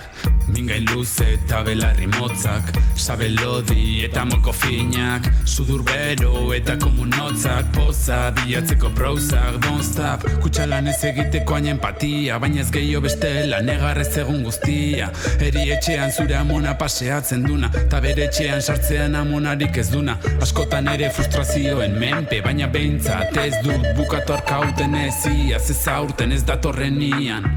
mingain 0.61 0.85
luze 0.93 1.26
eta 1.34 1.64
belarri 1.64 2.07
motzak 2.07 2.72
Sabelodi 3.02 4.03
eta 4.06 4.26
molko 4.26 4.52
finak. 4.53 5.26
Sudur 5.45 5.81
bero 5.84 6.52
eta 6.53 6.76
komunotzak 6.77 7.72
Poza 7.73 8.31
bilatzeko 8.35 8.91
prouzak 8.95 9.57
Don't 9.64 9.84
stop, 9.84 10.26
kutsalan 10.43 10.88
ez 10.91 10.99
egiteko 11.10 11.56
hain 11.57 11.72
empatia 11.73 12.38
Baina 12.39 12.61
ez 12.61 12.69
gehiago 12.72 13.02
bestela 13.07 13.61
negarrez 13.65 14.11
egun 14.22 14.43
guztia. 14.45 15.10
Eri 15.39 15.68
etxean 15.77 16.11
zure 16.11 16.38
amona 16.38 16.76
paseatzen 16.77 17.48
duna 17.48 17.72
Ta 17.89 18.02
bere 18.03 18.27
etxean 18.27 18.61
sartzean 18.61 19.15
amonarik 19.15 19.77
ez 19.81 19.89
duna. 19.91 20.18
Askotan 20.41 20.91
ere 20.93 21.10
frustrazioen 21.15 21.98
menpe 21.99 22.41
Baina 22.45 22.69
behintzat 22.72 23.38
ez 23.45 23.56
dut 23.65 23.88
bukatu 23.98 24.38
arkauten 24.38 24.95
ez 25.02 25.26
Iaz 25.31 25.69
ez 25.73 25.81
aurten 25.88 26.31
ez 26.31 26.43
datorren 26.45 27.02
ian 27.02 27.49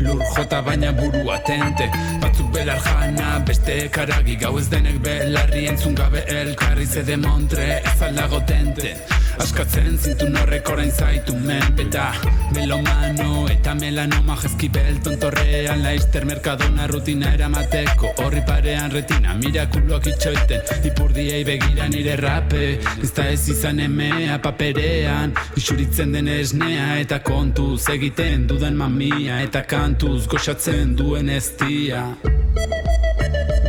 Lur 0.00 0.20
jota 0.36 0.60
baina 0.64 0.92
buru 0.96 1.28
atente 1.32 1.88
Batzuk 2.18 2.50
belar 2.52 2.80
jana, 2.82 3.38
beste 3.46 3.88
karagi 3.94 4.36
Gau 4.40 4.56
ez 4.58 4.68
denek 4.72 4.98
belarri 5.04 5.66
entzun 5.70 5.94
gabe 5.94 6.24
elkarri 6.26 6.86
Zede 6.86 7.16
montre 7.16 7.80
ez 7.84 7.98
aldago 8.02 8.42
tente? 8.46 8.96
Askatzen 9.40 9.96
zintun 9.96 10.34
horrek 10.36 10.68
orain 10.72 10.90
zaitu 10.90 11.36
menpeta 11.36 12.10
Melomano 12.54 13.46
eta 13.48 13.74
melanoma 13.78 14.36
jezkibel 14.42 14.98
tontorrean 15.04 15.80
Laizter 15.84 16.26
merkadona 16.28 16.88
rutina 16.90 17.32
eramateko 17.36 18.10
Horri 18.24 18.42
parean 18.46 18.90
retina 18.92 19.36
mirakuloak 19.38 20.10
itxoiten 20.12 20.84
Ipurdiei 20.90 21.40
begira 21.48 21.88
nire 21.88 22.16
rape 22.20 22.64
Ez 23.00 23.12
da 23.16 23.28
ez 23.32 23.48
izan 23.54 23.80
emea 23.86 24.40
paperean 24.42 25.32
Isuritzen 25.56 26.12
den 26.16 26.28
esnea 26.34 26.98
eta 27.00 27.20
kontuz 27.24 27.88
egiten 27.94 28.48
dudan 28.50 28.76
mamia 28.76 29.40
Eta 29.46 29.62
kantuz 29.62 30.26
goxatzen 30.28 30.96
duen 30.98 31.30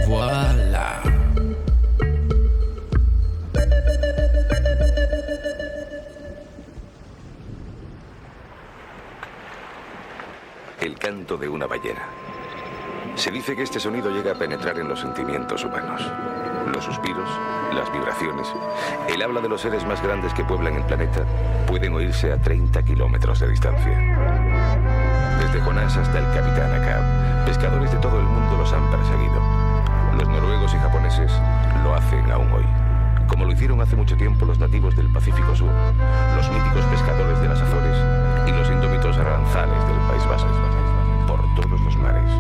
Voila 0.08 1.02
El 10.80 10.98
canto 10.98 11.38
de 11.38 11.48
una 11.48 11.68
ballena. 11.68 12.02
Se 13.16 13.30
dice 13.30 13.56
que 13.56 13.64
este 13.64 13.80
sonido 13.80 14.10
llega 14.10 14.32
a 14.32 14.36
penetrar 14.36 14.80
en 14.80 14.88
los 14.88 14.99
sentimientos 14.99 15.64
humanos. 15.64 16.02
Los 16.74 16.84
suspiros, 16.84 17.30
las 17.74 17.91
vibraciones, 17.91 18.48
el 19.08 19.22
habla 19.22 19.41
de 19.41 19.49
los 19.49 19.62
seres 19.62 19.86
más 19.86 20.02
grandes 20.02 20.34
que 20.34 20.44
pueblan 20.44 20.76
el 20.76 20.84
planeta 20.86 21.24
pueden 21.68 21.94
oírse 21.94 22.32
a 22.32 22.38
30 22.41 22.84
kilómetros 22.84 23.40
de 23.40 23.49
distancia. 23.49 25.10
Desde 25.41 25.59
Jonás 25.59 25.97
hasta 25.97 26.19
el 26.19 26.26
capitán 26.26 26.72
Akab, 26.72 27.45
pescadores 27.45 27.91
de 27.91 27.97
todo 27.97 28.19
el 28.19 28.26
mundo 28.26 28.57
los 28.57 28.72
han 28.73 28.91
perseguido. 28.91 29.41
Los 30.15 30.30
noruegos 30.30 30.72
y 30.73 30.77
japoneses 30.77 31.31
lo 31.84 31.95
hacen 31.95 32.31
aún 32.31 32.51
hoy, 32.51 32.65
como 33.27 33.45
lo 33.45 33.51
hicieron 33.51 33.81
hace 33.81 33.95
mucho 33.95 34.15
tiempo 34.15 34.45
los 34.45 34.59
nativos 34.59 34.95
del 34.95 35.07
Pacífico 35.07 35.55
Sur, 35.55 35.72
los 36.35 36.47
míticos 36.51 36.85
pescadores 36.85 37.41
de 37.41 37.47
las 37.47 37.59
Azores 37.59 37.97
y 38.45 38.51
los 38.51 38.69
indómitos 38.69 39.18
aranzales 39.18 39.88
del 39.88 39.97
País 40.07 40.26
Vasco. 40.30 40.51
Por 41.27 41.41
todos 41.55 41.81
los 41.81 41.97
mares, 41.97 42.31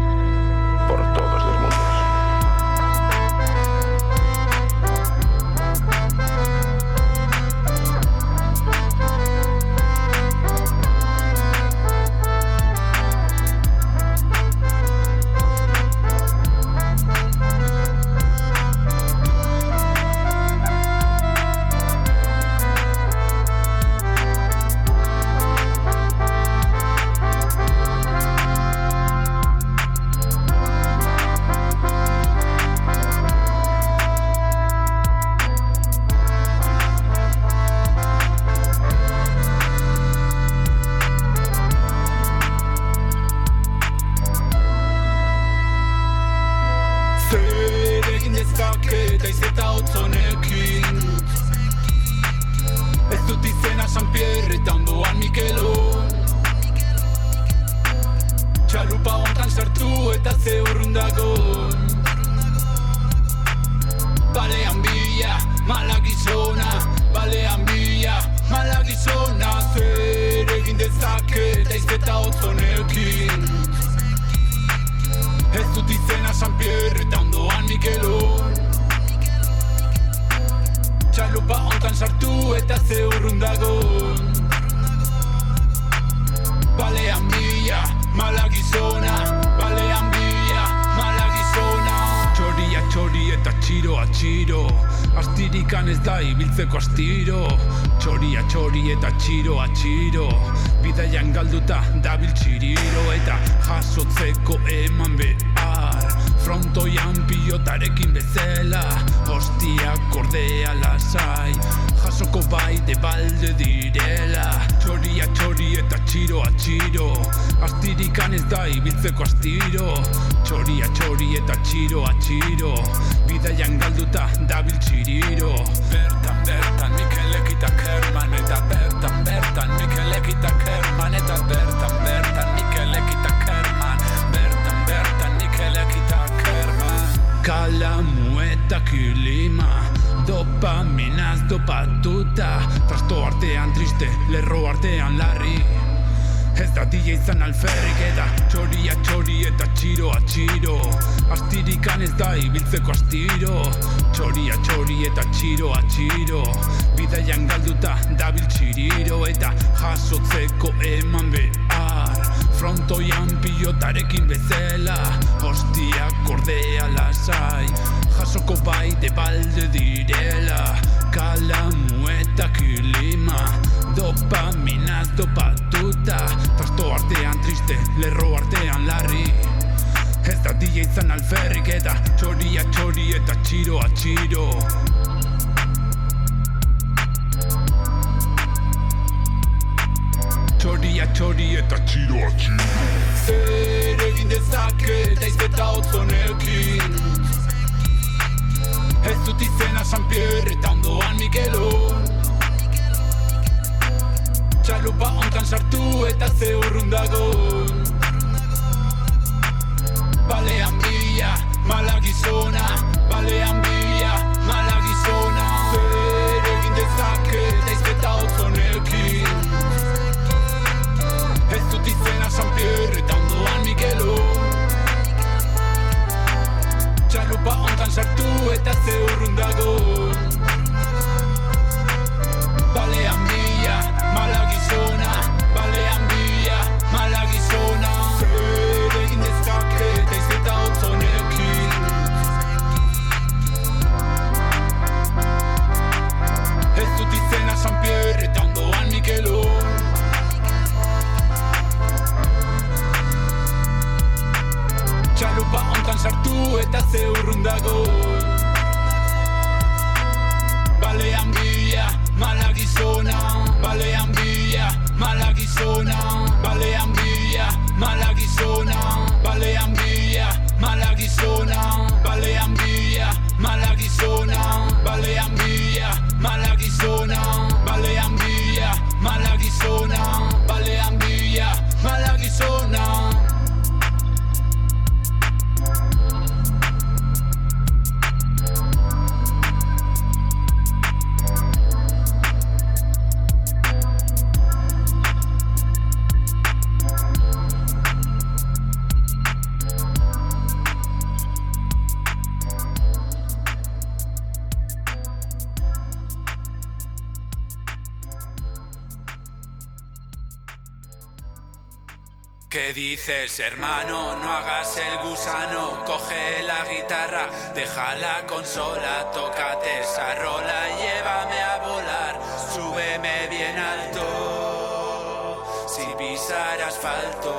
dices, 313.01 313.39
hermano, 313.39 314.15
no 314.17 314.31
hagas 314.31 314.77
el 314.77 314.97
gusano, 315.09 315.83
coge 315.85 316.43
la 316.43 316.63
guitarra, 316.65 317.27
deja 317.55 317.95
la 317.95 318.27
consola, 318.27 319.09
tócate 319.11 319.79
esa 319.79 320.13
rola, 320.15 320.67
llévame 320.77 321.41
a 321.41 321.57
volar, 321.65 322.21
súbeme 322.53 323.27
bien 323.27 323.57
alto, 323.57 325.43
sin 325.67 325.91
pisar 325.97 326.61
asfalto. 326.61 327.31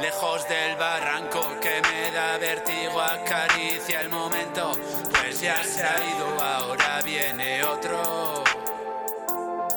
Lejos 0.00 0.46
del 0.48 0.76
barranco 0.76 1.40
que 1.60 1.80
me 1.80 2.10
da 2.10 2.36
vértigo, 2.36 3.00
acaricia 3.00 4.02
el 4.02 4.10
momento, 4.10 4.70
pues 5.12 5.40
ya 5.40 5.64
se 5.64 5.82
ha 5.82 5.96
ido, 6.14 6.38
ahora 6.44 7.00
viene 7.02 7.64
otro, 7.64 8.44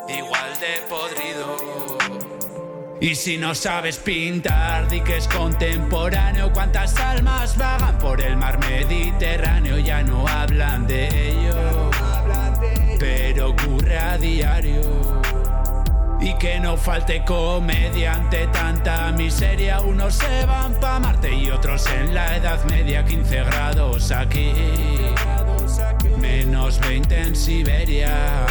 igual 0.10 0.60
de 0.60 0.82
podrido. 0.90 1.61
Y 3.02 3.16
si 3.16 3.36
no 3.36 3.56
sabes 3.56 3.98
pintar, 3.98 4.88
di 4.88 5.02
que 5.02 5.18
es 5.18 5.28
contemporáneo. 5.28 6.54
Cuántas 6.54 6.96
almas 6.98 7.58
vagan 7.58 7.98
por 7.98 8.22
el 8.22 8.38
mar 8.38 8.60
Mediterráneo, 8.60 9.80
ya 9.80 10.04
no 10.04 10.28
hablan 10.28 10.86
de 10.86 11.32
ello, 11.32 11.90
pero 13.00 13.50
ocurre 13.50 13.98
a 13.98 14.20
diario. 14.20 14.84
Y 16.20 16.36
que 16.36 16.60
no 16.60 16.78
falte 16.78 17.26
comedia 17.26 18.14
ante 18.14 18.46
tanta 18.48 19.12
miseria. 19.14 19.82
Unos 19.82 20.14
se 20.14 20.46
van 20.46 20.80
pa' 20.80 21.00
Marte 21.00 21.34
y 21.34 21.50
otros 21.50 21.88
en 21.88 22.14
la 22.14 22.38
Edad 22.38 22.64
Media, 22.66 23.04
15 23.04 23.44
grados 23.46 24.12
aquí, 24.12 24.54
menos 26.20 26.80
20 26.80 27.20
en 27.20 27.36
Siberia. 27.36 28.46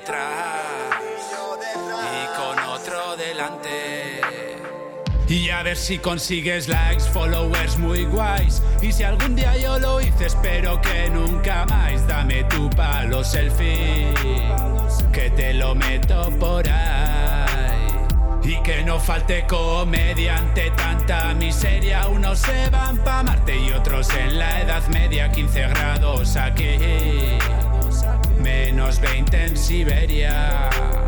Detrás 0.00 0.62
y 2.14 2.36
con 2.36 2.58
otro 2.70 3.16
delante. 3.16 4.20
Y 5.28 5.50
a 5.50 5.62
ver 5.62 5.76
si 5.76 5.98
consigues 5.98 6.68
likes, 6.68 7.04
followers 7.12 7.78
muy 7.78 8.04
guays. 8.04 8.62
Y 8.80 8.92
si 8.92 9.02
algún 9.02 9.34
día 9.34 9.56
yo 9.56 9.78
lo 9.78 10.00
hice, 10.00 10.26
espero 10.26 10.80
que 10.80 11.10
nunca 11.10 11.66
más. 11.66 12.06
Dame 12.06 12.44
tu 12.44 12.70
palo 12.70 13.24
selfie, 13.24 14.14
que 15.12 15.30
te 15.30 15.52
lo 15.54 15.74
meto 15.74 16.30
por 16.38 16.66
ahí. 16.68 17.88
Y 18.44 18.56
que 18.62 18.82
no 18.84 18.98
falte 19.00 19.44
comedia 19.46 20.36
ante 20.36 20.70
tanta 20.70 21.34
miseria. 21.34 22.06
Unos 22.06 22.38
se 22.38 22.70
van 22.70 22.96
pa' 22.98 23.22
Marte 23.22 23.58
y 23.58 23.72
otros 23.72 24.08
en 24.14 24.38
la 24.38 24.62
Edad 24.62 24.86
Media, 24.88 25.30
15 25.30 25.60
grados 25.68 26.36
aquí. 26.36 26.78
Menos 28.38 29.00
20 29.00 29.44
en 29.44 29.56
Siberia. 29.56 31.07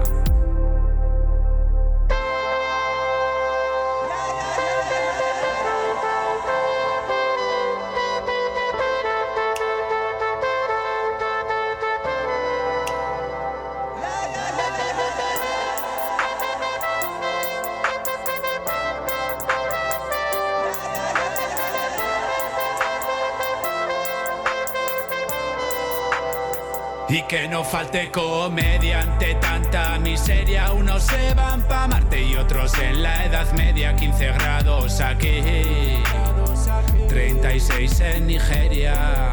Que 27.31 27.47
no 27.47 27.63
falte 27.63 28.11
comedia 28.11 29.03
ante 29.03 29.37
tanta 29.37 29.97
miseria. 30.01 30.73
Unos 30.73 31.05
se 31.05 31.33
van 31.35 31.63
pa' 31.63 31.87
Marte 31.87 32.21
y 32.25 32.35
otros 32.35 32.77
en 32.77 33.05
la 33.05 33.25
Edad 33.25 33.53
Media, 33.53 33.95
15 33.95 34.33
grados 34.33 35.01
aquí. 35.01 35.41
36 37.09 38.01
en 38.01 38.27
Nigeria. 38.27 39.30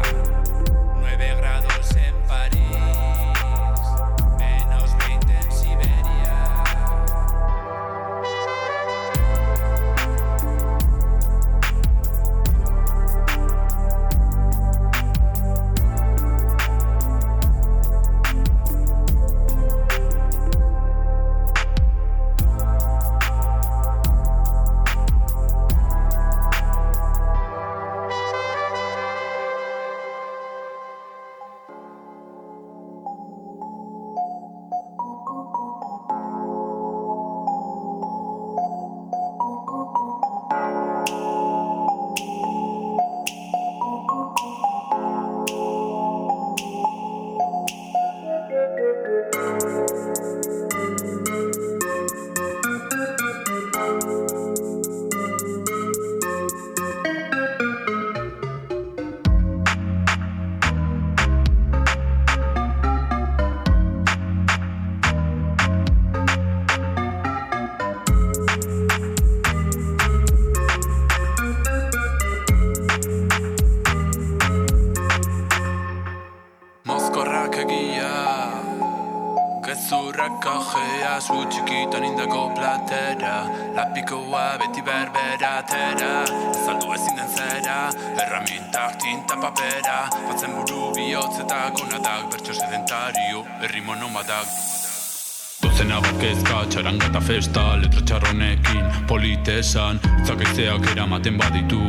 Polite 99.48 99.58
esan, 99.58 99.98
zakaizeak 100.24 100.84
eramaten 100.92 101.38
baditu, 101.38 101.80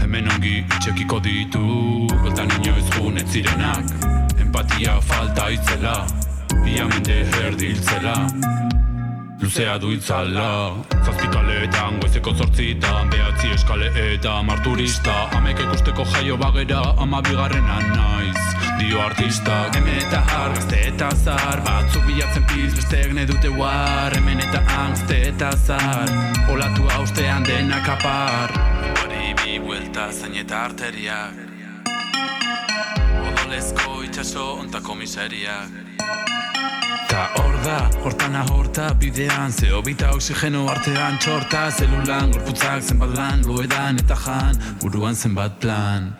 hemen 0.00 0.28
ongi 0.32 0.64
itxekiko 0.64 1.20
ditu, 1.20 2.08
beltan 2.22 2.48
inoiz 2.56 2.88
gun 2.96 3.18
ez 3.18 3.26
zirenak, 3.28 3.84
empatia 4.40 5.00
falta 5.00 5.50
itzela, 5.50 6.06
ia 6.64 6.86
mende 6.88 7.18
erdiltzela, 7.44 8.16
luzea 9.42 9.78
du 9.78 9.92
itzala, 9.92 10.72
zazpitaleetan 11.04 12.00
goizeko 12.00 12.34
zortzitan, 12.34 13.10
behatzi 13.10 13.52
eskaleetan, 13.58 14.46
marturista, 14.46 15.28
amek 15.36 15.60
ikusteko 15.66 16.08
jaio 16.14 16.36
bagera, 16.36 16.82
ama 16.98 17.20
bigarrena 17.20 17.80
naiz, 17.92 18.71
dio 18.82 19.00
artista, 19.00 19.56
hemen 19.76 19.98
eta 20.00 20.20
har, 20.30 20.54
gazte 20.56 20.78
eta 20.88 21.10
zar, 21.24 21.60
batzuk 21.66 22.04
bilatzen 22.08 22.44
piz, 22.50 22.70
besteek 22.76 23.12
ne 23.16 23.26
dute 23.28 23.50
war, 23.58 24.14
hemen 24.16 24.42
eta 24.42 24.62
angste 24.78 25.18
eta 25.28 25.52
zar, 25.66 26.10
olatu 26.52 26.88
haustean 26.96 27.46
denak 27.46 27.88
apar, 27.96 28.54
hori 29.02 29.34
bi 29.42 29.60
buelta 29.62 30.08
zain 30.12 30.34
eta 30.42 30.64
arteriak, 30.70 31.38
odolezko 33.28 34.02
itxaso 34.08 34.50
ontako 34.64 34.98
miseriak, 35.04 35.80
Ta 37.12 37.26
hor 37.36 37.56
da, 37.60 37.90
hortan 38.06 38.38
ahorta 38.40 38.86
bidean 38.96 39.52
Zeo 39.52 39.82
bita 39.84 40.14
oxigeno 40.16 40.62
artean 40.72 41.20
txorta. 41.20 41.66
Zelulan, 41.68 42.32
gorputzak 42.32 42.80
zenbat 42.88 43.12
lan 43.18 43.44
Loedan 43.44 44.00
eta 44.00 44.16
jan, 44.24 44.56
buruan 44.80 45.12
zenbat 45.12 45.60
plan 45.60 46.14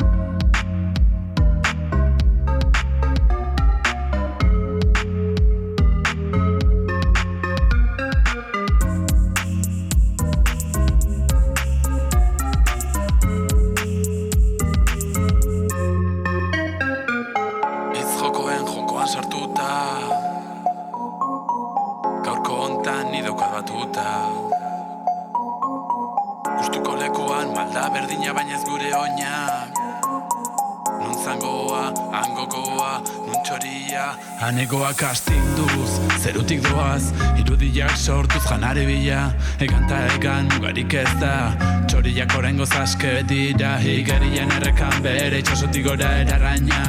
doaz 36.92 37.12
Irudiak 37.40 37.96
sortuz 37.96 38.42
janare 38.44 38.84
bila 38.86 39.32
Egan 39.60 39.88
ta 39.88 39.98
egan 40.14 40.48
mugarik 40.54 40.94
ez 40.94 41.08
da. 41.20 41.52
Txoriak 41.88 42.34
orengo 42.38 42.66
zaske 42.66 43.22
dira 43.28 43.76
Higerian 43.80 44.50
errekan 44.58 45.02
bere 45.02 45.40
itxasotik 45.40 45.86
gora 45.86 46.10
eraraina. 46.24 46.82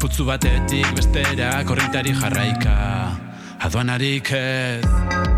Putzu 0.00 0.26
batetik 0.28 0.90
bestera 0.96 1.62
korrentari 1.64 2.12
jarraika 2.20 2.76
Aduanarik 3.64 4.32
ez 4.32 5.33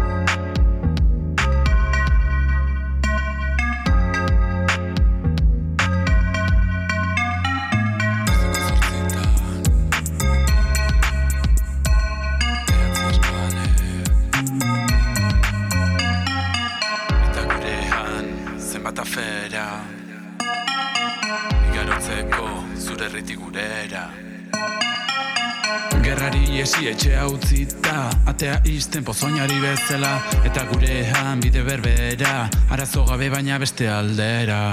Izten 28.97 29.05
pozoinari 29.05 29.59
bezala 29.61 30.11
Eta 30.49 30.63
gurean 30.71 31.41
bide 31.45 31.61
berbera. 31.61 32.47
Arazo 32.73 33.03
gabe 33.05 33.29
baina 33.29 33.59
beste 33.61 33.91
aldera. 33.93 34.73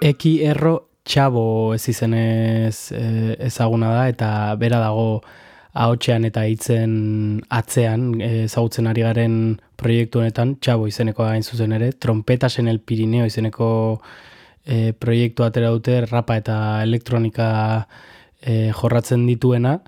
Eki 0.00 0.32
erro 0.48 0.78
txabo 1.04 1.44
ez 1.76 1.84
izenez 1.92 2.88
eh, 2.96 3.36
ezaguna 3.52 3.92
da 3.98 4.08
eta 4.08 4.32
bera 4.56 4.80
dago 4.80 5.20
ahotsean 5.72 6.24
eta 6.26 6.44
hitzen 6.50 6.92
atzean 7.48 8.20
eh, 8.20 8.44
ezagutzen 8.44 8.88
ari 8.90 9.04
garen 9.06 9.36
proiektu 9.78 10.20
honetan 10.20 10.56
txabo 10.60 10.88
izeneko 10.90 11.24
hain 11.24 11.42
zuzen 11.42 11.72
ere 11.72 11.92
trompetasen 11.92 12.68
el 12.68 12.80
Pirineo 12.80 13.26
izeneko 13.26 13.70
eh, 14.66 14.92
proiektu 14.92 15.46
atera 15.46 15.70
dute 15.70 16.00
rapa 16.06 16.36
eta 16.40 16.82
elektronika 16.82 17.50
eh, 18.42 18.70
jorratzen 18.74 19.26
dituena. 19.26 19.80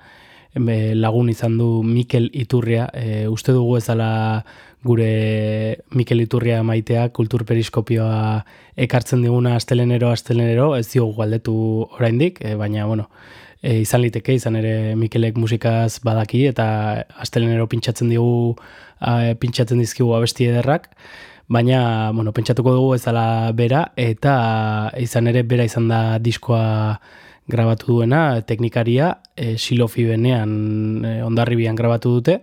Be, 0.52 0.92
lagun 0.94 1.30
izan 1.32 1.56
du 1.56 1.80
Mikel 1.82 2.26
Iturria, 2.36 2.90
e, 2.92 3.24
uste 3.24 3.54
dugu 3.56 3.78
ezala 3.78 4.44
gure 4.84 5.78
Mikel 5.96 6.20
Iturria 6.20 6.58
maitea 6.62 7.06
kulturperiskopioa 7.16 8.42
ekartzen 8.76 9.22
diguna 9.24 9.54
astelenero 9.56 10.10
astelenero, 10.12 10.74
ez 10.76 10.90
diogu 10.92 11.16
galdetu 11.22 11.54
oraindik, 11.96 12.42
e, 12.44 12.52
baina 12.60 12.84
bueno, 12.84 13.08
e, 13.62 13.78
izan 13.80 14.02
liteke, 14.02 14.34
izan 14.34 14.58
ere 14.58 14.94
Mikelek 14.98 15.38
musikaz 15.38 16.02
badaki 16.04 16.46
eta 16.50 16.66
astelenero 17.22 17.68
pintsatzen 17.70 18.10
digu 18.12 18.56
a, 19.00 19.32
pintsatzen 19.38 19.80
dizkigu 19.80 20.12
abesti 20.18 20.50
ederrak, 20.50 20.90
baina 21.52 22.10
bueno, 22.12 22.32
pentsatuko 22.32 22.74
dugu 22.74 22.94
ezala 22.96 23.52
bera 23.54 23.86
eta 23.96 24.34
izan 24.98 25.30
ere 25.30 25.42
bera 25.42 25.66
izan 25.68 25.88
da 25.88 26.18
diskoa 26.18 26.98
grabatu 27.52 27.96
duena, 27.98 28.40
teknikaria, 28.46 29.16
e, 29.36 29.56
silofi 29.58 30.06
benean 30.06 31.04
e, 31.04 31.16
ondarribian 31.26 31.76
grabatu 31.76 32.14
dute, 32.18 32.38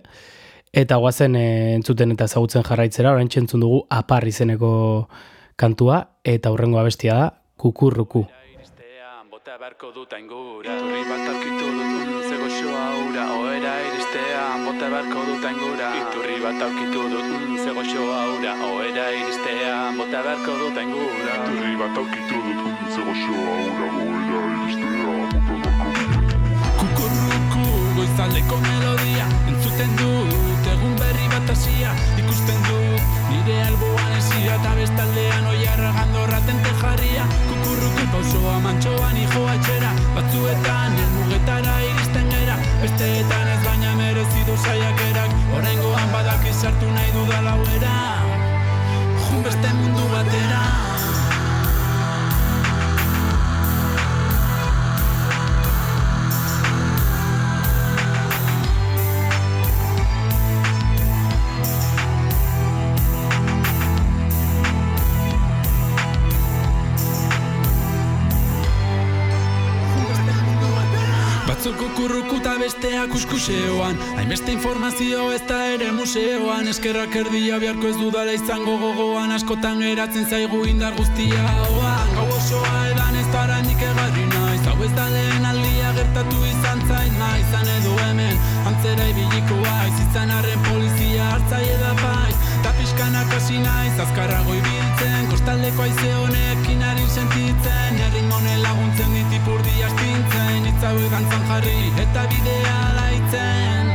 eta 0.72 1.00
guazen 1.00 1.36
e, 1.36 1.46
entzuten 1.78 2.12
eta 2.14 2.28
ezagutzen 2.30 2.66
jarraitzera, 2.68 3.14
orain 3.16 3.30
entzun 3.32 3.64
dugu 3.64 3.84
apar 3.90 4.28
izeneko 4.28 5.08
kantua, 5.56 6.02
eta 6.24 6.52
hurrengo 6.52 6.78
abestia 6.80 7.16
da, 7.16 7.32
kukurruku. 7.60 8.26
Bota 9.50 9.58
beharko 9.58 9.90
dut 9.90 10.12
aingura. 10.14 10.70
Turri 10.78 11.02
bat 11.10 11.26
aurkitu 11.28 11.70
dut 11.76 12.10
untze 12.14 12.36
goxoa 12.38 12.82
ura 13.02 13.24
Oera 13.34 13.72
iristean 13.86 14.62
bota 14.66 14.90
beharko 14.92 15.24
dut 15.26 15.46
aingura. 15.48 15.88
Iturri 16.00 16.36
bat 16.44 16.62
aurkitu 16.66 17.02
dut 17.10 17.32
untze 17.34 17.72
goxoa 17.74 18.20
ura 18.34 18.52
Oera 18.68 19.06
iristean 19.18 19.98
bota 19.98 20.20
beharko 20.26 20.54
dut 20.60 20.78
aingura. 20.82 21.34
Iturri 21.34 21.74
bat 21.80 21.98
aurkitu 21.98 22.38
dut 22.46 22.60
untze 22.70 23.00
goxoa 23.08 23.56
ura 23.66 23.88
Oera 24.04 24.38
iristean 24.54 25.34
bota 25.48 25.72
beharko 25.74 25.98
dut 25.98 26.28
Kukurruku 26.78 27.64
goizaldeko 27.96 28.60
melodia. 28.68 29.26
Entzuten 29.50 29.98
dut 29.98 30.70
egun 30.76 30.94
berri 31.02 31.26
bat 31.34 31.50
hasia. 31.56 31.96
Ikusten 32.22 32.62
dut 32.68 32.79
nire 33.30 33.62
alboan 33.62 34.12
esia 34.18 34.56
Eta 34.58 34.74
bestaldean 34.78 35.46
oiarra 35.52 35.92
gandorra 35.96 36.40
tente 36.46 36.72
jarria. 36.80 37.26
Kukurruku 37.48 38.06
pausoa 38.12 38.58
mantxoan 38.66 39.16
ijoa 39.24 39.54
etxera 39.58 39.92
Batzuetan 40.14 40.98
elmugetara 41.04 41.76
iristen 41.88 42.30
gera. 42.34 42.56
Besteetan 42.82 43.52
ez 43.54 43.60
baina 43.66 43.96
merezidu 44.02 44.56
saiakerak. 44.66 45.36
Oraingoan 45.58 46.08
badaki 46.14 46.54
sartu 46.62 46.94
nahi 46.96 47.12
dudala 47.18 47.58
uera 47.64 47.98
Jun 49.26 49.44
beste 49.46 49.76
mundu 49.80 50.08
batera 50.14 50.99
besteak 72.70 73.14
uskuseoan 73.14 73.96
Hainbeste 74.16 74.52
informazio 74.52 75.30
ez 75.34 75.40
da 75.48 75.58
ere 75.74 75.90
museoan. 75.92 76.68
Eskerrak 76.70 77.16
erdia 77.18 77.58
beharko 77.62 77.88
ez 77.90 77.96
dudala 77.98 78.34
izango 78.36 78.76
gogoan. 78.78 79.32
Askotan 79.34 79.80
geratzen 79.82 80.26
zaigu 80.30 80.60
indar 80.70 80.94
guztia 80.98 81.42
oan 81.66 82.12
Gau 82.14 82.28
osoa 82.36 82.82
edan 82.92 83.16
ez 83.22 83.26
da 83.32 83.42
oraindik 83.42 83.82
egarri 83.88 84.26
naiz. 84.34 84.60
Hau 84.70 84.76
ez 84.86 84.92
da 84.98 85.08
lehen 85.14 85.48
aldia 85.50 85.90
gertatu 85.98 86.44
izan 86.52 86.84
zain 86.86 87.18
naiz. 87.18 87.42
Izan 87.48 87.72
edo 87.74 87.96
hemen 88.04 88.38
antzera 88.70 89.08
ibiliko 89.14 89.58
aiz 89.72 89.96
Izan 90.06 90.30
arren 90.38 90.62
polizia 90.68 91.26
hartzaile 91.32 91.78
da 91.82 91.94
baiz. 92.04 92.36
Ta 92.62 92.74
pixkanak 92.78 93.34
hasi 93.38 93.58
naiz 93.64 93.96
azkarrago 94.06 94.54
ibiltzen. 94.60 95.26
Kostaldeko 95.32 95.88
aize 95.88 96.14
honekin 96.22 96.86
ari 96.92 97.10
sentitzen. 97.18 97.98
Honen 98.30 98.62
laguntzen 98.62 99.10
ditipurdi 99.16 99.82
astintzen 99.84 100.39
Itz 100.80 100.88
hauek 100.88 101.10
gantzan 101.12 101.42
jarri 101.44 101.90
eta 102.00 102.22
bidea 102.30 102.76
laitzen 102.96 103.88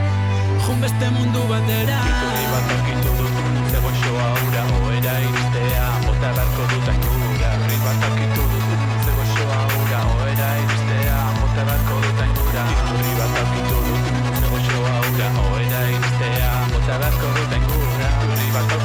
Jun 0.66 0.84
beste 0.84 1.08
mundu 1.16 1.42
batera. 1.50 1.96
Iturri 2.10 2.44
bat 2.52 2.70
aurkitu 2.76 3.14
dut 3.22 3.40
untze 3.42 3.80
goxoa 3.86 4.28
ura 4.44 4.66
Oera 4.84 5.16
iristea 5.26 5.88
bota 6.06 6.30
beharko 6.38 6.68
dut 6.74 6.92
aingura 6.94 7.50
Herri 7.56 7.80
bat 7.88 8.06
aurkitu 8.10 8.46
dut 8.52 8.70
untze 8.76 9.18
goxoa 9.18 9.60
ura 9.80 10.04
Oera 10.14 10.52
iristea 10.62 11.18
bota 11.42 11.66
beharko 11.72 11.98
dut 12.06 12.24
aingura 12.28 12.68
Iturri 12.76 13.18
bat 13.22 13.40
aurkitu 13.42 13.82
dut 13.88 14.14
untze 14.14 14.54
goxoa 14.54 14.96
ura 15.10 15.32
Oera 15.48 15.84
iristea 15.96 16.54
bota 16.76 17.00
beharko 17.02 17.34
dut 17.40 17.58
aingura 17.60 18.14
Iturri 18.14 18.54
bat 18.60 18.78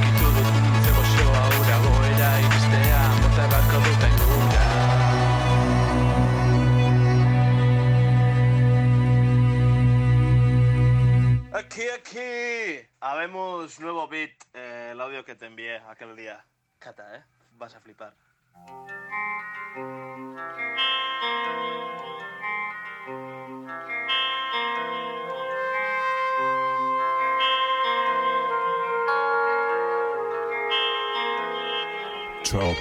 Aquí, 11.71 11.89
aquí. 11.89 12.89
Habemos 12.99 13.79
nuevo 13.79 14.09
beat, 14.09 14.33
eh, 14.55 14.89
el 14.91 15.01
audio 15.01 15.25
que 15.25 15.37
te 15.37 15.47
envié 15.47 15.77
aquel 15.77 16.17
día. 16.17 16.45
Cata, 16.81 17.17
¿eh? 17.17 17.23
Vas 17.53 17.77
a 17.77 17.81
flipar. 17.81 18.13
Ciao. 32.51 32.75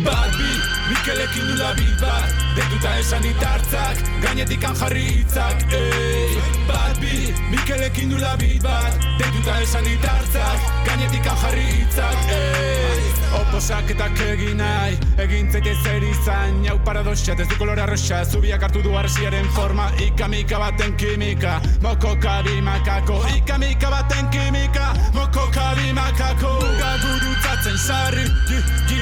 Bat 0.00 0.32
bi, 0.32 0.48
Mikelekin 0.88 1.44
dula 1.52 1.74
bit 1.76 1.92
bat. 2.00 2.32
Detuta 2.56 2.92
esan 2.98 3.24
itartzak, 3.28 4.00
gainetik 4.24 4.64
jarri 4.64 5.04
hitzak 5.12 5.60
Ei, 5.76 6.40
bat 6.64 6.96
bi, 7.02 7.28
Mikelekin 7.52 8.08
dula 8.10 8.32
bit 8.40 8.62
bat. 8.64 8.96
Detuta 9.20 9.60
esan 9.60 9.84
itartzak, 9.84 10.64
gainetik 10.88 11.28
jarri 11.28 11.66
hitzak 11.68 12.32
Ei, 12.32 13.12
oposaketak 13.42 14.24
egin 14.24 14.56
nahi 14.56 14.96
Egin 15.20 15.52
zaite 15.52 15.76
zer 15.84 16.02
izan, 16.02 16.64
jau 16.64 16.78
paradoxa 16.84 17.36
Ez 17.36 17.48
du 17.48 17.58
kolora 17.60 17.84
roxa, 17.86 18.24
zubiak 18.24 18.62
hartu 18.64 18.80
du 18.82 18.96
arsiaren 18.96 19.46
forma. 19.52 19.90
Ikamika 20.00 20.58
baten 20.58 20.96
kimika, 20.96 21.60
moko 21.82 22.16
kabi 22.22 22.60
makako. 22.64 23.20
Ikamika 23.36 23.90
baten 23.92 24.32
kimika, 24.32 24.94
moko 25.12 25.44
kabi 25.52 25.92
makako. 25.92 26.56
Muga 26.64 26.92
gurutzatzen 27.04 27.78
sarri, 27.78 28.24
gi, 28.48 28.60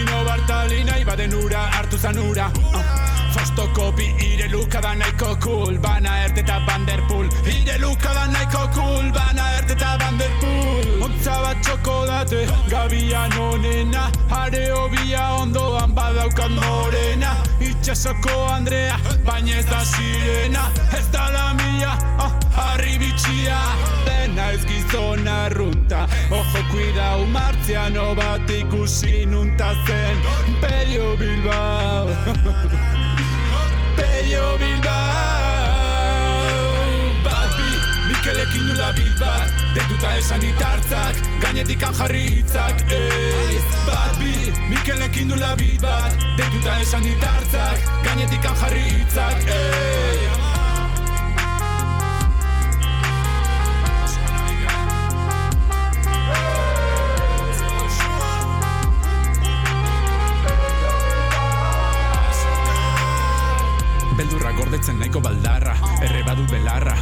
gino 0.09 0.25
bartali 0.25 0.85
nahi 0.85 1.05
baden 1.05 1.35
ura, 1.35 1.63
hartu 1.77 1.97
zan 1.99 2.19
ura. 2.19 2.47
Uh. 2.73 2.83
Fostokopi 3.35 4.07
ire 4.29 4.49
luka 4.49 4.81
da 4.81 4.95
nahiko 4.95 5.37
cool. 5.45 5.79
Bana 5.79 6.13
erte 6.25 6.41
eta 6.41 6.57
Vanderpool 6.67 7.27
Ire 7.55 7.77
luka 7.79 8.15
da 8.17 8.25
nahiko 8.35 8.63
cool. 8.77 9.11
Bana 9.13 9.45
erte 9.59 9.75
eta 9.77 9.91
Vanderpool 10.01 11.05
Ontza 11.05 11.35
bat 11.45 11.61
txokolate 11.63 12.41
Gabian 12.71 13.37
onena. 13.39 14.09
Are 14.41 14.63
hobia 14.73 15.25
ondoan 15.43 15.93
badaukat 15.99 16.51
morena 16.57 17.37
Itxasoko 17.79 18.33
Andrea, 18.51 18.99
baina 19.25 19.55
ez 19.59 19.67
da 19.67 19.85
sirena 19.87 20.65
Ez 20.99 21.07
da 21.15 21.29
la 21.31 21.55
mia, 21.55 21.93
ah, 22.19 22.33
harri 22.57 22.99
bitxia 22.99 23.59
Dena 24.07 24.51
ez 24.53 24.65
gizon 24.67 25.29
arrunta 25.29 26.09
Ojo 26.35 26.65
kuidau 26.73 27.23
martziano 27.31 28.15
bat 28.19 28.51
ikusi 28.51 29.27
nunta 29.31 29.71
zen 29.87 30.19
Pello 30.61 31.15
Bilbao 31.23 32.11
Pello 33.95 34.59
Bilbao 34.59 35.79
Bat 37.23 37.57
bi, 37.57 37.71
Mikelekin 38.11 38.67
nula 38.67 38.93
bilbat 38.99 39.68
Detuta 39.79 40.09
esan 40.19 40.43
itartzak, 40.43 41.19
gainetik 41.39 41.85
jarri 41.87 42.25
hitzak 42.27 42.81
Ei, 42.91 43.59
bat 43.87 44.17
bi, 44.19 44.33
Mikelekin 44.73 45.29
nula 45.31 45.53
bilbat 45.55 46.17
Detuta 46.35 46.81
esan 46.83 47.07
itartzak, 47.07 47.85
gainetik 48.03 48.43
jarri 48.43 48.83
hitzak 48.91 49.39
Ei, 49.55 50.27
Beldurra 64.19 64.51
gordetzen 64.59 64.99
nahiko 64.99 65.23
baldarra 65.23 65.79
Erre 66.03 66.27
badut 66.27 66.51
belarra 66.51 66.99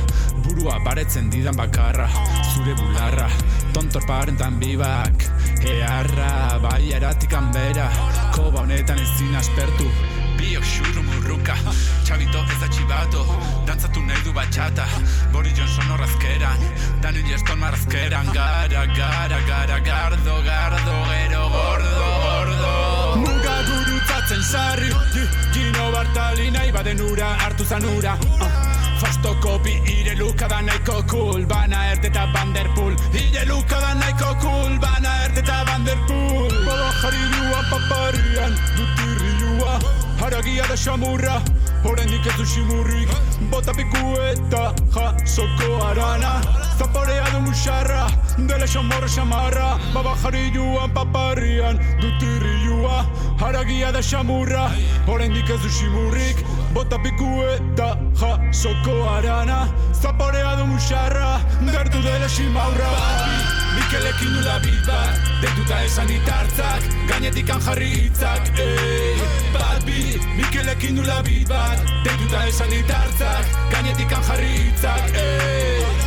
Burua 0.66 0.82
baretzen 0.82 1.28
didan 1.30 1.54
bakarra 1.54 2.08
Zure 2.50 2.72
bularra 2.74 3.28
Tontor 3.72 4.02
parentan 4.02 4.56
bibak 4.58 5.22
Earra 5.62 6.58
Bai 6.58 6.90
eratik 6.90 7.30
hanbera 7.38 7.86
Koba 8.34 8.64
honetan 8.64 8.98
ezin 8.98 9.36
aspertu. 9.38 9.86
Biok 10.40 10.66
xurru 10.66 11.04
murruka 11.06 11.54
Txabito 12.02 12.42
ez 12.50 12.58
da 12.64 12.66
txibato 12.66 13.22
Dantzatu 13.68 14.02
nahi 14.08 14.24
du 14.26 14.34
batxata. 14.34 14.88
Boris 15.30 15.54
Johnson 15.54 15.94
horrazkeran 15.94 16.58
Daniel 17.00 17.30
Jeston 17.30 17.62
marrazkeran 17.62 18.26
Gara, 18.34 18.86
gara, 18.98 19.38
gara, 19.46 19.78
gardo, 19.86 20.40
gardo 20.50 20.96
Gero 21.14 21.46
gordo, 21.54 22.06
gordo. 22.26 22.76
Muga 23.22 23.56
gurutzatzen 23.70 24.42
sarri 24.42 24.90
Gi- 25.14 25.30
Gino 25.54 25.92
Bartali 25.94 26.50
nahi 26.50 26.72
baden 26.74 27.06
ura 27.06 27.36
hartu 27.44 27.62
zanura 27.64 28.18
uh. 28.18 28.65
Fausto 29.00 29.34
kopi 29.40 29.74
ire 29.86 30.14
luka 30.16 30.48
da 30.48 30.60
nahiko 30.62 31.02
cool. 31.10 31.46
Bana 31.46 31.90
erte 31.90 32.08
eta 32.08 32.26
Vanderpool 32.32 32.94
Ire 33.12 33.44
luka 33.46 33.80
da 33.80 33.94
nahiko 33.94 34.30
cool. 34.40 34.78
Bana 34.78 35.12
erte 35.24 35.40
eta 35.40 35.64
Vanderpool 35.66 36.52
Bada 36.66 36.90
jarilua 37.02 37.60
paparian 37.70 38.56
Dutirriua 38.76 39.78
Haragia 40.20 40.66
da 40.68 40.76
xamurra 40.76 41.55
Horendik 41.84 42.26
ez 42.26 42.36
du 42.36 42.44
ximurrik 42.44 43.10
Bota 43.50 43.72
piku 43.72 44.14
eta 44.30 44.72
jasoko 44.94 45.68
arana 45.84 46.40
Zaporea 46.78 47.26
du 47.32 47.40
musarra 47.40 48.06
Dele 48.36 48.66
xamorra 48.66 49.08
xamarra. 49.08 49.78
Baba 49.94 50.14
jarilua 50.22 50.88
paparrian 50.94 51.78
Dutirriua. 52.00 53.04
Haragia 53.40 53.92
da 53.92 54.02
xamurra 54.02 54.70
Horendik 55.06 55.50
ez 55.50 55.60
du 55.60 55.68
ximurrik 55.68 56.44
Bota 56.74 56.98
piku 56.98 57.42
eta 57.54 57.96
jasoko 58.20 58.96
arana 59.18 59.68
Zaporea 59.92 60.56
du 60.56 60.66
musarra 60.66 61.40
Gertu 61.72 62.02
dele 62.02 62.28
ximaurra 62.28 63.65
Mikelekin 63.76 64.32
nula 64.32 64.56
bat 64.86 65.20
Detuta 65.42 65.80
esan 65.84 66.08
itartzak 66.10 66.82
Gainetik 67.08 67.52
jarri 67.52 67.90
hitzak 67.92 68.50
Ei, 68.58 69.20
bat 69.52 69.84
bi 69.84 70.16
Mikelekin 70.36 70.96
nula 70.96 71.20
bat 71.48 71.78
Detuta 72.04 72.46
esan 72.48 72.72
itartzak 72.72 73.44
Gainetik 73.70 74.10
jarri 74.10 74.52
hitzak 74.56 75.14
Ei, 75.14 76.05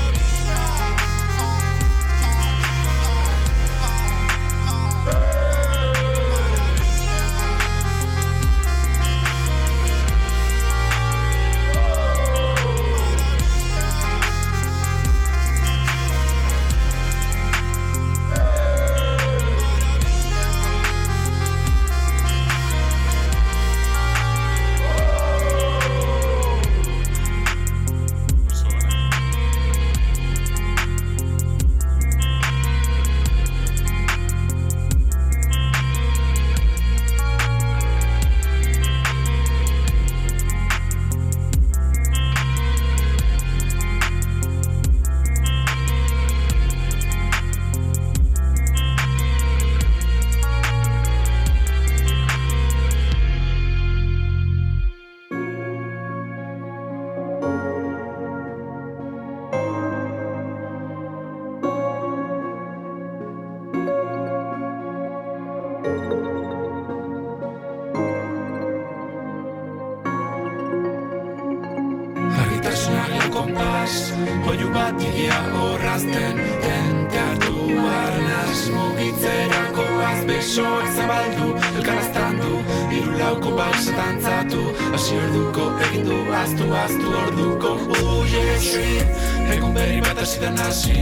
Bat 74.80 75.02
igia 75.04 75.40
horrazten 75.54 76.38
Tente 76.64 77.20
hartu 77.20 77.56
arnaz. 78.02 78.60
Mugitzerako 78.76 79.86
az 80.10 80.22
besoak 80.28 80.88
zabaldu 80.96 81.48
Elkaraztan 81.78 82.36
du. 82.42 82.54
Iru 82.98 83.18
lauko 83.20 83.52
balsa 83.58 83.92
dantzatu 83.98 84.62
Asi 84.96 85.16
orduko 85.24 85.66
egin 85.86 86.06
du 86.08 86.20
Aztu, 86.44 86.72
aztu 86.84 87.08
orduko. 87.24 87.72
Uie, 88.00 88.60
street 88.60 89.08
Egun 89.56 89.76
berri 89.76 90.00
bat 90.02 90.18
hasi 90.24 90.40
da 90.42 90.50
nasi. 90.50 90.98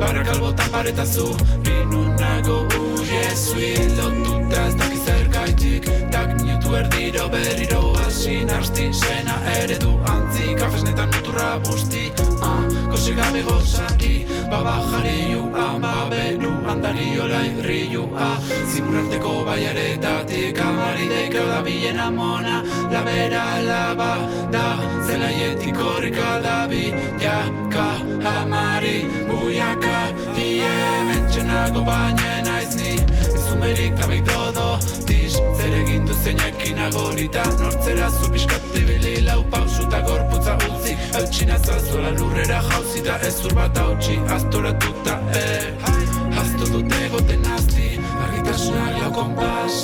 Barakalbotan 0.00 0.68
paretazu 0.72 1.28
Binunago 1.64 2.58
Uie, 2.82 3.24
sweet 3.36 3.96
Lotuta 3.98 4.66
ez 4.68 4.74
dakiz 4.76 5.04
zergaitik 5.06 5.84
Tak 5.84 5.94
minutu 5.94 6.13
erdiro 6.76 7.28
berriro 7.28 7.82
hasi 7.98 8.44
narsti 8.44 8.92
Sena 8.92 9.36
eredu 9.56 9.92
antzi 10.12 10.54
Kafesnetan 10.58 11.10
muturra 11.14 11.58
busti 11.64 12.12
uh, 12.42 12.62
Gozi 12.90 13.14
gabe 13.14 13.42
gozari 13.42 14.26
Baba 14.50 14.76
jariu 14.90 15.42
Amba 15.66 15.94
benu 16.10 16.52
Andari 16.70 17.08
olai 17.20 17.50
riu 17.66 18.04
ah, 18.16 18.38
Zimurarteko 18.72 19.44
baiaretatik 19.46 20.58
Amari 20.58 21.08
deikau 21.12 21.46
da 21.52 21.60
bilena 21.66 22.10
mona 22.10 22.56
Labera 22.92 23.44
laba 23.68 24.12
da 24.52 24.66
Zelaietik 25.06 25.76
horrika 25.76 26.40
da 26.42 26.66
bi. 26.66 26.84
Jaka 27.22 27.88
amari 28.34 28.98
Buiaka 29.28 29.98
Die 30.36 30.72
mentxenago 31.08 31.84
baina 31.84 32.53
Izumerik 33.64 33.96
tabek 33.96 34.26
dodo 34.26 34.78
Tiz 35.06 35.32
zer 35.56 35.72
egin 35.72 36.06
duzenekin 36.06 36.78
agorita 36.78 37.44
Nortzera 37.60 38.10
zu 38.10 38.32
piskate 38.32 38.80
bili 38.88 39.24
lau 39.24 39.40
pausuta 39.50 40.00
gorputza 40.00 40.58
utzi. 40.68 40.92
Eutxina 41.20 41.56
zazuela 41.58 42.10
lurrera 42.18 42.60
jauzita 42.68 43.16
Ez 43.28 43.44
ur 43.44 43.54
bat 43.56 43.78
hautsi. 43.78 44.18
Astoratuta 44.36 45.14
eh. 45.40 45.72
Azto 46.42 46.68
dute 46.74 47.08
goten 47.12 47.46
azti 47.56 47.73
Argitasunak 48.44 49.00
lau 49.00 49.10
kompas 49.12 49.74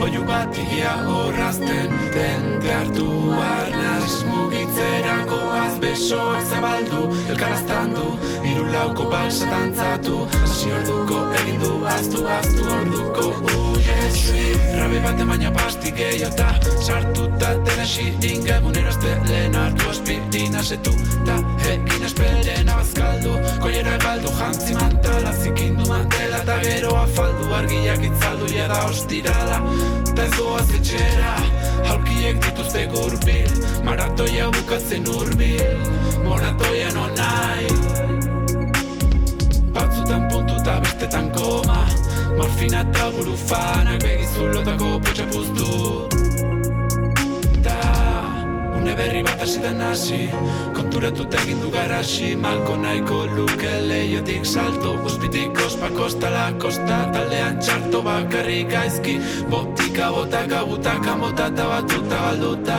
Oiu 0.00 0.24
bat 0.24 0.56
igia 0.56 0.92
horrazten 1.04 1.92
Dente 2.14 2.72
hartu 2.72 3.08
arnaz 3.36 4.24
Mugitzerako 4.24 5.40
az 5.52 5.76
besoak 5.80 6.42
zabaldu 6.48 7.02
Elkaraztan 7.28 7.92
du 7.92 8.16
Iru 8.48 8.64
lauko 8.72 9.10
balsa 9.10 9.46
dantzatu 9.50 10.24
Hasi 10.32 10.72
orduko 10.72 11.20
egin 11.42 11.60
du 11.60 11.84
Aztu, 11.86 12.24
aztu 12.38 12.64
orduko 12.78 13.26
Uie, 13.52 13.98
street 14.12 14.80
Rabe 14.80 15.02
bat 15.04 15.20
emaina 15.20 15.52
pasti 15.52 15.92
gehiota 15.92 16.48
Sartuta 16.80 17.52
tenesi 17.68 18.08
Inge 18.32 18.60
bunerazte 18.64 19.12
lehen 19.28 19.54
hartu 19.60 19.90
aspirina 19.90 20.62
Setu 20.64 20.96
ta 21.28 21.36
egin 21.68 22.08
esperen 22.08 22.68
abazkaldu 22.68 23.36
Koiera 23.60 23.98
galdu 24.04 24.32
jantzi 24.40 24.74
mantala 24.80 25.36
Zikindu 25.36 25.88
mantela 25.92 26.42
eta 26.44 26.58
gero 26.64 26.96
afaldu 27.02 27.52
Argiak 27.60 28.05
itzaldu 28.08 28.46
jada 28.54 28.80
ostirala 28.90 29.60
Ta 30.16 30.24
ez 30.24 30.34
horiek 31.90 32.40
dituzte 32.44 32.86
gurbil 32.92 33.50
Maratoia 33.84 34.50
bukatzen 34.50 35.06
urbil 35.06 35.78
Moratoia 36.24 36.90
non 36.94 37.10
nahi. 37.14 37.68
Batzutan 39.74 40.28
puntu 40.30 40.58
eta 40.60 40.80
bestetan 40.80 41.30
koma. 41.36 41.86
Morfina 42.38 42.82
eta 42.82 43.10
burufanak 43.16 44.02
begizulotako 44.02 45.00
potxa 45.04 45.26
puztu 45.32 45.66
Da, 46.10 46.25
une 48.86 48.94
berri 48.94 49.22
bat 49.22 49.40
hasi. 49.40 49.60
Da 49.60 49.72
nasi 49.72 50.28
Konturatuta 50.74 51.38
egin 51.42 51.60
du 51.62 51.70
garasi. 51.70 52.34
Malko 52.36 52.76
nahiko 52.76 53.26
luke 53.36 53.72
leiotik 53.88 54.46
salto. 54.46 54.96
Guzpitik 55.02 55.58
ospa 55.66 55.90
kosta 55.96 56.30
la 56.30 56.46
kosta 56.58 56.98
Taldean 57.12 57.60
txarto. 57.60 58.02
Bakarrik 58.06 58.70
gaizki 58.70 59.18
Botika, 59.50 60.10
botaka, 60.14 60.64
butaka, 60.64 61.16
motata 61.16 61.68
batuta 61.72 62.20
galduta. 62.26 62.78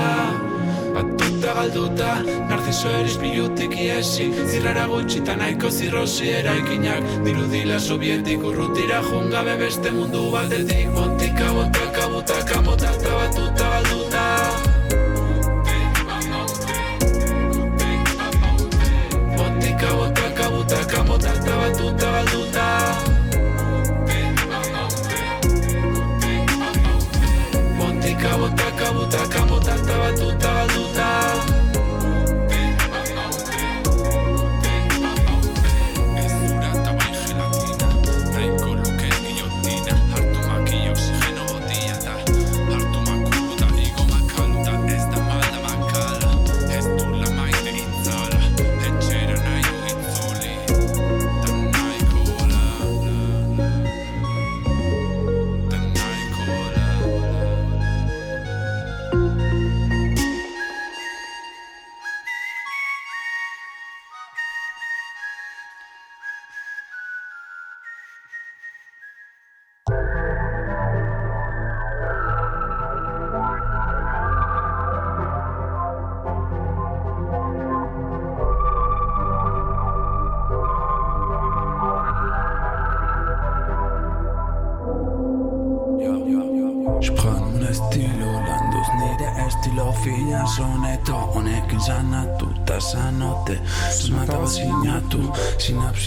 Batuta 0.97 1.53
galduta, 1.53 2.09
narciso 2.49 2.89
erizpilutik 2.99 3.75
iesi. 3.77 4.31
Zirrara 4.51 4.87
gutxita 4.87 5.35
nahiko 5.35 5.69
zirrosi 5.69 6.31
eraikinak. 6.39 7.03
Dirudila 7.25 7.79
sovietik 7.79 8.43
urrutira 8.43 9.03
jungabe 9.11 9.57
beste 9.63 9.91
mundu 9.91 10.29
batetik. 10.31 10.89
Botika, 10.95 11.53
botaka, 11.59 12.11
butaka, 12.15 12.61
motata 12.61 13.17
batuta 13.21 13.71
galduta 13.75 14.06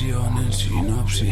Sinapsi 0.01 1.29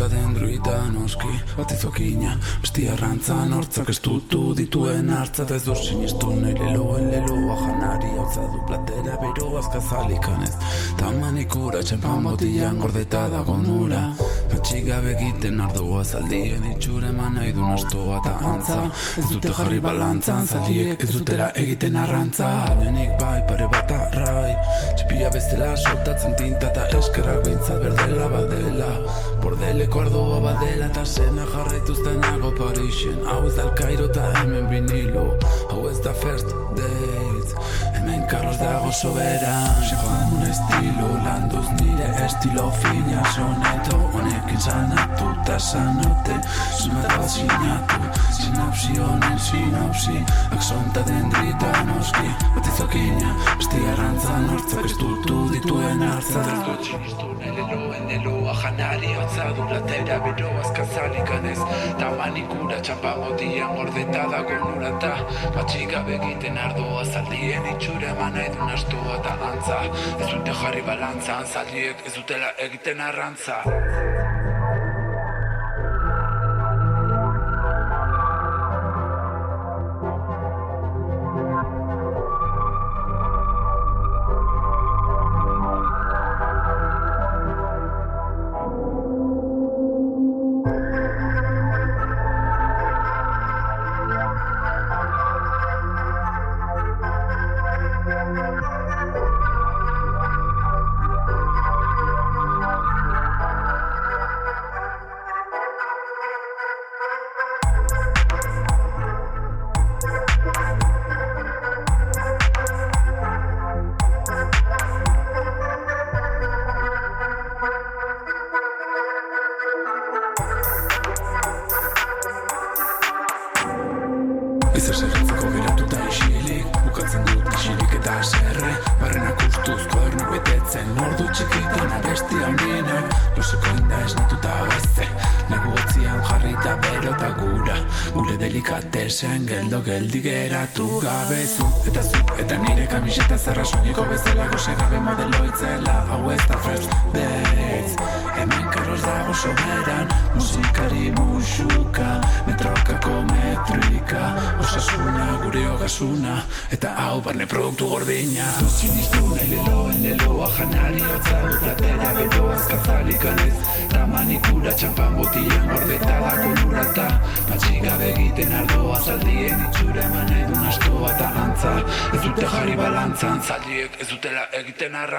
Aksonta 0.00 0.16
dendruita 0.16 0.76
noski. 0.94 1.28
Bat 1.58 1.72
izokina 1.74 2.30
Besti 2.62 2.86
arrantzan 2.88 3.52
hortzak 3.52 3.90
estutu 3.92 4.54
dituen 4.56 5.10
hartza. 5.12 5.44
Ez 5.52 5.60
dur 5.66 5.76
sinistu 5.76 6.30
nahi 6.40 6.54
leloen 6.56 7.10
leloa 7.12 7.56
janari 7.60 8.08
Hotza 8.16 8.46
du 8.48 8.62
platera 8.68 9.18
bero 9.20 9.50
azkazalikanez 9.60 10.54
Tamanikura 10.96 11.82
txempan 11.84 12.24
botian 12.24 12.80
gordeta 12.80 13.26
dago 13.28 13.58
nula 13.60 14.00
Atxigabe 14.56 15.12
egiten 15.12 15.60
ardua 15.64 16.00
zaldien 16.04 16.64
itxure 16.72 17.10
eman 17.12 17.36
nahi 17.38 17.52
du 17.56 17.62
nastoa 17.64 18.18
eta 18.18 18.32
antza. 18.50 18.78
Ez 19.20 19.26
dute 19.30 19.52
jarri 19.56 19.78
balantzan 19.84 20.46
zaldiek 20.46 21.04
ez 21.04 21.08
dutela 21.14 21.48
egiten 21.62 21.96
arrantza. 22.02 22.50
Lehenik 22.80 23.14
bai 23.20 23.38
pare 23.48 23.68
bat 23.72 23.94
arrai. 23.96 24.52
Txipia 24.98 25.30
bezala 25.36 25.70
soltatzen 25.76 26.36
tinta 26.40 26.72
eta 26.72 26.88
eskerrak 27.00 27.44
bintzat 27.46 27.82
berdela 27.86 28.28
badela 28.34 28.90
Bordeleko 29.90 30.00
ardoa 30.00 30.40
badela 30.40 30.86
eta 30.86 31.02
zena 31.04 31.44
jarraituztenago 31.50 32.50
Parixen 32.54 33.24
Hau 33.26 33.46
ez 33.46 33.56
da 33.56 33.64
el 33.64 33.70
Cairo 33.74 34.04
eta 34.06 34.28
hemen 34.38 34.68
vinilo. 34.70 35.24
Hau 35.70 35.88
ez 35.90 35.98
da 36.04 36.12
first 36.14 36.54
dates 36.78 37.89
Hemen 38.00 38.22
Carlos 38.26 38.56
dago 38.58 38.90
soberan. 38.90 39.76
Segoan 39.84 40.32
un 40.32 40.42
estilo 40.48 41.08
landuz 41.22 41.68
nire 41.80 42.08
estilo 42.24 42.70
fina. 42.70 43.20
Soneto 43.34 43.96
Honekin 44.14 44.60
sanatu 44.60 45.26
eta 45.42 45.58
sanote. 45.58 46.34
Zumeta 46.80 47.18
bat 47.18 47.28
sinatu 47.28 48.00
Sinapsi 48.32 48.96
honen 48.96 49.38
sinopsi. 49.38 50.24
Aksonta 50.56 51.02
dendrita 51.08 51.70
noski 51.90 52.30
Bat 52.54 52.70
izokina 52.72 53.34
Besti 53.58 53.80
arrantzan 53.92 54.48
hortzak 54.48 54.88
estutu 54.88 55.36
dituen 55.52 56.00
hartza. 56.02 56.44
Leloen 57.40 58.08
leloa 58.08 58.54
janari 58.62 59.12
hotza 59.18 59.50
du 59.56 59.68
latera 59.74 60.18
bero 60.24 60.54
azkazalik 60.62 61.28
ganez 61.28 61.58
Ta 62.00 62.08
manikura 62.16 62.80
txapa 62.80 63.14
gordeta 63.76 64.24
dago 64.32 64.56
nurata. 64.64 65.12
Batxigabe 65.54 66.16
egiten 66.16 66.56
ardoa 66.56 67.04
zaldien 67.04 67.66
itxura 67.90 68.10
eman 68.14 68.34
nahi 68.34 68.50
du 68.54 68.66
nastoa 68.66 69.16
eta 69.18 69.32
antza. 69.50 69.78
Ez 70.22 70.28
dute 70.34 70.54
jarri 70.62 70.82
balantzan 70.90 71.46
zaldiek 71.46 72.06
ez 72.06 72.14
dutela 72.18 72.52
egiten 72.68 73.00
arrantza 73.10 73.62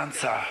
esperanza. 0.10 0.51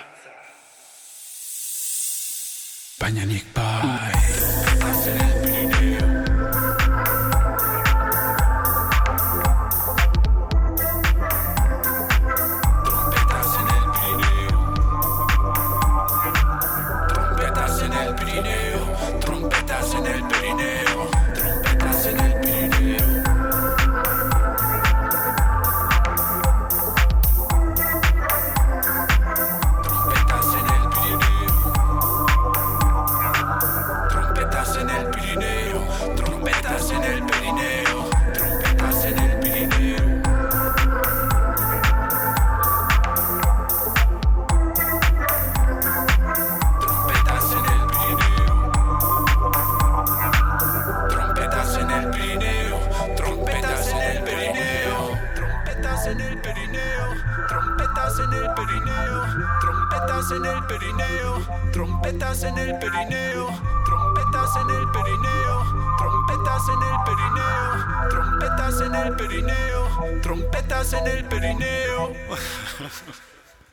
El 58.41 58.51
Pirineo. 58.55 59.19
Trompetas 59.61 60.33
en 60.33 60.45
el 60.45 60.65
Pirineo. 60.67 61.33
Trompetas 61.73 62.45
en 62.45 62.59
el 62.59 62.79
Pirineo. 62.79 63.47
Trompetas 63.85 64.57
en 64.57 64.71
el 64.71 64.87
Pirineo. 64.95 65.55
Trompetas 65.99 66.69
en 66.69 66.83
el 66.89 66.97
Pirineo. 67.07 68.09
Trompetas 68.11 68.81
en 68.81 68.95
el 68.95 69.17
Pirineo. 69.17 70.21
Trompetas 70.23 70.93
en 70.93 71.07
el 71.07 71.25
Pirineo. 71.25 72.13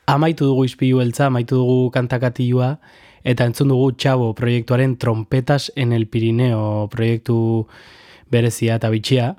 Amaitu 0.08 0.46
dugu 0.48 0.64
izpilu 0.64 1.02
beltza, 1.02 1.26
amaitu 1.28 1.58
dugu 1.60 1.90
kantakatioa, 1.92 2.78
eta 3.28 3.44
entzun 3.44 3.68
dugu 3.68 3.90
Txabo 3.92 4.30
proiektuaren 4.40 4.96
Trompetas 4.96 5.68
en 5.76 5.92
el 5.92 6.08
Pirineo 6.08 6.88
proiektu 6.88 7.68
berezia 8.32 8.78
eta 8.80 8.88
bitxia, 8.88 9.34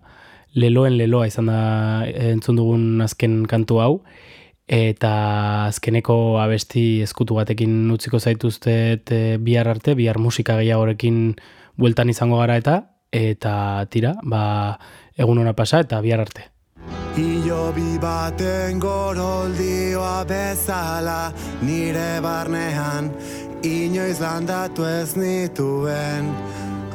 leloen 0.53 0.99
leloa 1.01 1.31
izan 1.31 1.49
da 1.49 1.63
eh, 2.05 2.35
entzun 2.35 2.61
dugun 2.61 3.01
azken 3.01 3.47
kantu 3.49 3.81
hau, 3.81 3.95
eta 4.69 5.13
azkeneko 5.67 6.39
abesti 6.43 7.01
eskutu 7.03 7.39
batekin 7.39 7.91
utziko 7.91 8.21
zaituztet 8.21 9.11
eh, 9.17 9.39
bihar 9.41 9.69
arte, 9.69 9.97
bihar 9.97 10.21
musika 10.21 10.59
gehiagorekin 10.61 11.35
bueltan 11.77 12.13
izango 12.13 12.39
gara 12.43 12.59
eta, 12.61 12.77
eta 13.13 13.87
tira, 13.91 14.15
ba, 14.23 14.77
egun 15.17 15.41
ona 15.41 15.57
pasa 15.57 15.81
eta 15.81 16.03
bihar 16.05 16.21
arte. 16.21 16.51
Ilobi 17.19 17.97
baten 17.99 18.79
goroldioa 18.79 20.23
bezala 20.29 21.33
nire 21.65 22.21
barnean 22.23 23.11
inoiz 23.67 24.21
landatu 24.21 24.87
ez 24.87 25.17
nituen 25.17 26.31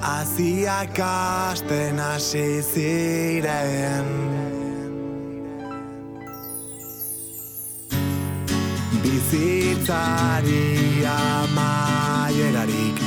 Aziak 0.03 0.99
asten 0.99 1.99
hasi 1.99 2.61
ziren 2.61 4.62
Bizitzari 9.03 10.63
amaierarik 11.13 12.97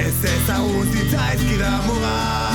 Ez 0.04 0.18
ezagun 0.34 0.86
zitzaizkida 0.92 1.72
mugak 1.86 2.51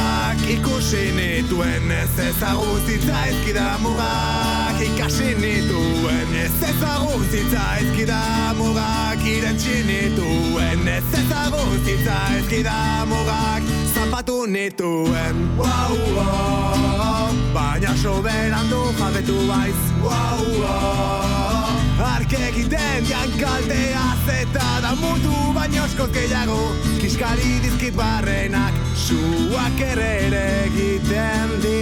ikusi 0.58 1.12
nituen 1.16 1.92
Ez 1.92 2.20
ezagun 2.28 2.82
zitzaizkida 2.88 3.68
mugak 3.82 4.82
ikasi 4.90 5.36
nituen 5.42 6.36
Ez 6.44 6.58
ezagun 6.70 7.26
zitzaizkida 7.32 8.22
mugak 8.58 9.26
irentxi 9.26 9.84
nituen 9.90 10.88
Ez 10.98 11.10
ezagun 11.22 11.78
zitzaizkida 11.86 12.78
mugak 13.06 13.64
zapatu 13.98 14.46
nituen. 14.46 15.38
Wow, 15.58 15.98
wow, 16.16 17.32
Baina 17.54 17.96
soberan 17.98 18.70
du 18.70 18.82
jabetu 19.00 19.38
baiz. 19.48 19.80
Wow, 20.04 20.44
wow, 20.62 21.57
Ark 21.98 22.30
egiten 22.34 23.06
dian 23.08 23.32
kaldea 23.40 24.04
zeta 24.28 24.82
da 24.84 24.92
mutu 25.00 25.34
baino 25.56 25.84
askoz 25.84 26.12
gehiago. 26.14 26.60
Kiskari 27.02 27.60
dizkit 27.64 27.96
barrenak 27.98 28.74
suak 28.94 29.82
ere 29.82 30.10
ere 30.28 30.44
egiten 30.68 31.50
dik 31.64 31.78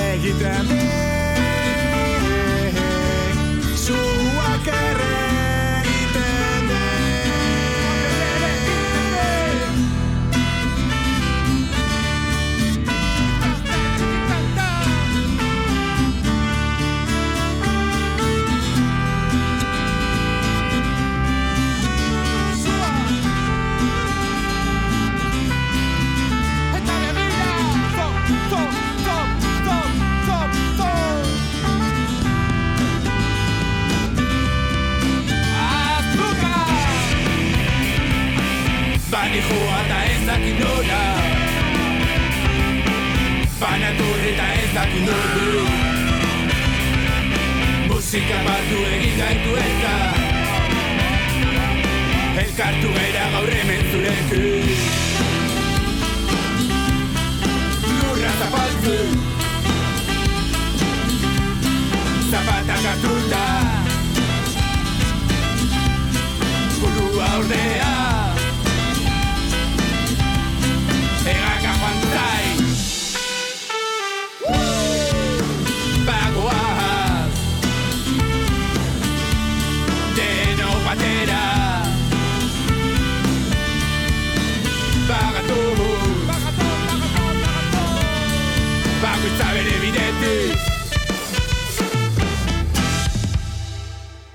Egiten 0.00 0.64
dik 0.72 1.02
Suak 3.84 4.66
ere 4.72 5.11
Bana 43.62 43.90
torre 43.98 44.28
eta 44.32 44.46
ez 44.62 44.70
dakit 44.74 45.04
nordu 45.06 45.50
Musika 47.88 48.38
batu 48.46 48.78
egin 48.96 49.14
gaitu 49.22 49.56
eta 49.66 49.94
Elkartu 52.42 52.88
gaira 52.94 53.24
gaur 53.32 53.50
hemen 53.52 53.82
zurekin. 53.92 54.66
Lurra 57.86 58.32
zapaltzu. 58.40 58.96
Zapatak 62.30 62.84
hartuta. 62.90 63.44
Burua 66.80 67.30
ordea 67.38 68.31